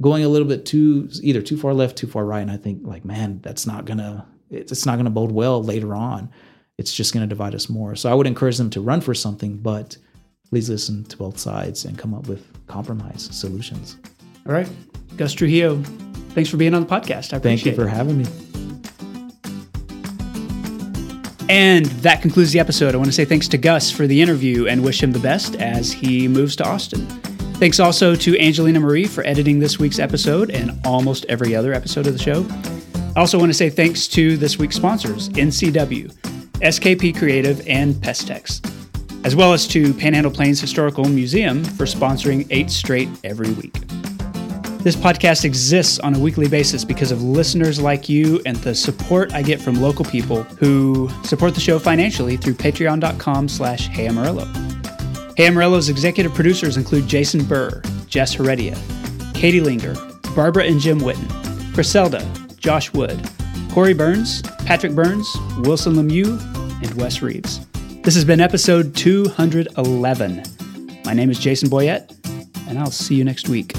going 0.00 0.24
a 0.24 0.28
little 0.28 0.48
bit 0.48 0.66
too 0.66 1.08
either 1.22 1.42
too 1.42 1.56
far 1.56 1.74
left, 1.74 1.96
too 1.96 2.06
far 2.06 2.24
right. 2.24 2.40
And 2.40 2.50
I 2.50 2.56
think 2.56 2.80
like, 2.84 3.04
man, 3.04 3.40
that's 3.42 3.66
not 3.66 3.84
gonna 3.84 4.26
it's 4.50 4.86
not 4.86 4.96
gonna 4.96 5.10
bode 5.10 5.32
well 5.32 5.62
later 5.62 5.94
on. 5.94 6.30
It's 6.78 6.92
just 6.92 7.14
gonna 7.14 7.26
divide 7.26 7.54
us 7.54 7.68
more. 7.68 7.96
So 7.96 8.10
I 8.10 8.14
would 8.14 8.26
encourage 8.26 8.58
them 8.58 8.70
to 8.70 8.80
run 8.80 9.00
for 9.00 9.14
something, 9.14 9.58
but 9.58 9.96
please 10.50 10.68
listen 10.68 11.04
to 11.04 11.16
both 11.16 11.38
sides 11.38 11.84
and 11.84 11.98
come 11.98 12.14
up 12.14 12.28
with 12.28 12.44
compromise 12.66 13.28
solutions. 13.32 13.96
All 14.46 14.52
right. 14.52 14.68
Gus 15.16 15.32
Trujillo, 15.32 15.82
thanks 16.30 16.50
for 16.50 16.56
being 16.58 16.74
on 16.74 16.82
the 16.82 16.88
podcast. 16.88 17.32
I 17.32 17.38
appreciate 17.38 17.42
Thank 17.42 17.66
you 17.66 17.74
for 17.74 17.88
it. 17.88 17.90
having 17.90 18.18
me. 18.18 18.26
And 21.48 21.86
that 21.86 22.22
concludes 22.22 22.52
the 22.52 22.58
episode. 22.58 22.94
I 22.94 22.96
want 22.98 23.06
to 23.06 23.12
say 23.12 23.24
thanks 23.24 23.46
to 23.48 23.58
Gus 23.58 23.90
for 23.90 24.06
the 24.06 24.20
interview 24.20 24.66
and 24.66 24.82
wish 24.84 25.02
him 25.02 25.12
the 25.12 25.20
best 25.20 25.54
as 25.56 25.92
he 25.92 26.26
moves 26.28 26.56
to 26.56 26.68
Austin. 26.68 27.06
Thanks 27.58 27.80
also 27.80 28.14
to 28.14 28.38
Angelina 28.38 28.80
Marie 28.80 29.06
for 29.06 29.26
editing 29.26 29.58
this 29.60 29.78
week's 29.78 29.98
episode 29.98 30.50
and 30.50 30.78
almost 30.86 31.24
every 31.30 31.56
other 31.56 31.72
episode 31.72 32.06
of 32.06 32.12
the 32.12 32.18
show. 32.18 32.46
I 33.16 33.20
also 33.20 33.38
want 33.38 33.48
to 33.48 33.54
say 33.54 33.70
thanks 33.70 34.06
to 34.08 34.36
this 34.36 34.58
week's 34.58 34.76
sponsors, 34.76 35.30
NCW, 35.30 36.12
SKP 36.60 37.16
Creative, 37.16 37.66
and 37.66 37.94
Pestex, 37.94 38.60
as 39.24 39.34
well 39.34 39.54
as 39.54 39.66
to 39.68 39.94
Panhandle 39.94 40.30
Plains 40.30 40.60
Historical 40.60 41.06
Museum 41.06 41.64
for 41.64 41.86
sponsoring 41.86 42.46
8 42.50 42.70
Straight 42.70 43.08
every 43.24 43.50
week. 43.52 43.72
This 44.80 44.94
podcast 44.94 45.46
exists 45.46 45.98
on 45.98 46.14
a 46.14 46.18
weekly 46.18 46.48
basis 46.48 46.84
because 46.84 47.10
of 47.10 47.22
listeners 47.22 47.80
like 47.80 48.06
you 48.06 48.38
and 48.44 48.56
the 48.58 48.74
support 48.74 49.32
I 49.32 49.40
get 49.40 49.62
from 49.62 49.80
local 49.80 50.04
people 50.04 50.42
who 50.42 51.08
support 51.24 51.54
the 51.54 51.60
show 51.60 51.78
financially 51.78 52.36
through 52.36 52.54
patreon.com 52.54 53.48
slash 53.48 53.88
heyamarillo. 53.88 54.75
Hey 55.36 55.48
Amarillo's 55.48 55.90
executive 55.90 56.32
producers 56.32 56.78
include 56.78 57.06
Jason 57.06 57.44
Burr, 57.44 57.82
Jess 58.08 58.32
Heredia, 58.32 58.74
Katie 59.34 59.60
Linger, 59.60 59.94
Barbara 60.34 60.64
and 60.64 60.80
Jim 60.80 60.98
Witten, 60.98 61.28
Griselda, 61.74 62.26
Josh 62.56 62.90
Wood, 62.94 63.22
Corey 63.70 63.92
Burns, 63.92 64.40
Patrick 64.64 64.94
Burns, 64.94 65.30
Wilson 65.58 65.92
Lemieux, 65.92 66.40
and 66.82 66.94
Wes 66.94 67.20
Reeves. 67.20 67.66
This 68.02 68.14
has 68.14 68.24
been 68.24 68.40
episode 68.40 68.96
211. 68.96 70.42
My 71.04 71.12
name 71.12 71.28
is 71.28 71.38
Jason 71.38 71.68
Boyett, 71.68 72.10
and 72.66 72.78
I'll 72.78 72.90
see 72.90 73.14
you 73.14 73.24
next 73.24 73.46
week. 73.50 73.74